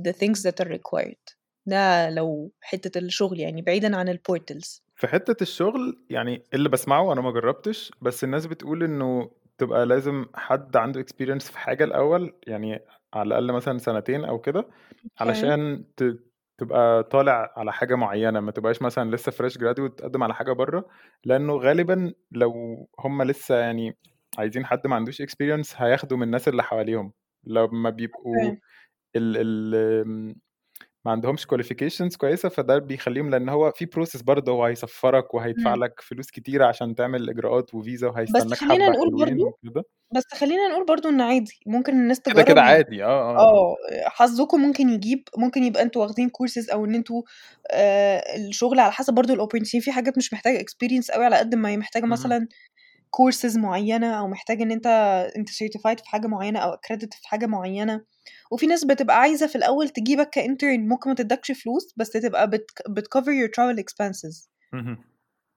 the 0.00 0.12
things 0.12 0.40
that 0.42 0.64
are 0.64 0.68
required 0.68 1.34
ده 1.66 2.10
لو 2.10 2.52
حتّة 2.60 2.98
الشغل 2.98 3.40
يعني 3.40 3.62
بعيدًا 3.62 3.96
عن 3.96 4.14
الportals. 4.14 4.80
في 4.96 5.06
حتّة 5.06 5.42
الشغل 5.42 6.04
يعني 6.10 6.42
اللي 6.54 6.68
باسمعه 6.68 7.12
أنا 7.12 7.20
ما 7.20 7.30
جرّبتش، 7.30 7.92
بس 8.02 8.24
الناس 8.24 8.46
بتقول 8.46 8.82
إنه 8.82 9.30
تبقى 9.58 9.86
لازم 9.86 10.26
حد 10.34 10.76
عنده 10.76 11.02
experience 11.04 11.50
في 11.52 11.58
حاجة 11.58 11.84
الأول، 11.84 12.32
يعني 12.46 12.80
على 13.14 13.26
الأقل 13.28 13.52
مثلًا 13.52 13.78
سنتين 13.78 14.24
أو 14.24 14.38
كده،. 14.40 14.68
علشان 15.20 15.84
ت 15.96 16.04
تبقى 16.58 17.02
طالع 17.04 17.52
على 17.56 17.72
حاجة 17.72 17.94
معيّنة، 17.94 18.40
ما 18.40 18.50
تبقاش 18.52 18.82
مثلًا 18.82 19.10
لسه 19.16 19.32
fresh 19.32 19.52
graduate 19.58 19.94
تقدّم 19.96 20.22
على 20.22 20.34
حاجة 20.34 20.52
برّه، 20.52 20.84
لإنه 21.24 21.54
غالبًا 21.56 22.14
لو 22.32 22.52
هُم 23.00 23.22
لسه 23.22 23.56
يعني 23.56 23.98
عايزين 24.38 24.66
حد 24.66 24.86
ما 24.86 24.96
عندوش 24.96 25.22
experience 25.22 25.74
هياخدوا 25.82 26.16
من 26.18 26.22
الناس 26.22 26.48
اللي 26.48 26.62
حواليهم، 26.62 27.12
لمّا 27.44 27.90
بيبقوا. 27.90 28.56
ال 29.16 29.36
ال 29.38 30.36
ما 31.04 31.12
عندهمش 31.12 31.46
qualifications 31.46 32.16
كويسة، 32.16 32.48
فده 32.48 32.78
بيخلّيهم 32.78 33.30
لإن 33.30 33.48
هو 33.48 33.70
في 33.72 33.86
process 33.86 34.22
برضه 34.24 34.52
هو 34.52 34.64
هيسفّرك 34.64 35.34
وهيدفع 35.34 35.74
إمم. 35.74 35.74
لك 35.74 36.00
فلوس 36.00 36.30
كتيرة 36.30 36.66
عشان 36.66 36.94
تعمل 36.94 37.30
إجراءات 37.30 37.74
وفيزا 37.74 38.08
بس 38.28 38.44
وهيستناك 38.46 38.60
خلّينا 38.60 38.88
حبّة 38.88 38.92
نقول 38.92 39.10
برضه. 39.10 39.54
بس 40.14 40.24
خلّينا 40.34 40.68
نقول 40.68 40.86
برضه 40.86 41.08
إن 41.08 41.20
عادي، 41.20 41.60
ممكن 41.66 41.92
الناس 41.94 42.20
كده، 42.28 42.42
كده 42.42 42.60
تجرّب 42.60 42.68
ي 42.68 42.72
عادي، 42.72 43.04
آه، 43.04 43.08
آه، 43.08 43.56
آه. 43.58 43.64
آه، 43.94 44.08
حظكم 44.08 44.60
ممكن 44.62 44.88
يجيب، 44.90 45.28
ممكن 45.38 45.64
يبقى 45.64 45.82
أنتم 45.82 46.00
واخدين 46.00 46.28
courses 46.30 46.72
أو 46.72 46.84
إن 46.86 46.94
أنتم 46.94 47.22
آآ 47.70 48.36
الشغل 48.36 48.80
على 48.80 48.92
حسب 48.92 49.14
برضه 49.14 49.34
الopportunity 49.36 49.80
في 49.84 49.92
حاجات 49.92 50.18
مش 50.18 50.32
محتاجة 50.34 50.58
experience 50.66 51.14
أوي 51.16 51.24
على 51.26 51.36
قد 51.36 51.54
ما 51.54 51.68
هي 51.70 51.76
محتاجة 51.76 52.06
اهم. 52.06 52.06
مثلًا 52.06 52.48
courses 53.16 53.56
معيّنة 53.56 54.14
أو 54.14 54.28
محتاج 54.28 54.62
إن 54.62 54.70
أنت 54.72 54.86
أنت 55.36 55.48
certified 55.50 56.02
في 56.02 56.08
حاجة 56.08 56.26
معيّنة 56.26 56.58
أو 56.58 56.72
accredited 56.72 57.14
في 57.20 57.28
حاجة 57.28 57.46
معيّنة، 57.46 58.04
وفي 58.50 58.66
ناس 58.66 58.84
بتبقى 58.84 59.20
عايزة 59.20 59.46
في 59.46 59.56
الأول 59.56 59.88
تجيبك 59.88 60.38
كintern 60.38 60.78
ممكن 60.88 61.10
ما 61.10 61.16
تدّكش 61.16 61.52
فلوس، 61.52 61.94
بس 61.96 62.10
تبقى 62.10 62.50
بت 62.50 62.70
بتcover 62.88 63.30
your 63.30 63.48
travel 63.48 63.78
expenses. 63.82 64.48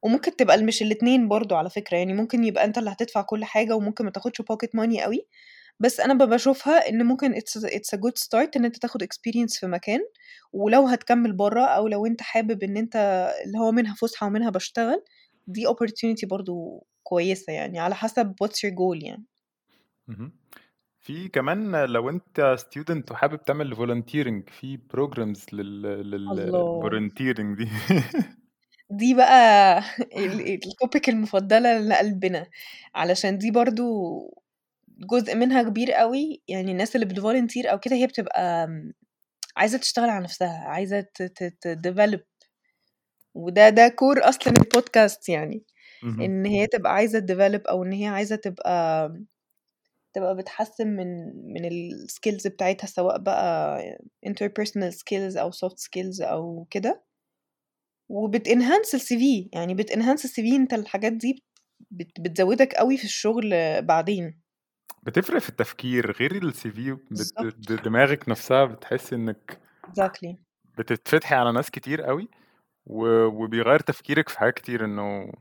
وممكن 0.04 0.36
تبقى 0.36 0.58
مش 0.64 0.82
الاتنين 0.82 1.28
برضو 1.28 1.56
على 1.56 1.70
فكرة 1.70 1.98
يعني 1.98 2.14
ممكن 2.14 2.44
يبقى 2.44 2.66
أنت 2.66 2.78
اللي 2.78 2.90
هتدفع 2.92 3.22
كل 3.22 3.46
حاجة 3.46 3.76
وممكن 3.76 4.06
ما 4.06 4.12
تاخدش 4.12 4.42
pocket 4.42 4.70
money 4.80 5.02
قوي. 5.02 5.28
بس 5.80 6.00
أنا 6.00 6.14
بشوفها 6.14 6.90
إن 6.90 7.04
ممكن 7.06 7.34
it's 7.36 7.62
a, 7.62 7.66
it's 7.70 7.98
a 7.98 8.02
good 8.02 8.24
start 8.26 8.50
إن 8.58 8.66
أنت 8.66 8.78
تاخد 8.78 9.04
experience 9.04 9.60
في 9.60 9.68
مكان. 9.68 10.00
ولو 10.54 10.88
هتكمل 10.88 11.34
بره 11.34 11.62
أو 11.66 11.88
لو 11.88 12.06
أنت 12.06 12.22
حابب 12.22 12.64
إن 12.64 12.78
أنت 12.78 12.96
اللي 13.46 13.58
هو 13.60 13.72
منها 13.72 13.96
فسحة 13.96 14.28
ومنها 14.28 14.50
بشتغل 14.50 15.04
دي 15.48 15.68
opportunity 15.68 16.28
برضو 16.28 16.88
كويسة 17.04 17.54
يعني 17.54 17.80
على 17.80 17.96
حسب 17.96 18.36
what's 18.44 18.70
your 18.70 18.74
goal 18.74 19.04
يعني. 19.04 19.26
في 21.00 21.28
كمان 21.28 21.86
لو 21.86 22.10
انت 22.10 22.56
student 22.60 23.12
وحابب 23.12 23.44
تعمل 23.44 23.76
volunteering 23.76 24.52
في 24.52 24.78
programs 24.78 25.46
لل 25.54 25.86
الله. 25.86 26.36
لل 26.36 26.53
volunteering 26.53 27.58
دي. 27.58 27.70
دي 28.90 29.14
بقى 29.14 29.82
ال 30.66 30.73
topic 30.73 31.10
المفضلة 31.10 31.80
لقلبنا. 31.80 32.48
علشان 32.96 33.38
دي 33.38 33.52
برضو 33.52 33.84
جزء 34.88 35.36
منها 35.36 35.64
كبير 35.64 35.92
قوي 35.92 36.42
يعني 36.48 36.72
الناس 36.72 36.96
اللي 36.96 37.06
بت 37.06 37.18
volunteer 37.18 37.72
أو 37.72 37.80
كده 37.80 37.96
هي 37.96 38.08
بتبقى 38.08 38.68
عايزة 39.58 39.78
تشتغل 39.78 40.10
على 40.10 40.24
نفسها 40.24 40.60
عايزة 40.60 41.06
ت 41.62 41.69
develop 41.69 42.22
وده 43.38 43.70
ده 43.70 43.88
core 43.88 44.30
أصلا 44.30 44.54
البودكاست 44.58 45.30
يعني 45.30 45.64
مهم. 46.04 46.22
إن 46.22 46.46
هي 46.46 46.68
تبقى 46.68 46.94
عايزة 46.94 47.20
ت 47.20 47.25
develop 47.25 47.62
أو 47.68 47.84
إن 47.84 47.92
هي 47.92 48.06
عايزة 48.08 48.36
تبقى 48.36 49.10
تبقى 50.14 50.36
بتحسن 50.36 50.88
من 50.88 51.08
من 51.54 51.66
ال 51.66 51.78
skills 51.78 52.48
بتاعتها 52.48 52.88
سواء 52.88 53.18
بقى 53.20 53.80
interpersonal 54.28 54.92
skills 54.94 55.38
أو 55.38 55.52
soft 55.52 55.76
skills 55.80 56.22
أو 56.22 56.68
كده. 56.72 57.04
وبت 58.10 58.36
enhance 58.36 58.96
ال 58.96 59.18
CV 59.20 59.50
يعني 59.54 59.74
بت 59.74 59.86
enhance 59.86 60.26
ال 60.26 60.42
CV 60.42 60.56
أنت 60.56 60.74
الحاجات 60.74 61.14
دي 61.14 61.44
بت- 61.92 62.20
بتزودك 62.20 62.74
قوي 62.74 62.98
في 62.98 63.04
الشغل 63.04 63.82
بعدين. 63.82 64.42
بتفرق 65.04 65.40
في 65.40 65.50
التفكير 65.50 66.12
غير 66.12 66.32
ال 66.44 66.72
CV 66.72 66.98
دماغك 67.86 68.30
نفسها 68.30 68.66
بتحس 68.66 69.14
إنك 69.14 69.60
exactly. 69.88 70.36
بتتفتحي 70.78 71.36
على 71.36 71.52
ناس 71.52 71.72
كتير 71.72 72.02
قوي. 72.02 72.28
وبيغير 72.90 73.80
تفكيرك 73.80 74.30
في 74.30 74.40
حاجات 74.40 74.54
كتير 74.54 74.86
إنه 74.86 75.32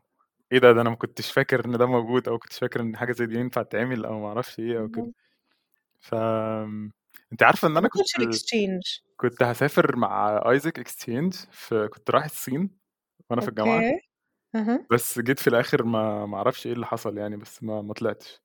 إيه 0.53 0.59
ده 0.59 0.73
ده 0.73 0.81
أنا 0.81 0.91
ما 0.91 0.97
كنتش 0.97 1.33
فاكر 1.33 1.65
إن 1.65 1.79
ده 1.79 1.87
موجود 1.87 2.29
أو 2.29 2.39
كنتش 2.39 2.59
فاكر 2.59 2.81
إن 2.81 2.97
حاجة 2.97 3.13
زي 3.13 3.27
دي 3.27 3.35
ينفع 3.39 3.63
تعمل 3.63 4.05
أو 4.05 4.21
ما 4.21 4.29
أعرفش 4.29 4.59
إيه 4.59 4.79
أو 4.81 4.89
كده. 4.89 5.13
ف 6.01 6.15
انت 7.33 7.43
عارفة 7.43 7.69
إن 7.69 7.77
أنا 7.77 7.89
كنت 7.89 8.03
كنت 9.17 9.43
هسافر 9.43 9.97
مع 9.97 10.43
AIESEC 10.51 10.79
exchange 10.79 11.35
في 11.51 11.89
كنت 11.89 12.11
رايح 12.11 12.25
الصين 12.25 12.71
وأنا 13.31 13.41
في 13.41 13.49
الجامعة. 13.49 13.77
okay. 13.77 14.87
بس 14.91 15.19
جيت 15.19 15.39
في 15.39 15.47
الآخر 15.49 15.83
ما 15.85 16.27
ما 16.27 16.37
أعرفش 16.37 16.67
إيه 16.67 16.73
اللي 16.73 16.87
حصل 16.87 17.19
يعني 17.19 17.37
بس 17.37 17.63
ما 17.63 17.83
ما 17.83 17.95
طلعتش. 17.95 18.41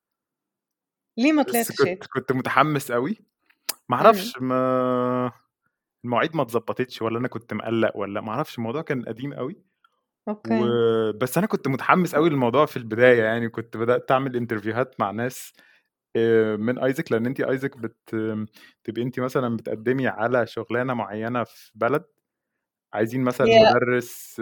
ليه 1.18 1.32
ما 1.32 1.44
طلعتش 1.44 1.82
كنت 1.82 2.06
كنت 2.08 2.32
متحمس 2.32 2.92
قوي 2.92 3.18
ما 3.90 3.98
إمم. 3.98 4.06
أعرفش 4.06 4.38
ما 4.42 5.32
المواعيد 6.06 6.36
ما 6.36 6.42
اتظبطتش 6.42 7.02
ولا 7.02 7.20
أنا 7.20 7.28
كنت 7.28 7.54
مقلق 7.54 7.98
ولا 7.98 8.22
ما 8.22 8.30
أعرفش 8.32 8.58
الموضوع 8.58 8.82
كان 8.82 9.06
قديم 9.06 9.34
قوي 9.34 9.56
okay. 10.28 10.60
وبس 10.62 11.38
أنا 11.38 11.48
كنت 11.48 11.68
متحمس 11.68 12.16
قوي 12.16 12.30
للموضوع 12.30 12.66
في 12.66 12.78
البداية 12.78 13.24
يعني 13.24 13.50
كنت 13.50 13.78
بدأت 13.78 14.12
أعمل 14.12 14.36
interview 14.36 14.88
هات 14.88 15.00
مع 15.00 15.12
ناس 15.12 15.54
آه، 16.16 16.56
من 16.56 16.80
AIESEC 16.80 17.12
لأن 17.12 17.26
انت 17.26 17.42
AIESEC 17.42 17.78
بت 17.78 18.16
تبقي 18.84 19.02
انت 19.02 19.20
مثلا 19.20 19.58
بتقدمي 19.58 20.08
على 20.08 20.48
شغلانة 20.48 20.94
معينة 20.94 21.44
في 21.44 21.72
بلد 21.76 22.04
عايزين 22.94 23.22
مثلا 23.22 23.48
هي 23.48 23.74
مدرس 23.76 24.42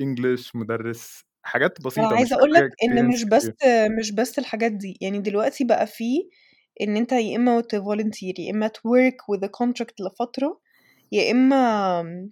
انجلش 0.00 0.56
مدرس 0.56 1.24
حاجات 1.42 1.78
أنا 1.78 1.86
بسيطة 1.86 2.06
مش 2.06 2.12
عايزة 2.12 2.36
أقول 2.36 2.52
لك 2.52 2.70
إن 2.84 3.08
مش 3.08 3.24
بس 3.24 3.50
مش 3.98 4.12
بس 4.12 4.38
الحاجات 4.38 4.72
دي 4.72 4.98
يعني 5.00 5.18
دلوقتي 5.18 5.64
بقى 5.64 5.86
في 5.86 6.28
إن 6.80 6.96
أنت 6.96 7.12
يا 7.12 7.36
إما 7.36 7.60
تفولنتير 7.60 8.34
يا 8.38 8.52
إما 8.52 8.68
تورك 8.68 9.16
with 9.22 9.44
a 9.44 9.48
contract 9.48 9.94
لفترة 10.00 10.60
يا 11.12 11.30
إما 11.30 12.30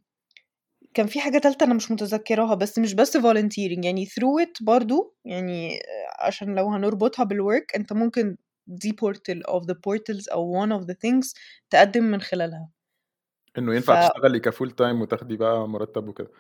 كان 0.94 1.06
في 1.06 1.20
حاجة 1.20 1.38
تالتة 1.38 1.64
أنا 1.64 1.74
مش 1.74 1.90
متذكراها 1.90 2.54
بس 2.54 2.78
مش 2.78 2.94
بس 2.94 3.16
volunteering 3.16 3.84
يعني 3.84 4.06
through 4.06 4.44
it 4.46 4.64
برضو 4.64 5.14
يعني 5.24 5.78
عشان 6.18 6.54
لو 6.54 6.68
هنربطها 6.70 7.24
بالwork 7.24 7.66
أنت 7.76 7.92
ممكن 7.92 8.36
دي 8.66 8.96
portal 9.04 9.50
of 9.50 9.62
the 9.62 9.74
portals 9.74 10.32
أو 10.32 10.66
one 10.66 10.70
of 10.70 10.84
the 10.84 10.94
things 10.94 11.32
تقدم 11.70 12.04
من 12.04 12.20
خلالها. 12.20 12.68
إنه 13.58 13.72
ف 13.72 13.74
ينفع 13.74 14.08
تشتغلي 14.08 14.40
ك 14.40 14.46
full 14.46 14.70
time 14.70 15.00
وتاخدي 15.00 15.36
بقى 15.36 15.68
مرتب 15.68 16.08
وكده. 16.08 16.30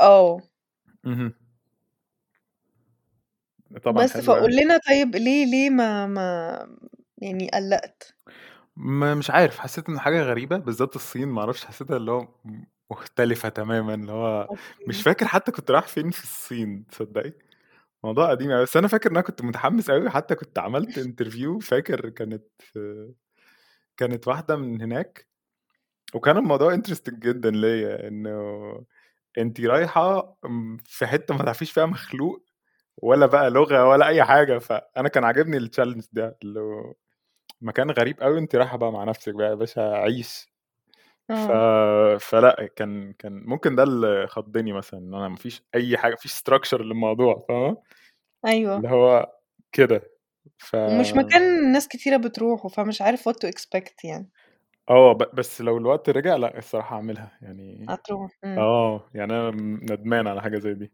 آه. 0.00 0.40
طبعا 3.84 4.04
بس 4.04 4.16
فقول 4.16 4.40
قوي 4.40 4.64
لنا 4.64 4.80
طيب 4.88 5.16
ليه 5.16 5.46
ليه 5.46 5.70
ما 5.70 6.06
ما 6.06 6.76
يعني 7.18 7.50
قلقت؟ 7.50 8.14
ما 8.82 9.14
مش 9.14 9.30
عارف 9.30 9.58
حسيت 9.58 9.88
إن 9.88 9.98
حاجة 10.00 10.22
غريبة 10.22 10.56
بالذات 10.56 10.96
الصين 10.96 11.28
ما 11.28 11.40
أعرفش 11.40 11.64
حسيتها 11.64 11.96
اللي 11.96 12.10
هو 12.10 12.28
مختلفة 12.90 13.48
تماما 13.48 13.94
اللي 13.94 14.12
هو 14.12 14.48
مش 14.88 15.02
فاكر 15.02 15.26
حتى 15.26 15.52
كنت 15.52 15.70
رايح 15.70 15.88
فين 15.88 16.10
في 16.10 16.22
الصين 16.24 16.86
تصدقي؟ 16.86 17.32
موضوع 18.04 18.30
قديم 18.30 18.50
أوي 18.50 18.62
بس 18.62 18.76
أنا 18.76 18.88
فاكر 18.88 19.10
إن 19.10 19.16
أنا 19.16 19.26
كنت 19.26 19.42
متحمس 19.42 19.90
قوي 19.90 20.10
حتى 20.10 20.34
كنت 20.34 20.58
عملت 20.58 20.98
interview 21.06 21.58
فاكر 21.58 22.08
كانت 22.08 22.44
كانت 23.96 24.28
واحدة 24.28 24.56
من 24.56 24.82
هناك 24.82 25.26
وكان 26.14 26.36
الموضوع 26.36 26.74
interesting 26.74 27.18
جدا 27.18 27.50
ليا 27.50 28.08
إنه 28.08 28.30
انت 29.38 29.60
رايحة 29.60 30.38
في 30.84 31.06
حتة 31.06 31.34
ما 31.34 31.44
تعرفيش 31.44 31.72
فيها 31.72 31.86
مخلوق 31.86 32.46
ولا 32.96 33.26
بقى 33.26 33.50
لغة 33.50 33.88
ولا 33.88 34.06
أي 34.08 34.24
حاجة 34.24 34.58
فأنا 34.58 35.08
كان 35.08 35.24
عاجبني 35.24 35.56
ال 35.56 35.61
challenge 35.61 36.04
ده 36.12 36.38
اللي 36.42 36.94
مكان 37.62 37.90
غريب 37.90 38.20
قوي 38.20 38.38
انت 38.38 38.56
رايحة 38.56 38.76
بقى 38.76 38.92
مع 38.92 39.04
نفسك 39.04 39.34
بقى 39.34 39.48
يا 39.50 39.54
باشا 39.54 39.80
عيش. 39.82 40.52
ف... 41.28 41.32
آه. 41.32 42.16
فلأ 42.18 42.68
كان 42.76 43.12
كان 43.12 43.32
ممكن 43.46 43.76
ده 43.76 43.82
اللي 43.82 44.26
خضني 44.28 44.72
مثلا 44.72 45.00
إن 45.00 45.14
أنا 45.14 45.28
مفيش 45.28 45.62
أي 45.74 45.98
حاجة 45.98 46.12
مفيش 46.14 46.32
structure 46.32 46.82
للموضوع 46.84 47.44
فاهمة؟ 47.48 47.76
أيوه. 48.46 48.76
اللي 48.76 48.88
هو 48.88 49.32
كده. 49.72 50.02
ف 50.58 50.74
ومش 50.76 51.12
مكان 51.16 51.72
ناس 51.72 51.88
كتيرة 51.88 52.16
بتروحه 52.16 52.68
فمش 52.68 53.02
عارف 53.02 53.28
what 53.28 53.32
to 53.32 53.48
expect 53.50 53.94
يعني. 54.04 54.30
آه 54.90 55.12
ب- 55.12 55.34
بس 55.36 55.60
لو 55.60 55.78
الوقت 55.78 56.10
رجع 56.10 56.36
لأ 56.36 56.58
الصراحة 56.58 56.96
اعملها 56.96 57.38
يعني 57.42 57.86
هتروح. 57.88 58.30
آه 58.44 59.10
يعني 59.14 59.32
أنا 59.32 59.50
ندمان 59.92 60.26
على 60.28 60.42
حاجة 60.42 60.58
زي 60.58 60.74
دي. 60.74 60.92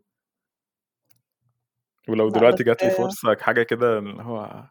ولو 2.09 2.29
لأ 2.29 2.39
دلوقتي 2.39 2.64
جات 2.64 2.85
لي 2.85 2.91
فرصة 2.91 3.37
حاجة 3.41 3.62
كده 3.62 3.99
اللي 3.99 4.23
هو 4.23 4.64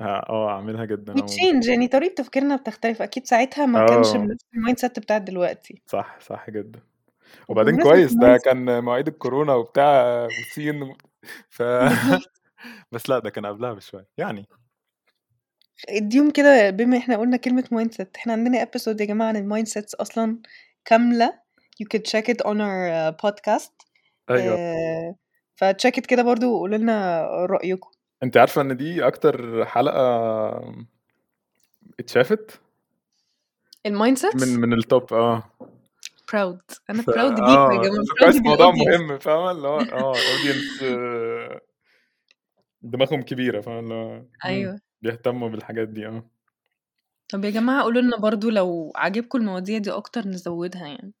آه 0.00 0.04
آه، 0.28 0.48
أعملها 0.50 0.84
جدا 0.84 1.12
عموما 1.12 1.26
change 1.28 1.68
يعني 1.68 1.88
طريقة 1.88 2.14
تفكيرنا 2.14 2.56
بتختلف 2.56 3.02
أكيد 3.02 3.26
ساعتها 3.26 3.66
ما 3.66 3.86
كانش 3.86 4.06
آه 4.14 4.18
بنفس 4.18 4.44
ال 4.54 4.78
mindset 4.78 4.98
بتاع 4.98 5.18
دلوقتي. 5.18 5.82
صح 5.86 6.20
صح 6.20 6.50
جدا. 6.50 6.80
وبعدين 7.48 7.82
كويس 7.82 8.12
ده 8.14 8.32
سيت 8.32 8.44
كان 8.44 8.84
مواعيد 8.84 9.08
الكورونا 9.08 9.54
وبتاع 9.54 10.22
والصين 10.22 10.82
و- 10.82 10.96
ف 11.48 11.62
بالظبط. 11.62 12.30
بس 12.92 13.08
لأ 13.10 13.18
ده 13.18 13.30
كان 13.30 13.46
قبلها 13.46 13.72
بشوية. 13.72 14.06
يعني 14.18 14.46
اديهم 15.88 16.30
كده 16.30 16.70
بما 16.70 16.96
إحنا 16.98 17.16
قلنا 17.16 17.36
كلمة 17.36 17.64
mindset 17.72 18.16
إحنا 18.16 18.32
عندنا 18.32 18.62
episode 18.62 19.00
يا 19.00 19.06
جماعة 19.06 19.28
عن 19.28 19.36
ال 19.36 19.66
mindsets 19.66 19.94
أصلا 19.94 20.38
كاملة. 20.84 21.44
You 21.82 21.86
could 21.86 22.02
check 22.02 22.24
it 22.28 22.40
on 22.46 22.56
our 22.60 22.82
uh, 22.90 23.12
podcast. 23.26 23.72
أيوه. 24.30 24.56
uh, 24.56 25.14
ف 25.56 25.63
check 25.63 26.00
it 26.00 26.06
كده 26.06 26.22
برضو 26.22 26.54
وقولوا 26.54 26.78
لنا 26.78 27.22
رأيكم. 27.46 27.90
انت 28.24 28.36
عارفة 28.36 28.62
ان 28.62 28.76
دي 28.76 29.06
أكتر 29.06 29.64
حلقة 29.64 30.74
اتشافت؟ 32.00 32.60
ال 33.86 33.90
mindsets 33.90 34.18
من 34.24 34.72
ال 34.72 34.82
top 34.82 35.14
آه. 35.14 35.42
proud 36.32 36.60
أنا 36.90 37.02
ف... 37.02 37.06
proud 37.10 37.34
بيكم 37.34 37.44
يا 37.44 37.56
آه 37.56 37.82
جماعة 37.82 38.04
فكويس 38.18 38.36
برضو 38.38 38.60
موضوع 38.60 38.70
مهم 38.70 39.18
فاهمة؟ 39.18 39.50
اللي 39.50 39.68
هو 39.68 39.78
آه 39.80 40.14
audience 40.16 40.84
دماغهم 42.82 43.22
كبيرة 43.22 43.60
فاهمة؟ 43.60 43.80
اللي 43.80 43.94
هو 43.94 44.14
مم، 44.18 44.28
أيوه. 44.44 44.80
بيهتموا 45.02 45.48
بالحاجات 45.48 45.88
دي 45.88 46.06
آه. 46.06 46.24
طب 47.28 47.44
يا 47.44 47.50
جماعة 47.50 47.82
قولوا 47.82 48.02
لنا 48.02 48.16
برضو 48.16 48.50
لو 48.50 48.92
عجبكم 48.96 49.38
المواضيع 49.38 49.78
دي 49.78 49.90
أكتر 49.90 50.28
نزودها 50.28 50.86
يعني. 50.86 51.12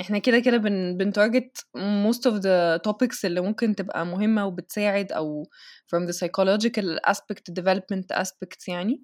إحنا 0.00 0.18
كده 0.18 0.38
كده 0.38 0.56
بن 0.56 0.96
بن 0.96 1.11
target 1.11 1.58
most 1.76 2.30
of 2.30 2.34
the 2.42 2.80
topics 2.88 3.24
اللي 3.24 3.40
ممكن 3.40 3.74
تبقى 3.74 4.06
مهمة 4.06 4.46
وبتساعد 4.46 5.12
أو 5.12 5.48
from 5.94 6.00
the 6.08 6.12
psychological 6.12 7.10
aspect 7.12 7.60
development 7.60 8.16
aspects 8.22 8.68
يعني. 8.68 9.02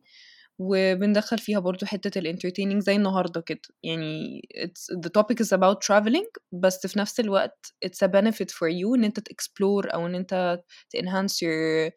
وبندخل 0.58 1.38
فيها 1.38 1.58
برضو 1.58 1.86
حتة 1.86 2.18
ال 2.18 2.36
entertaining 2.38 2.78
زي 2.78 2.96
النهاردة 2.96 3.40
كده. 3.40 3.60
يعني 3.82 4.42
it's, 4.56 4.96
the 4.96 5.10
topic 5.20 5.36
is 5.44 5.48
about 5.58 5.76
traveling 5.86 6.28
بس 6.52 6.86
في 6.86 6.98
نفس 6.98 7.20
الوقت 7.20 7.66
it's 7.86 8.06
a 8.08 8.10
benefit 8.10 8.50
for 8.50 8.68
you 8.68 8.94
إن 8.96 9.04
أنت 9.04 9.18
explore 9.20 9.94
أو 9.94 10.06
إن 10.06 10.14
أنت 10.14 10.60
enhance 10.96 11.34
your 11.44 11.90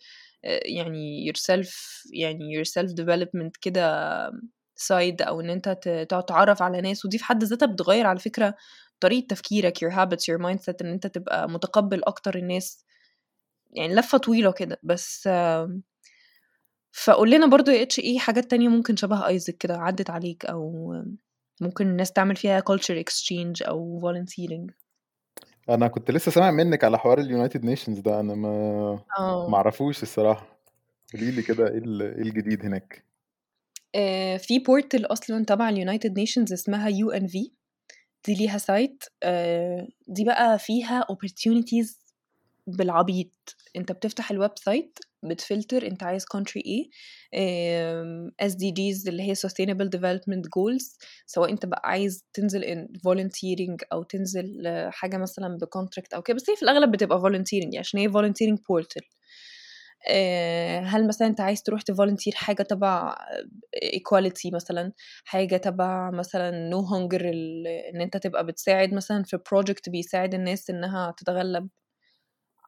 يعني 0.66 1.32
yourself 1.32 1.70
يعني 2.14 2.64
your 2.64 2.68
self 2.68 2.90
development 2.92 3.52
كده 3.62 4.08
side 4.80 5.22
أو 5.22 5.42
إن 5.42 5.50
أنت 5.50 5.70
تتعرف 6.10 6.62
على 6.62 6.82
ناس. 6.82 7.06
ودي 7.06 7.18
في 7.18 7.24
حد 7.24 7.44
ذاتها 7.44 7.66
بتغير 7.66 8.08
على 8.08 8.20
فكرة 8.20 8.56
طريقة 9.00 9.28
تفكيرك 9.28 9.78
your 9.86 9.92
habits 9.92 10.34
your 10.34 10.40
mindset 10.42 10.76
إن 10.82 10.92
أنت 10.92 11.08
تبقى 11.08 11.50
متقبل 11.50 12.04
أكتر 12.04 12.36
الناس. 12.38 12.86
يعني 13.72 13.96
لفة 13.96 14.18
طويلة 14.18 14.52
كده. 14.52 14.80
بس 14.84 15.30
فقول 16.92 17.32
لنا 17.32 17.46
برضو 17.48 17.72
يا 17.72 17.82
اتش 17.82 18.00
إيه 18.00 18.20
حاجات 18.20 18.52
تانية 18.52 18.68
ممكن 18.68 18.96
شبه 18.96 19.28
AIESEC 19.28 19.58
كده 19.58 19.78
عدت 19.78 20.10
عليك 20.10 20.46
أو 20.46 20.94
ممكن 21.62 21.88
الناس 21.88 22.12
تعمل 22.12 22.36
فيها 22.36 22.62
culture 22.72 23.04
exchange 23.04 23.68
أو 23.68 24.02
volunteering 24.02 24.74
أنا 25.70 25.88
كنت 25.88 26.12
لسه 26.12 26.32
سامع 26.32 26.52
منك 26.52 26.84
على 26.84 27.00
حوار 27.00 27.20
ال 27.20 27.26
United 27.26 27.64
Nations 27.66 28.00
ده. 28.00 28.20
أنا 28.20 28.36
ما 28.36 28.50
آه. 29.20 29.56
اعرفوش 29.56 30.04
الصراحة. 30.04 30.60
قولي 31.14 31.32
لي 31.32 31.42
كده 31.42 31.68
إيه 31.68 31.74
إيه 31.74 32.22
الجديد 32.22 32.66
هناك؟ 32.66 33.04
آه، 33.96 34.38
في 34.38 34.60
portal 34.60 35.06
أصلا 35.06 35.46
تبع 35.46 35.70
ال 35.70 35.77
United 35.77 36.20
Nations 36.20 36.54
اسمها 36.54 36.88
UNV 36.90 37.52
دي 38.26 38.34
ليها 38.36 38.58
site 38.58 39.04
آه، 39.24 39.88
دي 40.08 40.24
بقى 40.24 40.60
فيها 40.60 41.02
opportunities 41.12 41.96
بالعبيط. 42.68 43.56
انت 43.76 43.92
بتفتح 43.92 44.32
ال 44.32 44.52
website 44.56 45.00
بتفلتر 45.24 45.88
انت 45.88 46.04
عايز 46.04 46.24
country 46.24 46.62
إيه 46.66 46.90
SDGs 48.44 49.08
اللي 49.08 49.24
هي 49.24 49.36
Sustainable 49.36 49.90
Development 49.98 50.44
Goals 50.44 50.98
سواء 51.26 51.52
انت 51.52 51.66
بقى 51.66 51.82
عايز 51.86 52.24
تنزل 52.34 52.62
in 52.64 52.88
volunteering 53.00 53.78
أو 53.94 54.04
تنزل 54.04 54.68
آه، 54.68 54.90
حاجة 54.90 55.18
مثلا 55.18 55.58
ب 55.62 55.67
contract 55.67 56.14
أو 56.14 56.22
كده. 56.22 56.36
بس 56.36 56.50
هي 56.50 56.56
في 56.56 56.64
الأغلب 56.64 56.92
بتبقى 56.92 57.20
volunteering 57.22 57.78
عشان 57.80 58.00
هي 58.00 58.10
volunteering 58.10 58.58
portal. 58.58 59.17
هل 60.86 61.08
مثلا 61.08 61.28
أنت 61.28 61.42
عايز 61.42 61.64
تروح 61.64 61.82
ت 61.82 61.87
volunteer 61.87 62.34
حاجة 62.36 62.64
تبع 62.64 63.16
equality 63.96 64.54
مثلا؟ 64.54 64.94
حاجة 65.26 65.58
تبع 65.58 66.12
مثلا 66.12 66.72
no 66.72 66.78
hunger 66.92 67.22
ال- 67.26 67.68
إن 67.68 68.02
أنت 68.02 68.18
تبقى 68.18 68.46
بتساعد 68.46 68.94
مثلا 68.94 69.24
في 69.24 69.38
project 69.38 69.90
بيساعد 69.92 70.34
الناس 70.34 70.70
إنها 70.70 71.12
تتغلب 71.18 71.70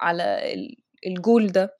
على 0.01 0.53
ال- 0.53 0.75
الجول 1.07 1.47
ده. 1.47 1.77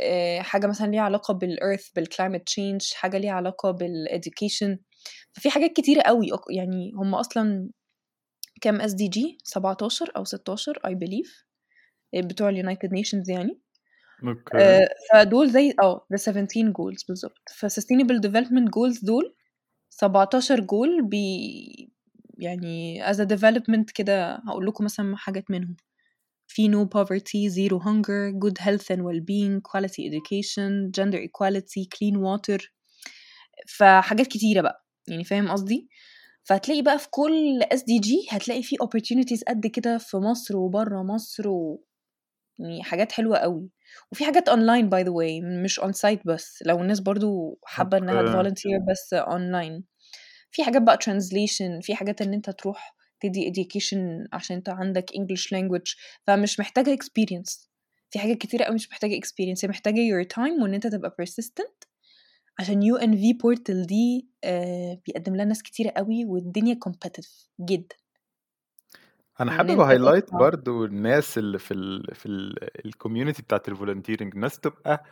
آه، 0.00 0.40
حاجة 0.40 0.66
مثلا 0.66 0.86
ليها 0.90 1.00
علاقة 1.02 1.34
بال 1.34 1.50
Earth 1.50 1.90
بال 1.96 2.07
climate 2.07 2.46
change 2.46 2.92
حاجة 2.94 3.18
ليها 3.18 3.32
علاقة 3.32 3.70
بال 3.70 3.90
education 3.90 4.78
ففي 5.32 5.50
حاجات 5.50 5.72
كتيرة 5.72 6.02
قوي 6.02 6.28
يعني 6.50 6.92
هم 6.96 7.14
أصلا 7.14 7.70
كام 8.62 8.80
SDG 8.80 9.38
17 9.44 10.12
أو 10.16 10.24
16 10.24 10.74
I 10.86 10.90
believe 10.92 11.44
بتوع 12.16 12.48
ال 12.48 12.54
United 12.54 12.92
Nations 12.94 13.30
يعني. 13.30 13.60
آه، 14.54 14.88
فدول 15.12 15.50
زي 15.50 15.74
آه 15.82 16.06
the 16.14 16.16
17 16.16 16.72
goals 16.72 17.02
بالظبط. 17.08 17.38
ف 17.54 17.66
sustainable 17.66 18.20
development 18.28 18.68
goals 18.68 19.04
دول 19.04 19.34
17 19.90 20.60
جول 20.60 21.08
بي 21.08 21.92
يعني 22.38 23.04
as 23.12 23.16
a 23.16 23.24
development 23.26 23.92
كده 23.94 24.34
هقول 24.48 24.66
لكم 24.66 24.84
مثلا 24.84 25.16
حاجات 25.16 25.50
منهم. 25.50 25.76
في 26.46 26.68
no 26.72 26.86
poverty 26.86 27.50
zero 27.54 27.78
hunger 27.84 28.32
good 28.44 28.64
health 28.64 28.96
and 28.96 29.00
well-being 29.00 29.60
quality 29.70 30.02
education 30.10 30.90
gender 30.98 31.18
equality 31.18 31.86
clean 31.96 32.16
water. 32.16 32.60
فحاجات 33.78 34.26
كتيرة 34.26 34.60
بقى 34.60 34.86
يعني 35.08 35.24
فاهم 35.24 35.48
قصدي؟ 35.50 35.88
فهتلاقي 36.44 36.82
بقى 36.82 36.98
في 36.98 37.08
كل 37.10 37.62
SDG 37.62 38.26
هتلاقي 38.30 38.62
في 38.62 38.76
opportunities 38.76 39.40
قد 39.48 39.66
كده 39.66 39.98
في 39.98 40.16
مصر 40.16 40.56
وبره 40.56 41.02
مصر 41.02 41.48
و... 41.48 41.84
يعني 42.58 42.82
حاجات 42.82 43.12
حلوة 43.12 43.38
قوي. 43.38 43.70
وفي 44.12 44.24
حاجات 44.24 44.48
online 44.48 44.88
by 44.88 45.02
the 45.02 45.10
way 45.10 45.40
مش 45.40 45.80
onsite 45.80 46.20
بس 46.26 46.62
لو 46.66 46.80
الناس 46.82 47.00
برضو 47.00 47.58
حابة 47.64 47.98
إنها 47.98 48.14
okay 48.20 48.28
ت 48.32 48.37
volunteer 48.37 48.78
بس 48.90 49.14
اونلاين 49.14 49.84
في 50.50 50.64
حاجات 50.64 50.82
بقى 50.82 50.98
translation 51.04 51.80
في 51.82 51.94
حاجات 51.94 52.22
إن 52.22 52.34
أنت 52.34 52.50
تروح 52.50 52.96
تدي 53.20 53.52
education 53.52 53.98
عشان 54.32 54.56
أنت 54.56 54.68
عندك 54.68 55.10
English 55.10 55.42
language 55.56 55.96
فمش 56.26 56.60
محتاجة 56.60 56.96
experience. 56.96 57.68
في 58.10 58.18
حاجات 58.18 58.38
كتيرة 58.38 58.64
قوي 58.64 58.74
مش 58.74 58.90
محتاجة 58.90 59.14
experience 59.20 59.64
هي 59.64 59.68
محتاجة 59.68 59.94
your 59.96 60.26
time 60.36 60.62
وإن 60.62 60.74
أنت 60.74 60.86
تبقى 60.86 61.16
persistent 61.22 61.88
عشان 62.58 62.82
UNV 62.82 63.32
portal 63.32 63.86
دي 63.86 64.28
آه 64.44 65.00
بيقدم 65.06 65.36
لها 65.36 65.44
ناس 65.44 65.62
كتيرة 65.62 65.90
قوي 65.90 66.24
والدنيا 66.24 66.78
competitive 66.88 67.48
جدا. 67.60 67.96
أنا 69.40 69.50
حابب 69.50 69.80
أنت 69.88 69.90
highlight 69.90 70.32
تطلع 70.32 70.34
برضو 70.34 70.84
الناس 70.84 71.38
اللي 71.38 71.58
في 71.58 71.74
ال 71.74 72.14
في 72.14 72.26
ال 72.84 72.90
community 72.90 73.42
بتاعت 73.42 73.68
ال 73.68 73.73
volunteering 73.73 74.34
الناس 74.34 74.60
تبقى 74.60 75.04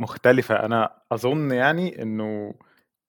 مختلفة. 0.00 0.54
أنا 0.64 1.02
أظن 1.12 1.50
يعني 1.52 2.02
إنه 2.02 2.54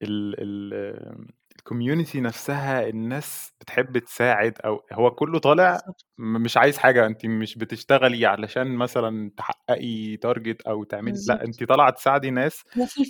ال 0.03 0.35
ال 0.73 1.27
ال 1.59 1.65
community 1.65 2.15
نفسها 2.15 2.87
الناس 2.89 3.53
بتحب 3.61 3.97
تساعد 3.97 4.59
أو 4.65 4.83
هو 4.93 5.11
كله 5.11 5.39
طالع 5.39 5.81
بالظبط 5.85 6.05
م 6.17 6.23
مش 6.43 6.57
عايز 6.57 6.77
حاجة، 6.77 7.05
أنتِ 7.05 7.25
مش 7.25 7.57
بتشتغلي 7.57 8.25
علشان 8.25 8.75
مثلًا 8.75 9.31
تحققي 9.37 10.17
target 10.17 10.57
أو 10.67 10.83
تعملي 10.83 11.19
بالظبط 11.21 11.43
أنتِ 11.43 11.63
طالعة 11.63 11.89
تساعدي 11.91 12.31
ناس 12.31 12.63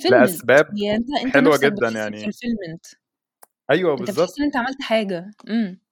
لأسباب 0.07 0.67
هي 0.73 0.95
أنت 0.95 1.07
أنت 1.25 1.37
حلوة 1.37 1.57
نفسك 1.57 1.67
جدًا 1.67 1.89
بتحس 1.89 2.09
يعني. 2.09 2.33
ب 2.33 2.38
fulfillment 2.38 2.95
أيوه 3.71 3.95
أنت 3.99 4.11
بتحس 4.11 4.31
بالضبط. 4.31 4.39
إن 4.39 4.45
أنت 4.45 4.55
عملت 4.57 4.81
حاجة. 4.81 5.31
إمم. 5.49 5.82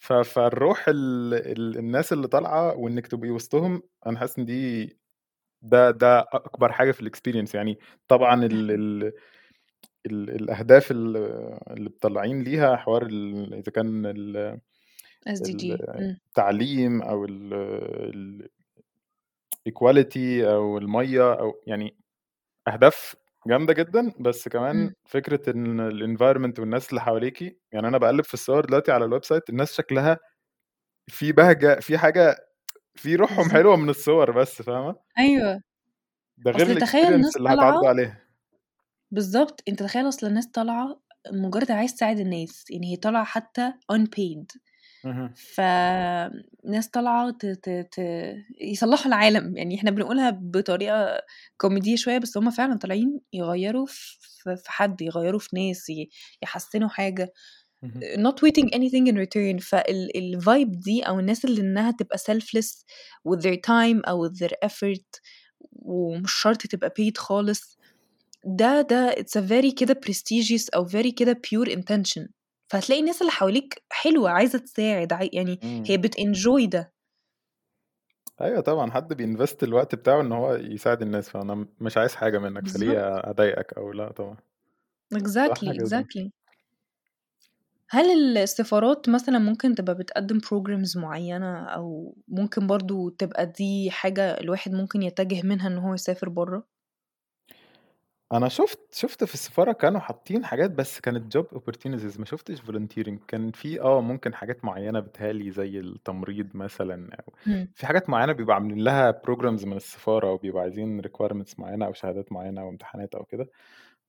فالروح 0.00 0.88
ال 0.88 1.34
ال 1.34 1.78
الناس 1.78 2.12
اللي 2.12 2.28
طالعة 2.28 2.76
وإنِّك 2.76 3.06
تبقي 3.06 3.30
وسطهم، 3.30 3.82
أنا 4.06 4.18
حاسس 4.18 4.38
إن 4.38 4.44
دي 4.44 4.98
ده 5.62 5.90
ده 5.90 6.20
أكبر 6.20 6.72
حاجة 6.72 6.92
في 6.92 7.10
ال 7.10 7.14
experience 7.14 7.54
يعني. 7.54 7.78
طبعًا 8.08 8.44
ال 8.46 8.70
ال 8.70 9.12
ال 10.06 10.30
الأهداف 10.30 10.90
ال 10.90 11.16
اللي 11.70 11.90
طالعين 11.90 12.42
ليها 12.42 12.76
حوار 12.76 13.06
ال 13.06 13.54
إذا 13.54 13.72
كان 13.72 14.06
ال 14.06 14.60
SDG 15.26 15.74
ال 15.74 16.16
التعليم 16.28 17.02
أو 17.02 17.24
ال 17.24 18.48
الequality 19.68 20.44
أو 20.44 20.78
المَيّة 20.78 21.32
أو 21.40 21.60
يعني 21.66 21.96
أهداف 22.68 23.16
جامدة 23.46 23.72
جدًا، 23.74 24.12
بس 24.20 24.48
كمان 24.48 24.90
فكرة 25.08 25.50
إن 25.50 25.90
الenvironment 25.90 26.58
والناس 26.60 26.90
اللي 26.90 27.00
حواليكِ 27.00 27.42
يعني 27.72 27.88
أنا 27.88 27.98
باقلِّب 27.98 28.24
في 28.24 28.34
الصور 28.34 28.64
دلوقتي 28.64 28.92
على 28.92 29.08
الwebsite 29.08 29.40
الناس 29.50 29.72
شكلها 29.72 30.18
في 31.08 31.32
بهجة، 31.32 31.80
في 31.80 31.98
حاجة 31.98 32.36
في 32.96 33.16
روحهم 33.16 33.50
حلوة 33.50 33.76
من 33.76 33.90
الصور 33.90 34.32
بس 34.32 34.62
فاهمة؟ 34.62 34.96
أيوه 35.18 35.62
ده 36.38 36.50
غير 36.50 36.66
أصل 36.66 36.78
تخيل 36.78 37.20
الexperience 37.20 37.22
ناس 37.22 37.36
اللي 37.36 37.50
هتعدّوا 37.50 37.88
طالعة 37.88 37.88
عليها. 37.88 38.26
بالظبط 39.10 39.62
أنت 39.68 39.82
تخيل 39.82 40.08
أصل 40.08 40.26
الناس 40.26 40.46
طالعة 40.46 41.00
مجرد 41.32 41.70
عايز 41.70 41.94
تساعد 41.94 42.18
الناس 42.20 42.64
يعني 42.70 42.92
هي 42.92 42.96
طالعة 42.96 43.24
حتى 43.24 43.72
unpaid. 43.92 44.46
فناس 45.34 46.88
طالعة 46.88 47.30
ت... 47.30 47.46
ت... 47.46 47.68
ت... 47.92 48.00
يصلحوا 48.60 49.06
العالم 49.06 49.56
يعني 49.56 49.74
إحنا 49.74 49.90
بنقولها 49.90 50.30
بطريقة 50.42 51.20
كوميدية 51.56 51.96
شوية 51.96 52.18
بس 52.18 52.36
هما 52.36 52.50
فعلا 52.50 52.78
طالعين 52.78 53.20
يغيروا 53.32 53.86
في 53.86 54.18
في 54.56 54.70
حد 54.72 55.02
يغيروا 55.02 55.40
في 55.40 55.48
ناس 55.56 55.90
ي- 55.90 56.08
يحسنوا 56.42 56.88
حاجة. 56.88 57.32
اهم. 57.84 58.00
not 58.28 58.34
waiting 58.34 58.68
anything 58.74 59.06
in 59.12 59.16
return 59.16 59.58
فالفايب 59.62 60.72
دي 60.80 61.02
أو 61.02 61.20
الناس 61.20 61.44
اللي 61.44 61.60
إنها 61.60 61.90
تبقى 61.90 62.18
selfless 62.18 62.84
with 63.28 63.40
their 63.40 63.56
time 63.56 64.08
أو 64.08 64.28
with 64.28 64.32
their 64.32 64.68
effort 64.68 65.20
ومش 65.72 66.32
شرط 66.32 66.62
تبقى 66.66 66.92
paid 67.00 67.16
خالص 67.18 67.78
ده 68.44 68.80
ده 68.82 69.12
it's 69.12 69.40
a 69.40 69.44
very 69.48 69.74
كده 69.74 70.00
prestigious 70.06 70.66
أو 70.74 70.88
very 70.88 71.08
كده 71.16 71.40
pure 71.46 71.68
intention. 71.68 72.28
فهتلاقي 72.70 73.00
الناس 73.00 73.20
اللي 73.22 73.32
حواليك 73.32 73.82
حلوة 73.92 74.30
عايزة 74.30 74.58
تساعد 74.58 75.12
عاي... 75.12 75.30
يعني 75.32 75.60
هي 75.86 75.96
إمم. 75.96 75.98
بتنجوي 75.98 76.66
ده 76.66 76.92
أيوه 78.40 78.60
طبعًا، 78.60 78.90
حد 78.90 79.14
بيinvest 79.14 79.56
الوقت 79.62 79.94
بتاعه 79.94 80.20
إن 80.20 80.32
هو 80.32 80.54
يساعد 80.54 81.02
الناس، 81.02 81.28
فأنا 81.30 81.66
مش 81.80 81.96
عايز 81.96 82.14
حاجة 82.14 82.38
منّك، 82.38 82.68
فليه 82.68 83.18
أضايقك 83.30 83.72
أو 83.72 83.92
لأ 83.92 84.12
طبعًا. 84.12 84.36
جدًا. 85.74 86.06
exactly 86.08 86.32
هل 87.90 88.38
السفارات 88.38 89.08
مثلا 89.08 89.38
ممكن 89.38 89.74
تبقى 89.74 89.94
بتقدم 89.94 90.40
programs 90.40 90.96
معينة 90.96 91.64
أو 91.64 92.16
ممكن 92.28 92.66
برضو 92.66 93.08
تبقى 93.08 93.46
دي 93.46 93.90
حاجة 93.90 94.40
الواحد 94.40 94.72
ممكن 94.72 95.02
يتجه 95.02 95.42
منها 95.46 95.66
إن 95.68 95.78
هو 95.78 95.94
يسافر 95.94 96.28
برا؟ 96.28 96.62
أنا 98.32 98.48
شُفت 98.48 98.94
شُفت 98.94 99.24
في 99.24 99.34
السفارة 99.34 99.72
كانوا 99.72 100.00
حاطين 100.00 100.44
حاجات 100.44 100.70
بس 100.70 101.00
كانت 101.00 101.36
job 101.38 101.42
opportunities 101.58 102.18
ما 102.18 102.24
شُفتش 102.24 102.60
volunteering 102.60 103.18
كان 103.28 103.50
في 103.52 103.80
آه، 103.80 104.00
ممكن 104.00 104.34
حاجات 104.34 104.64
معيّنة 104.64 105.00
بيتهيأ 105.00 105.32
لي 105.32 105.50
زي 105.50 105.78
التمريض 105.80 106.56
مثلًا 106.56 107.14
أو 107.14 107.32
إمم. 107.46 107.72
في 107.74 107.86
حاجات 107.86 108.10
معيّنة 108.10 108.32
بيبقوا 108.32 108.54
عاملين 108.54 108.78
لها 108.84 109.12
programs 109.26 109.64
من 109.66 109.76
السفارة 109.76 110.32
وبيبقوا 110.32 110.60
عايزين 110.62 111.02
requirements 111.02 111.58
معيّنة 111.58 111.86
أو 111.86 111.92
شهادات 111.92 112.32
معيّنة 112.32 112.60
أو 112.60 112.68
امتحانات 112.68 113.14
أو 113.14 113.24
كده، 113.24 113.50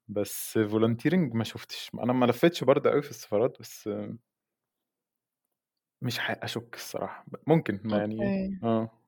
بس 0.07 0.59
volunteering 0.59 1.35
ما 1.35 1.43
شُفتش، 1.43 1.91
أنا 2.03 2.13
ما 2.13 2.25
لفيتش 2.25 2.63
برضه 2.63 2.91
أوي 2.93 3.01
في 3.01 3.09
السفارات 3.11 3.57
بس 3.61 3.89
مش 6.01 6.19
ح 6.19 6.31
أشُك 6.43 6.75
الصراحة، 6.75 7.25
ممكن 7.47 7.79
ما 7.83 7.97
يعني 7.97 8.31
أوكي. 8.31 8.61
آه. 8.63 9.00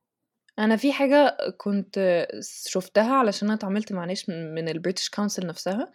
أنا 0.60 0.76
في 0.76 0.93
حاجة 0.93 1.38
كنت 1.58 2.26
شُفتها 2.68 3.14
علشان 3.16 3.47
أنا 3.47 3.58
اتعاملت 3.58 3.91
مع 3.93 4.06
ناس 4.06 4.30
من 4.30 4.74
ال 4.74 4.78
British 4.78 5.09
Council 5.22 5.45
نفسها،. 5.45 5.91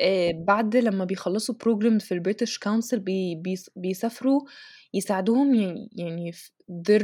آآ 0.00 0.32
بعد 0.32 0.76
لمّا 0.76 1.04
بيخلّصوا 1.04 1.54
program 1.54 1.98
في 1.98 2.20
ال 2.20 2.24
British 2.24 2.54
Council 2.68 2.96
بي 2.98 3.34
بيس 3.36 3.70
بيسافروا 3.76 4.40
يساعدوهم 4.94 5.54
ي 5.54 5.88
يعني 5.92 6.32
في 6.32 6.50
their 6.72 7.02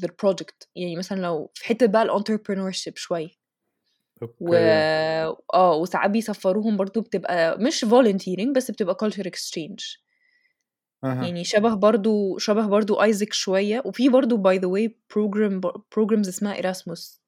their 0.00 0.10
project 0.26 0.68
يعني 0.76 0.96
مثلًا 0.96 1.20
لو 1.20 1.52
في 1.54 1.64
حتّة 1.66 1.86
بقى 1.86 2.06
ال 2.08 2.13
entrepreneurship 2.13 2.92
شوية. 2.96 3.28
و 4.40 4.54
okay. 4.54 4.90
آه، 5.54 5.76
وساعات 5.76 6.10
بيسفّروهم 6.10 6.76
برضه 6.76 7.00
بتبقى 7.00 7.58
مش 7.58 7.84
volunteering 7.84 8.52
بس 8.56 8.70
بتبقى 8.70 8.96
culture 9.04 9.24
exchange. 9.26 10.00
أها. 11.04 11.24
يعني 11.24 11.44
شبه 11.44 11.74
برضه 11.74 12.38
شبه 12.38 12.66
برضه 12.66 13.12
AIESEC 13.12 13.32
شوية، 13.32 13.82
وفي 13.84 14.08
برضه 14.08 14.36
by 14.42 14.56
the 14.60 14.66
way 14.68 14.90
program 15.14 15.52
ب 15.60 15.66
programs 15.68 16.28
اسمها 16.28 16.54
Erasmus. 16.62 17.20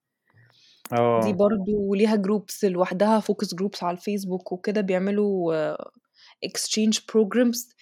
دي 0.90 0.98
آه. 0.98 1.32
برضه 1.32 1.96
ليها 1.96 2.16
groups 2.16 2.64
لوحدها 2.64 3.20
focus 3.20 3.48
groups 3.62 3.82
على 3.82 3.96
الفيسبوك 3.96 4.52
وكده 4.52 4.80
بيعملوا 4.80 5.74
exchange 6.46 6.98
programs 6.98 7.74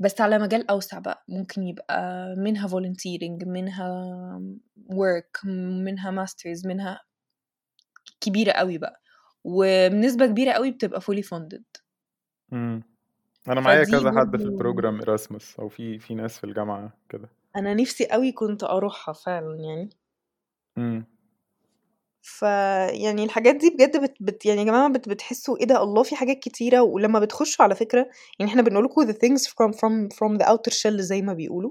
بس 0.00 0.20
على 0.20 0.38
مجال 0.38 0.70
أوسع 0.70 0.98
بقى، 0.98 1.24
ممكن 1.28 1.62
يبقى 1.62 2.26
منها 2.38 2.68
volunteering 2.68 3.46
منها 3.46 4.40
work 4.92 5.46
منها 5.84 6.24
masters 6.26 6.66
منها 6.66 7.00
كبيرة 8.20 8.52
أوي 8.52 8.78
بقى، 8.78 9.02
وبنسبة 9.44 10.26
كبيرة 10.26 10.52
أوي 10.52 10.70
بتبقى 10.70 11.00
fully 11.00 11.22
funded. 11.22 11.82
إمم. 12.52 12.91
أنا 13.48 13.60
معايا 13.60 13.84
فدي 13.84 13.92
كذا 13.92 14.12
حد 14.20 14.36
في 14.36 14.44
برضه 14.44 14.58
الprogram 14.58 15.04
Erasmus 15.04 15.60
أو 15.60 15.68
في 15.68 15.98
في 15.98 16.14
ناس 16.14 16.38
في 16.38 16.44
الجامعة 16.44 16.92
كده. 17.08 17.28
أنا 17.56 17.74
نِفْسي 17.74 18.04
أوي 18.04 18.32
كنت 18.32 18.64
أروحها 18.64 19.12
فعلًا 19.12 19.56
يعني. 19.60 19.90
إمم. 20.78 21.06
فيعني 22.24 23.24
الحاجات 23.24 23.54
دي 23.56 23.70
بجد 23.70 24.02
بت 24.02 24.14
بت 24.20 24.46
يعني 24.46 24.60
يا 24.60 24.64
جماعة 24.66 24.88
بت 24.92 25.08
بتحسّوا 25.08 25.58
إيه 25.58 25.64
ده 25.66 25.82
الله 25.82 26.02
في 26.02 26.16
حاجات 26.16 26.38
كتيرة 26.38 26.82
ولمّا 26.82 27.18
بتخشوا 27.20 27.64
على 27.64 27.74
فكرة 27.74 28.08
يعني 28.38 28.50
إحنا 28.50 28.62
بنقول 28.62 28.84
لكم 28.84 29.06
the 29.12 29.14
things 29.14 29.42
from 29.46 29.72
from 29.72 30.08
from 30.16 30.38
the 30.42 30.46
outer 30.48 30.72
shell 30.74 31.00
زي 31.00 31.22
ما 31.22 31.32
بيقولوا، 31.32 31.70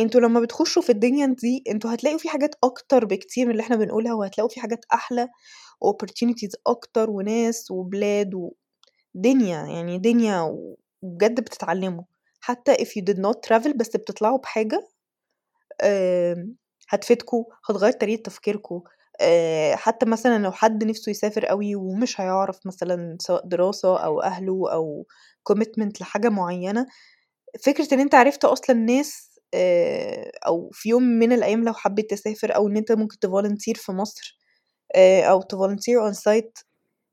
أنتم 0.00 0.20
لمّا 0.20 0.40
بتخشوا 0.40 0.82
في 0.82 0.90
الدنيا 0.92 1.26
دي 1.26 1.64
أنتم 1.70 1.88
هتلاقوا 1.88 2.18
في 2.18 2.28
حاجات 2.28 2.54
أكتر 2.64 3.04
بكتير 3.04 3.44
من 3.46 3.52
اللي 3.52 3.62
إحنا 3.62 3.76
بنقولها، 3.76 4.14
وهتلاقوا 4.14 4.50
في 4.50 4.60
حاجات 4.60 4.84
أحلى 4.94 5.28
وopportunities 5.84 6.52
أكتر 6.66 7.10
وناس 7.10 7.70
وبلاد 7.70 8.30
ودنيا، 9.14 9.66
يعني 9.66 9.98
دنيا 9.98 10.40
وبجد 11.02 11.40
بتتعلموا، 11.40 12.04
حتى 12.40 12.74
if 12.74 12.88
you 12.88 13.02
did 13.10 13.16
not 13.18 13.36
travel 13.48 13.76
بس 13.76 13.96
بتطلعوا 13.96 14.38
بحاجة 14.38 14.88
آمم 15.82 16.56
هتفيدكم، 16.90 17.44
هتغيّر 17.70 17.92
طريقة 17.92 18.22
تفكيركم، 18.22 18.82
آآ 19.20 19.76
حتى 19.76 20.06
مثلًا 20.06 20.38
لو 20.44 20.52
حد 20.52 20.84
نِفْسه 20.84 21.10
يسافر 21.10 21.50
أوي 21.50 21.76
ومش 21.76 22.20
هيعرف 22.20 22.60
مثلًا 22.66 23.16
سواء 23.20 23.46
دراسة 23.48 23.98
أو 23.98 24.22
أهله 24.22 24.72
أو 24.72 25.06
commitment 25.52 26.00
لحاجة 26.00 26.28
معيّنة، 26.28 26.86
فكرة 27.66 27.94
إن 27.94 28.00
أنت 28.00 28.14
عرفت 28.14 28.44
أصلًا 28.46 28.76
ناس 28.76 29.40
آآ 29.54 30.32
أو 30.46 30.70
في 30.74 30.88
يوم 30.90 31.02
من 31.04 31.32
الأيام 31.32 31.64
لو 31.64 31.74
حبيت 31.74 32.10
تسافر 32.10 32.56
أو 32.56 32.68
إن 32.68 32.76
أنت 32.76 32.92
ممكن 32.92 33.16
تvolunteer 33.26 33.74
في 33.82 33.92
مصر 33.92 34.38
آآ 34.96 35.22
أو 35.24 35.42
تvolunteer 35.42 36.12
on 36.12 36.16
site 36.18 36.64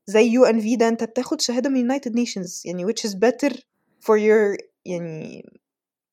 زي 0.08 0.32
UNV 0.40 0.78
ده 0.78 0.88
أنت 0.88 1.04
بتاخد 1.04 1.40
شهادة 1.42 1.70
من 1.70 1.92
United 1.92 2.10
Nations 2.12 2.62
يعني 2.66 2.86
which 2.86 3.10
is 3.10 3.14
better 3.14 3.54
for 4.00 4.16
your 4.18 4.56
يعني 4.84 5.44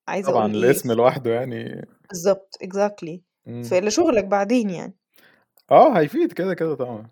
عايزة 0.07 0.31
طبعًا 0.31 0.41
أقول 0.51 0.63
إيه 0.63 0.71
الاسم 0.71 0.91
لوحده 0.91 1.31
يعني 1.31 1.85
بالضبط 2.09 2.55
exactly 2.63 3.19
إمم. 3.47 3.63
ف 3.63 3.73
لشغلك 3.73 4.23
بعدين 4.23 4.69
يعني. 4.69 4.93
آه، 5.71 5.97
هيفيد 5.99 6.33
كده، 6.33 6.53
كده 6.53 6.75
طبعًا. 6.75 7.07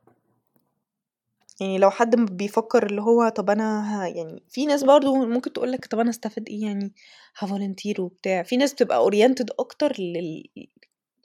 يعني 1.62 1.78
لو 1.78 1.90
حد 1.90 2.16
بيفكّر 2.16 2.86
اللي 2.86 3.02
هو 3.02 3.30
طَب 3.30 3.50
أنا 3.50 4.04
ه 4.04 4.08
يعني 4.08 4.44
في 4.50 4.66
ناس 4.66 4.84
برضه 4.84 5.26
ممكن 5.26 5.54
تقول 5.54 5.72
لك 5.72 5.86
طَب 5.86 6.00
أنا 6.00 6.10
أستفاد 6.10 6.50
إيه 6.50 6.62
يعني 6.62 6.94
هvolunteer 7.40 8.00
وبتاع، 8.00 8.44
في 8.44 8.58
ناس 8.58 8.74
بتبقى 8.74 9.10
oriented 9.12 9.46
أكتر 9.60 9.94
لل 10.00 10.44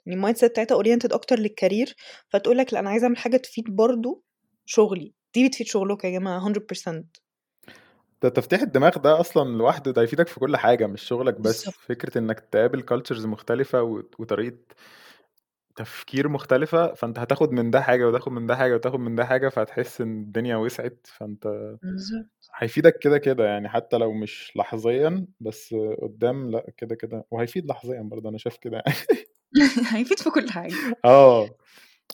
يعني 0.05 0.21
الmindset 0.33 0.45
بتاعتها 0.45 0.83
oriented 0.83 1.13
أكتر 1.13 1.37
للcareer 1.37 1.93
فتقول 2.29 2.57
لك 2.57 2.73
لأ 2.73 2.79
أنا 2.79 2.89
عايزة 2.89 3.05
أعمل 3.05 3.17
حاجة 3.17 3.37
تفيد 3.37 3.75
برضه 3.75 4.21
شغلي، 4.65 5.13
دي 5.35 5.47
بتفيد 5.47 5.67
شغلكم 5.67 6.07
يا 6.07 6.19
جماعة 6.19 6.39
100%. 6.39 7.05
ده 8.23 8.29
تفتيح 8.29 8.61
الدماغ 8.61 8.97
ده 8.97 9.19
أصلًا 9.19 9.57
لوحده 9.57 9.91
ده 9.91 10.01
هيفيدك 10.01 10.27
في 10.27 10.39
كل 10.39 10.57
حاجة 10.57 10.87
مش 10.87 11.01
شغلك 11.01 11.39
بس، 11.41 11.65
بالضبط. 11.65 11.79
فكرة 11.87 12.17
إنك 12.17 12.39
تقابل 12.39 12.83
cultures 12.91 13.25
مختلفة 13.25 13.81
وط 13.83 14.15
وطريقة 14.19 14.57
تفكير 15.75 16.27
مختلفة، 16.29 16.93
فأنت 16.93 17.19
هتاخد 17.19 17.51
من 17.51 17.71
ده 17.71 17.81
حاجة 17.81 18.07
وتاخد 18.07 18.31
من 18.31 18.47
ده 18.47 18.55
حاجة 18.55 18.75
وتاخد 18.75 18.99
من 18.99 19.15
ده 19.15 19.25
حاجة، 19.25 19.49
فهتحس 19.49 20.01
إن 20.01 20.21
الدنيا 20.21 20.55
وسعت، 20.57 21.07
فأنت 21.07 21.47
بالضبط. 21.81 22.51
هيفيدك 22.55 22.99
كده، 22.99 23.17
كده 23.17 23.45
يعني 23.45 23.69
حتى 23.69 23.97
لو 23.97 24.13
مش 24.13 24.53
لحظيًا، 24.57 25.27
بس 25.41 25.75
قدّام 26.01 26.51
لأ 26.51 26.65
كده، 26.77 26.95
كده 26.95 27.25
وهيفيد 27.31 27.67
لحظيًا 27.67 28.01
برضه 28.01 28.29
أنا 28.29 28.37
شايف 28.37 28.57
كده 28.57 28.77
يعني. 28.87 28.97
هيفيد 29.93 30.19
في 30.19 30.29
كل 30.29 30.49
حاجة. 30.51 30.79
آه، 31.05 31.57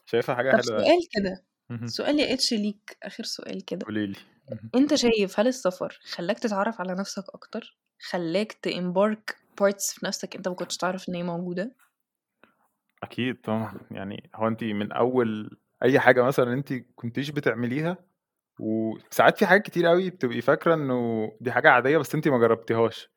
شايفها 0.06 0.36
حاجة 0.36 0.54
طَب 0.54 0.58
حلوة 0.58 0.78
يعني. 0.80 0.94
سؤال 0.94 1.00
كده، 1.12 1.46
سؤال 1.86 2.20
يا 2.20 2.36
H 2.36 2.54
ليك 2.54 2.98
آخر 3.04 3.24
سؤال 3.24 3.66
كده، 3.66 3.86
قولي 3.86 4.08
لي. 4.08 4.16
اهم. 4.52 4.72
أنت 4.76 4.96
شايف 4.96 5.40
هل 5.40 5.48
السفر 5.48 6.00
خلّاك 6.04 6.40
تتعرّف 6.40 6.82
على 6.82 6.94
نَفْسك 6.96 7.24
أكتر، 7.34 7.78
خلّاك 8.10 8.54
تembark 8.68 9.34
parts 9.62 9.96
في 10.00 10.06
نَفْسك 10.06 10.36
أنت 10.36 10.48
ما 10.48 10.56
كنتش 10.56 10.78
تعرف 10.78 11.10
إن 11.10 11.16
هي 11.16 11.24
موجودة؟ 11.24 11.76
أكيد 13.04 13.42
طبعًا، 13.42 13.74
يعني 13.92 14.30
هو 14.36 14.48
أنتِ 14.48 14.64
من 14.64 14.92
أول 14.92 15.58
أي 15.84 16.00
حاجة 16.00 16.24
مثلًا 16.24 16.54
أنتِ 16.54 16.74
كنتيش 16.96 17.30
بتعمليها 17.30 17.98
وساعات 18.60 19.38
في 19.40 19.46
حاجات 19.46 19.64
كتيرة 19.66 19.90
أوي 19.92 20.10
بتبقي 20.10 20.42
فاكرة 20.42 20.74
إنه 20.76 21.28
دي 21.42 21.52
حاجة 21.52 21.70
عادية 21.72 21.98
بس 21.98 22.16
أنتِ 22.16 22.28
ما 22.28 22.40
جرّبتيهاش، 22.40 23.10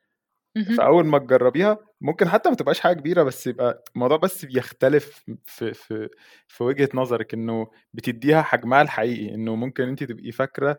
فأول 0.67 1.07
ما 1.07 1.19
تجرّبيها 1.19 1.79
ممكن 2.01 2.29
حتى 2.29 2.49
ما 2.51 2.55
تبقاش 2.57 2.81
حاجة 2.81 2.95
كبيرة 2.97 3.23
بس 3.23 3.47
يبقى 3.47 3.85
الموضوع 3.97 4.17
بس 4.17 4.45
بيختلف 4.45 5.25
في 5.47 5.75
في 5.75 6.09
في 6.49 6.65
وجهة 6.65 6.89
نظرِك، 6.95 7.35
إنه 7.35 7.67
بتدّيها 7.95 8.43
حجمها 8.43 8.83
الحقيقي، 8.83 9.35
إنه 9.35 9.55
ممكن 9.55 9.89
أنتِ 9.89 10.05
تبقي 10.05 10.33
فاكرة 10.33 10.79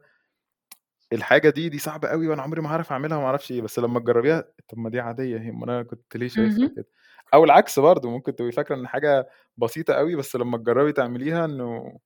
الحاجة 1.13 1.49
دي، 1.49 1.69
دي 1.69 1.79
صعبة 1.79 2.07
أوي 2.07 2.27
وأنا 2.27 2.41
عمري 2.41 2.61
ما 2.61 2.69
هاعرف 2.69 2.91
أعملها 2.91 3.17
وما 3.17 3.27
أعرفش 3.27 3.51
إيه، 3.51 3.61
بس 3.61 3.79
لمّا 3.79 3.99
تجرّبيها 3.99 4.43
طَب 4.69 4.77
ما 4.79 4.89
دي 4.89 4.99
عادية 4.99 5.37
أهي، 5.37 5.49
أُمّال 5.49 5.69
أنا 5.69 5.83
كنت 5.83 6.17
ليه 6.17 6.27
شايفها. 6.27 6.69
كده؟ 6.75 6.85
أو 7.33 7.43
العكس 7.43 7.79
برضه، 7.79 8.09
ممكن 8.09 8.35
تبقي 8.35 8.51
فاكرة 8.51 8.75
إن 8.75 8.87
حاجة 8.87 9.29
بسيطة 9.57 9.93
أوي 9.93 10.15
بس 10.15 10.35
لمّا 10.35 10.57
تجرّبي 10.57 10.91
تعمليها 10.93 11.45
إنه 11.45 11.99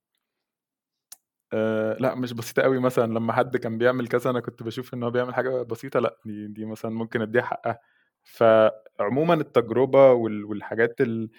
آآ 1.54 1.94
لأ 2.00 2.16
مش 2.16 2.34
بسيطة 2.34 2.62
أوي 2.64 2.80
مثلًا 2.80 3.06
لمّا 3.14 3.34
حد 3.34 3.58
كان 3.58 3.78
بيعمل 3.78 4.08
كذا 4.08 4.30
أنا 4.30 4.40
كنت 4.40 4.64
باشوف 4.64 4.94
إن 4.94 5.04
هو 5.04 5.12
بيعمل 5.12 5.36
حاجة 5.36 5.64
بسيطة 5.64 6.00
لأ، 6.00 6.18
دي 6.26 6.48
دي 6.48 6.66
مثلًا 6.66 6.92
ممكن 6.92 7.22
أدّيها 7.22 7.42
حقّها. 7.44 7.80
فعمومًا 8.24 9.34
التجربة 9.34 10.12
وال 10.14 10.46
والحاجات 10.46 11.02
ال 11.02 11.30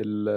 ال 0.00 0.28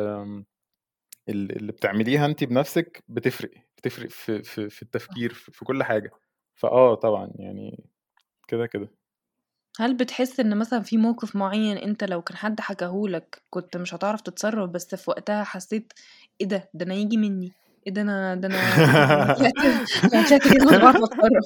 ال 1.30 1.52
اللي 1.58 1.72
بتعمليها 1.72 2.26
أنتِ 2.26 2.44
بنَفْسِك 2.44 3.04
بتفرق، 3.08 3.52
بتفرق 3.78 4.10
في 4.10 4.44
في 4.44 4.70
في. 4.70 4.84
التفكير، 4.84 5.34
ف 5.34 5.50
في 5.50 5.66
كل 5.66 5.84
حاجة. 5.84 6.12
فآه 6.56 6.96
طبعًا 6.96 7.32
يعني 7.36 7.84
كده، 8.50 8.68
كده. 8.68 8.90
هل 9.80 9.98
بتحس 9.98 10.40
إن 10.40 10.58
مثلًا 10.58 10.82
في 10.82 10.98
موقف 10.98 11.36
معيّن 11.36 11.78
أنت 11.78 12.04
لو 12.04 12.22
كان 12.22 12.38
حد 12.38 12.60
حكاه 12.60 13.02
لك 13.08 13.44
كنت 13.50 13.78
مش 13.78 13.94
هتعرف 13.94 14.22
تتصرّف 14.22 14.70
بس 14.70 14.96
في 14.96 15.10
وقتها 15.12 15.44
حسّيت 15.44 15.94
إيه 16.42 16.48
ده، 16.48 16.70
ده 16.74 16.86
أنا 16.86 16.94
ييجي 16.94 17.18
منّي، 17.18 17.56
إيه 17.88 17.94
ده 17.94 18.02
أنا 18.02 18.36
ده 18.36 18.48
أنا 18.48 18.82
طلعت 20.12 20.48
كده 20.48 20.64
أتصرّف. 20.74 21.46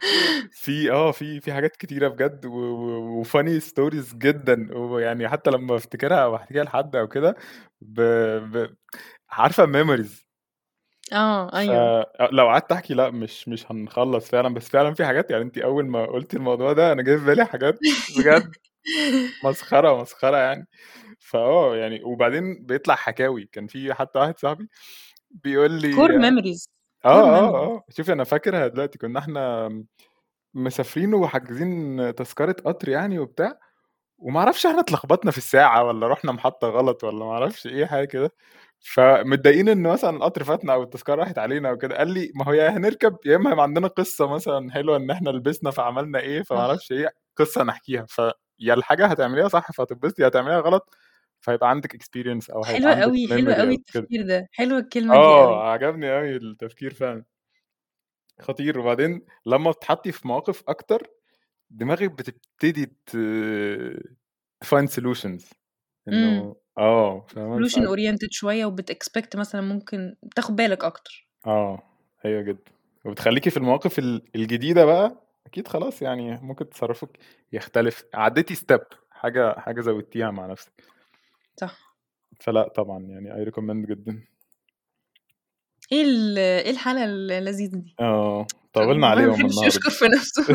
في 0.52 0.90
آه، 0.92 1.12
في 1.12 1.40
في 1.40 1.52
حاجات 1.52 1.76
كتيرة 1.76 2.08
بجد 2.08 2.46
و 2.46 2.50
و 2.58 3.24
وfunny 3.24 3.60
stories 3.62 4.14
جدًا، 4.16 4.78
ويعني 4.78 5.28
حتى 5.28 5.50
لمّا 5.50 5.66
بافتكرها 5.74 6.16
أو 6.24 6.30
باحكيها 6.32 6.64
لحد 6.64 6.96
أو 6.96 7.08
كده 7.08 7.36
ب 7.80 8.00
ب. 8.52 8.76
آه، 11.12 11.50
ف 11.52 11.54
أيوه. 11.56 12.00
أ 12.20 12.28
لو 12.32 12.46
قعدت 12.46 12.72
أحكي 12.72 12.94
لأ 12.94 13.10
مش 13.10 13.48
مش 13.48 13.70
هنخلّص 13.72 14.28
فعلًا، 14.30 14.54
بس 14.54 14.68
فعلًا 14.68 14.94
في 14.94 15.04
حاجات 15.06 15.30
يعني 15.30 15.42
أنتِ 15.44 15.58
أول 15.58 15.86
ما 15.86 16.06
قُلتِ 16.06 16.34
الموضوع 16.34 16.72
ده 16.72 16.92
أنا 16.92 17.02
جه 17.02 17.16
في 17.16 17.24
بالي 17.24 17.44
حاجات 17.46 17.78
بجد 18.08 18.52
مسخرة، 19.44 20.02
مسخرة 20.02 20.36
يعني. 20.36 20.68
فآه، 21.20 21.76
يعني 21.76 22.04
وبعدين 22.04 22.66
بيطلع 22.66 22.94
حكاوي، 22.96 23.50
كان 23.52 23.66
في 23.66 23.94
حتى 23.94 24.18
واحد 24.20 24.38
صاحبي 24.38 24.68
بيقول 25.30 25.70
لي 25.72 25.88
آه، 27.04 27.10
core 27.10 27.10
آه، 27.10 27.48
memories. 27.50 27.78
آه، 27.78 27.84
شوفي 27.90 28.12
أنا 28.12 28.24
فاكرها 28.24 28.68
دلوقتي 28.68 28.98
كنا 28.98 29.18
إحنا 29.18 29.68
مسافرين 30.54 31.14
وحاجزين 31.14 31.96
تذكرة 32.16 32.52
قطر 32.66 32.88
يعني 32.88 33.18
وبتاع، 33.18 33.60
وما 34.18 34.40
أعرفش 34.40 34.66
إحنا 34.66 34.80
اتلخبطنا 34.80 35.32
في 35.32 35.38
الساعة 35.38 35.84
والّا 35.84 36.08
رُحنا 36.08 36.32
محطة 36.32 36.68
غلط 36.68 37.04
والّا 37.04 37.26
ما 37.26 37.32
أعرفش 37.32 37.68
إيه 37.68 37.86
حاجة 37.86 38.06
كده، 38.06 38.30
فمتضايقين 38.80 39.70
إن 39.70 39.82
مثلًا 39.84 40.10
القطر 40.18 40.44
فاتنا 40.44 40.74
أو 40.74 40.84
التذكرة 40.84 41.14
راحت 41.16 41.38
علينا 41.38 41.70
أو 41.70 41.78
كده، 41.78 41.98
قال 41.98 42.08
لي: 42.14 42.32
"ما 42.36 42.44
هو 42.46 42.52
يا 42.54 42.70
هنركب 42.70 43.16
يا 43.26 43.38
هيبقى 43.38 43.62
عندنا 43.64 43.88
قصة 43.88 44.28
مثلًا 44.28 44.72
حلوة 44.72 44.98
إن 44.98 45.10
إحنا 45.12 45.30
لبسنا 45.30 45.72
فعملنا 45.72 46.20
إيه، 46.20 46.42
فما 46.42 46.58
صح. 46.58 46.64
أعرفش 46.66 46.92
إيه، 46.92 47.08
قصة 47.36 47.64
نحكيها، 47.64 48.06
فيا 48.08 48.74
الحاجة 48.74 49.06
هتعمليها 49.06 49.48
صح 49.48 49.72
فهتتبسطي، 49.72 50.22
يا 50.22 50.28
هتعمليها 50.28 50.60
غلط 50.60 50.96
فهيبقى 51.40 51.70
عندك 51.70 51.94
هيبقى 52.66 52.90
عندك 52.90 53.14
أوي، 53.14 53.28
حلوة 53.28 53.54
memory 53.54 53.58
أوي 53.60 53.74
أو 53.74 53.78
كده. 53.92 54.08
التفكير 54.08 54.26
ده، 54.26 54.48
حلوة 54.52 54.78
الكلمة 54.78 55.16
دي. 55.16 55.34
آه، 55.34 55.70
عجبني 55.72 56.12
أوي 56.18 56.36
التفكير 56.36 56.94
فعلًا. 56.94 57.24
خطير، 58.40 58.78
وبعدين 58.80 59.20
لمّا 59.46 59.70
بتتحطي 59.70 60.12
في 60.12 60.28
مواقف 60.28 60.62
أكتر، 60.68 61.06
دماغِك 61.70 62.12
بتبتدي 62.12 62.86
ت 63.06 63.16
تfind 64.64 64.88
solutions 64.88 65.44
إمم. 66.12 66.48
solution 67.56 67.82
ساعات 67.82 67.90
oriented 67.94 68.28
شوية 68.30 68.66
وبتexpect 68.66 69.36
مثلًا 69.36 69.60
ممكن 69.60 70.16
بتاخد 70.22 70.56
بالك 70.56 70.84
أكتر. 70.84 71.28
آه، 71.46 71.82
أيوه 72.24 72.42
جدًا، 72.42 72.72
وبتخلّيكِ 73.04 73.48
في 73.48 73.56
المواقف 73.56 73.98
ال 73.98 74.22
الجديدة 74.36 74.84
بقى 74.84 75.24
أكيد 75.46 75.68
خلاص 75.68 76.02
يعني 76.02 76.36
ممكن 76.42 76.68
تصرُّفِك 76.70 77.18
يختلف، 77.52 78.04
عدّيتِ 78.14 78.52
step 78.52 78.84
حاجة 79.10 79.60
حاجة 79.60 79.80
زوّدتيها 79.80 80.30
مع 80.30 80.46
نفسِك. 80.46 80.97
صح. 81.60 81.96
فلأ 82.40 82.68
طبعًا 82.68 83.04
يعني 83.04 83.44
I 83.44 83.48
recommend 83.48 83.88
جدًا. 83.90 84.24
إيه 85.92 86.02
ال 86.02 86.38
إيه 86.38 86.70
الحلقة 86.70 87.04
اللذيذة 87.04 87.76
دي؟ 87.76 87.94
آه، 88.00 88.46
طوّلنا 88.72 89.06
عليهم 89.06 89.28
بيحبش 89.32 89.44
النهارده. 89.50 89.66
يشكر 89.66 89.90
في 89.90 90.04
نفسه. 90.04 90.42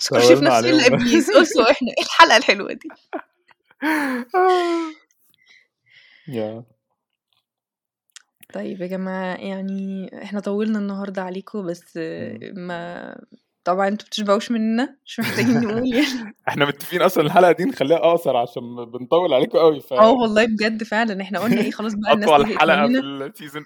يشكرش 0.00 0.26
في 0.26 0.32
نفسه 0.32 0.52
عليهم 0.56 0.74
إلا 0.74 0.86
إبليس 0.86 1.30
also 1.30 1.70
إحنا، 1.70 1.88
إيه 1.98 2.04
الحلقة 2.04 2.36
الحلوة 2.36 2.72
دي؟ 2.72 2.88
Yeah. 6.30 6.62
طيب 8.54 8.80
يا 8.80 8.86
جماعة 8.86 9.36
يعني 9.36 10.10
إحنا 10.22 10.40
طوّلنا 10.40 10.78
النهارده 10.78 11.22
عليكم 11.22 11.66
بس. 11.66 11.96
ما 12.54 13.14
طبعًا 13.70 13.88
أنتم 13.88 14.04
ما 14.04 14.06
بتشبعوش 14.08 14.50
مننا، 14.50 14.96
مش 15.06 15.20
محتاجين 15.20 15.60
نقول 15.60 15.82
يعني. 15.94 16.34
إحنا 16.48 16.66
متفقين 16.66 17.02
أصلًا 17.02 17.24
الحلقة 17.26 17.52
دي 17.52 17.64
نخلّيها 17.64 17.98
أقصر 17.98 18.36
عشان 18.36 18.62
بنطوّل 18.84 19.34
عليكم 19.34 19.58
أوي 19.58 19.80
ف 19.80 19.92
آه 19.98 20.12
والله 20.12 20.46
بجد 20.46 20.82
فعلًا، 20.84 21.22
إحنا 21.22 21.38
قُلنا 21.40 21.60
إيه 21.62 21.70
خلاص 21.70 21.92
بقى 21.94 22.12
الناس 22.14 22.30
أطول 22.30 22.46
زهقت 22.46 22.60
حلقة 22.60 22.86
في. 22.86 23.02
الseason 23.30 23.64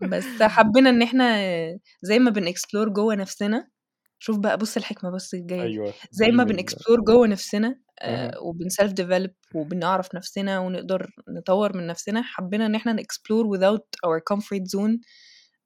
بس 0.00 0.42
حبينا 0.42 0.90
إن 0.90 1.02
إحنا 1.02 1.24
زي 2.02 2.18
ما 2.18 2.30
بنexplore 2.30 2.88
جوّه 2.88 3.14
نفسنا 3.14 3.68
شوف 4.18 4.38
بقى 4.38 4.58
بُص 4.58 4.76
الحكمة 4.76 5.10
بُص 5.10 5.34
الجاية 5.34 5.66
دي، 5.66 5.72
أيوه، 5.72 5.94
زي 6.12 6.26
ما 6.28 6.44
بنexplore 6.44 7.04
جوّه 7.08 7.26
نفسنا. 7.26 7.80
آآ 8.02 8.32
وبنself 8.40 8.90
develop 9.02 9.32
وبنعرف 9.54 10.14
نفسنا 10.14 10.58
ونقدر 10.58 11.10
نطوّر 11.28 11.76
من 11.76 11.86
نفسنا، 11.86 12.22
حبينا 12.22 12.66
إن 12.66 12.74
إحنا 12.74 12.96
نexplore 12.96 13.46
without 13.58 13.86
our 14.06 14.20
comfort 14.34 14.62
zone 14.76 14.98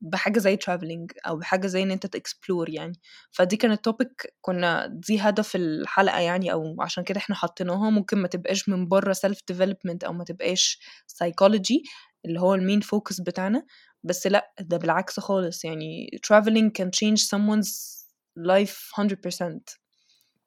بحاجة 0.03 0.39
زي 0.39 0.57
travelling 0.57 1.07
أو 1.27 1.37
بحاجة 1.37 1.67
زي 1.67 1.83
إن 1.83 1.91
أنت 1.91 2.17
تexplore 2.17 2.69
يعني، 2.69 3.01
فدي 3.31 3.57
كانت 3.57 3.89
topic 3.89 4.27
كنا 4.41 4.87
دي 4.87 5.21
هدف 5.21 5.57
الحلقة 5.57 6.21
يعني 6.21 6.53
أو 6.53 6.77
عشان 6.83 7.05
كده 7.05 7.19
إحنا 7.19 7.35
حطيناها، 7.37 7.91
ممكن 7.91 8.19
ما 8.19 8.29
تبقاش 8.29 8.69
من 8.69 8.89
برّه 8.89 9.13
self 9.13 9.39
development 9.53 9.99
أو 10.05 10.13
ما 10.13 10.25
تبقاش 10.25 10.81
psychology 11.13 11.83
اللي 12.25 12.41
هو 12.41 12.57
الmain 12.59 12.81
focus 12.85 13.23
بتاعنا، 13.23 13.67
بس 14.05 14.27
لأ، 14.27 14.53
ده 14.61 14.77
بالعكس 14.77 15.21
خالص 15.21 15.65
يعني 15.65 16.21
travelling 16.27 16.71
can 16.83 16.87
change 16.87 17.21
someone's 17.21 18.03
life 18.39 18.99
100%. 18.99 19.61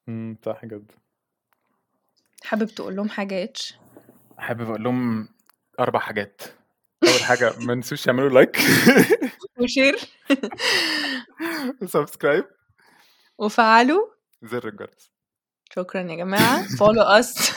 إمم، 0.09 0.37
صح 0.45 0.65
جدًا. 0.65 0.95
حابب 2.43 2.65
تقول 2.67 2.95
لهم 2.95 3.09
حاجة 3.09 3.45
H؟ 3.45 3.73
حابب 4.37 4.69
أقول 4.69 4.83
لهم 4.83 5.27
4 5.79 5.99
حاجات، 5.99 6.41
أول 7.07 7.23
حاجة 7.23 7.53
ما 7.59 7.73
ينسوش 7.73 8.07
يعملوا 8.07 8.43
like 8.43 8.59
وshare 9.59 10.05
وsubscribe 11.83 12.45
وفعّلوا 13.37 14.01
زر 14.43 14.67
الجرس. 14.67 15.11
شكرًا 15.71 16.01
يا 16.01 16.15
جماعة 16.15 16.67
follow 16.67 17.21
us 17.21 17.51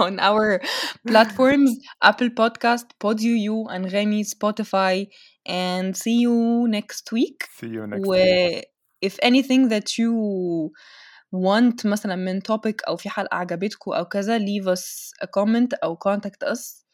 on 0.00 0.18
our 0.20 0.60
platforms 1.08 1.70
Apple 2.04 2.30
Podcast, 2.30 2.86
PodUU, 3.04 3.70
أنغامي, 3.70 4.24
Spotify 4.24 5.06
and 5.46 5.96
see 5.96 6.18
you 6.24 6.68
next 6.68 7.12
week. 7.12 7.48
See 7.60 7.66
you 7.66 7.86
next 7.86 8.06
و 8.06 8.14
week. 8.14 8.64
if 9.06 9.14
anything 9.22 9.68
that 9.68 9.98
you 9.98 10.12
want 11.32 11.86
مثلًا 11.86 12.16
من 12.16 12.40
topic 12.40 12.74
أو 12.88 12.96
في 12.96 13.08
حلقة 13.10 13.36
عجبتكم 13.36 13.92
أو 13.92 14.04
كذا 14.04 14.38
leave 14.38 14.64
us 14.64 15.12
a 15.22 15.26
comment 15.26 15.68
أو 15.84 15.98
contact 16.08 16.48
us 16.48 16.84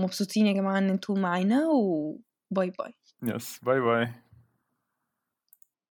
ومبسوطين 0.00 0.46
يا 0.46 0.52
جماعة 0.52 0.78
إن 0.78 0.90
أنتم 0.90 1.20
معانا 1.20 1.68
وباي 1.68 2.72
باي. 2.78 2.94
Yes, 3.24 3.60
bye 3.64 3.80
bye. 3.80 4.29